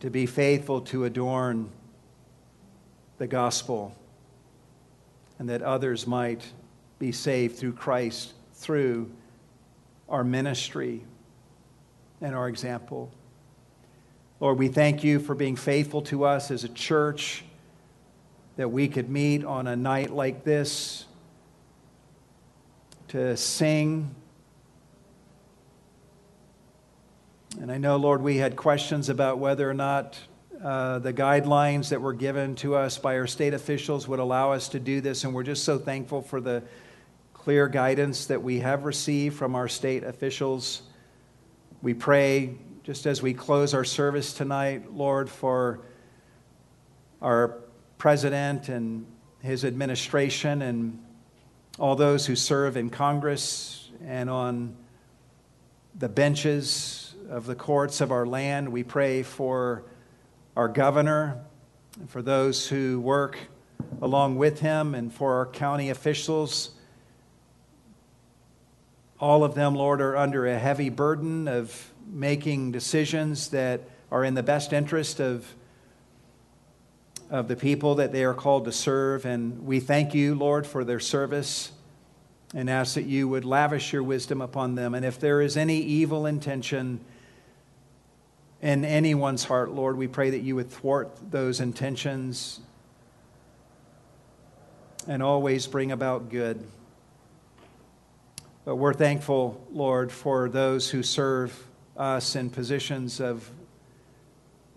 to 0.00 0.08
be 0.08 0.24
faithful 0.24 0.80
to 0.80 1.04
adorn 1.04 1.70
the 3.20 3.26
gospel 3.26 3.94
and 5.38 5.50
that 5.50 5.60
others 5.60 6.06
might 6.06 6.42
be 6.98 7.12
saved 7.12 7.58
through 7.58 7.74
Christ, 7.74 8.32
through 8.54 9.10
our 10.08 10.24
ministry 10.24 11.04
and 12.22 12.34
our 12.34 12.48
example. 12.48 13.12
Lord, 14.40 14.56
we 14.56 14.68
thank 14.68 15.04
you 15.04 15.20
for 15.20 15.34
being 15.34 15.54
faithful 15.54 16.00
to 16.04 16.24
us 16.24 16.50
as 16.50 16.64
a 16.64 16.68
church, 16.70 17.44
that 18.56 18.70
we 18.70 18.88
could 18.88 19.10
meet 19.10 19.44
on 19.44 19.66
a 19.66 19.76
night 19.76 20.10
like 20.10 20.42
this 20.44 21.04
to 23.08 23.36
sing. 23.36 24.14
And 27.60 27.70
I 27.70 27.76
know, 27.76 27.98
Lord, 27.98 28.22
we 28.22 28.38
had 28.38 28.56
questions 28.56 29.10
about 29.10 29.36
whether 29.36 29.68
or 29.68 29.74
not 29.74 30.18
uh, 30.62 30.98
the 30.98 31.12
guidelines 31.12 31.88
that 31.88 32.00
were 32.00 32.12
given 32.12 32.54
to 32.56 32.74
us 32.74 32.98
by 32.98 33.16
our 33.18 33.26
state 33.26 33.54
officials 33.54 34.06
would 34.06 34.18
allow 34.18 34.52
us 34.52 34.68
to 34.68 34.80
do 34.80 35.00
this, 35.00 35.24
and 35.24 35.34
we're 35.34 35.42
just 35.42 35.64
so 35.64 35.78
thankful 35.78 36.20
for 36.20 36.40
the 36.40 36.62
clear 37.32 37.66
guidance 37.66 38.26
that 38.26 38.42
we 38.42 38.60
have 38.60 38.84
received 38.84 39.36
from 39.36 39.54
our 39.56 39.68
state 39.68 40.04
officials. 40.04 40.82
We 41.80 41.94
pray, 41.94 42.56
just 42.82 43.06
as 43.06 43.22
we 43.22 43.32
close 43.32 43.72
our 43.72 43.84
service 43.84 44.34
tonight, 44.34 44.92
Lord, 44.92 45.30
for 45.30 45.80
our 47.22 47.58
president 47.96 48.68
and 48.68 49.06
his 49.40 49.64
administration 49.64 50.60
and 50.60 51.02
all 51.78 51.96
those 51.96 52.26
who 52.26 52.36
serve 52.36 52.76
in 52.76 52.90
Congress 52.90 53.90
and 54.04 54.28
on 54.28 54.76
the 55.98 56.08
benches 56.08 57.14
of 57.30 57.46
the 57.46 57.54
courts 57.54 58.02
of 58.02 58.12
our 58.12 58.26
land. 58.26 58.68
We 58.68 58.82
pray 58.82 59.22
for 59.22 59.84
our 60.56 60.68
governor 60.68 61.40
and 61.98 62.08
for 62.08 62.22
those 62.22 62.68
who 62.68 63.00
work 63.00 63.38
along 64.02 64.36
with 64.36 64.60
him 64.60 64.94
and 64.94 65.12
for 65.12 65.34
our 65.34 65.46
county 65.46 65.90
officials 65.90 66.70
all 69.20 69.44
of 69.44 69.54
them, 69.54 69.74
Lord, 69.74 70.00
are 70.00 70.16
under 70.16 70.46
a 70.46 70.58
heavy 70.58 70.88
burden 70.88 71.46
of 71.46 71.92
making 72.06 72.72
decisions 72.72 73.50
that 73.50 73.82
are 74.10 74.24
in 74.24 74.32
the 74.32 74.42
best 74.42 74.72
interest 74.72 75.20
of, 75.20 75.46
of 77.28 77.46
the 77.46 77.54
people 77.54 77.96
that 77.96 78.12
they 78.12 78.24
are 78.24 78.32
called 78.32 78.64
to 78.64 78.72
serve. 78.72 79.26
And 79.26 79.66
we 79.66 79.78
thank 79.78 80.14
you, 80.14 80.34
Lord, 80.34 80.66
for 80.66 80.84
their 80.84 81.00
service 81.00 81.70
and 82.54 82.70
ask 82.70 82.94
that 82.94 83.04
you 83.04 83.28
would 83.28 83.44
lavish 83.44 83.92
your 83.92 84.02
wisdom 84.02 84.40
upon 84.40 84.74
them. 84.74 84.94
And 84.94 85.04
if 85.04 85.20
there 85.20 85.42
is 85.42 85.56
any 85.56 85.76
evil 85.76 86.24
intention 86.24 87.00
in 88.62 88.84
anyone's 88.84 89.44
heart, 89.44 89.70
Lord, 89.70 89.96
we 89.96 90.06
pray 90.06 90.30
that 90.30 90.40
you 90.40 90.56
would 90.56 90.70
thwart 90.70 91.10
those 91.30 91.60
intentions 91.60 92.60
and 95.08 95.22
always 95.22 95.66
bring 95.66 95.92
about 95.92 96.28
good. 96.28 96.66
But 98.64 98.76
we're 98.76 98.92
thankful, 98.92 99.66
Lord, 99.72 100.12
for 100.12 100.48
those 100.48 100.90
who 100.90 101.02
serve 101.02 101.66
us 101.96 102.36
in 102.36 102.50
positions 102.50 103.20
of 103.20 103.50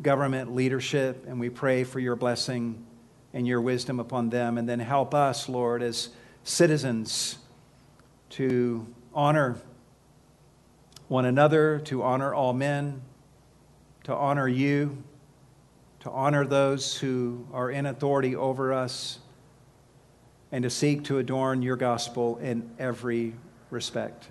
government 0.01 0.55
leadership, 0.55 1.25
and 1.27 1.39
we 1.39 1.49
pray 1.49 1.83
for 1.83 1.99
your 1.99 2.15
blessing 2.15 2.85
and 3.33 3.45
your 3.45 3.59
wisdom 3.61 3.99
upon 3.99 4.29
them. 4.29 4.57
And 4.57 4.67
then 4.67 4.79
help 4.79 5.13
us, 5.13 5.49
Lord, 5.49 5.83
as 5.83 6.09
citizens 6.43 7.37
to 8.31 8.87
honor 9.13 9.57
one 11.07 11.25
another, 11.25 11.79
to 11.85 12.01
honor 12.01 12.33
all 12.33 12.53
men, 12.53 13.01
to 14.03 14.13
honor 14.13 14.47
you, 14.47 15.03
to 16.01 16.09
honor 16.11 16.45
those 16.45 16.97
who 16.97 17.47
are 17.53 17.71
in 17.71 17.85
authority 17.85 18.35
over 18.35 18.73
us, 18.73 19.19
and 20.51 20.63
to 20.63 20.69
seek 20.69 21.05
to 21.05 21.17
adorn 21.17 21.61
your 21.61 21.75
gospel 21.75 22.37
in 22.37 22.69
every 22.77 23.33
respect. 23.69 24.27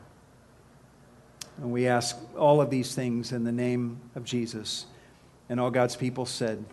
And 1.58 1.72
we 1.72 1.86
ask 1.88 2.16
all 2.36 2.60
of 2.60 2.70
these 2.70 2.94
things 2.94 3.32
in 3.32 3.44
the 3.44 3.52
name 3.52 4.00
of 4.14 4.24
Jesus. 4.24 4.86
And 5.48 5.58
all 5.58 5.70
God's 5.70 5.96
people 5.96 6.24
said, 6.26 6.64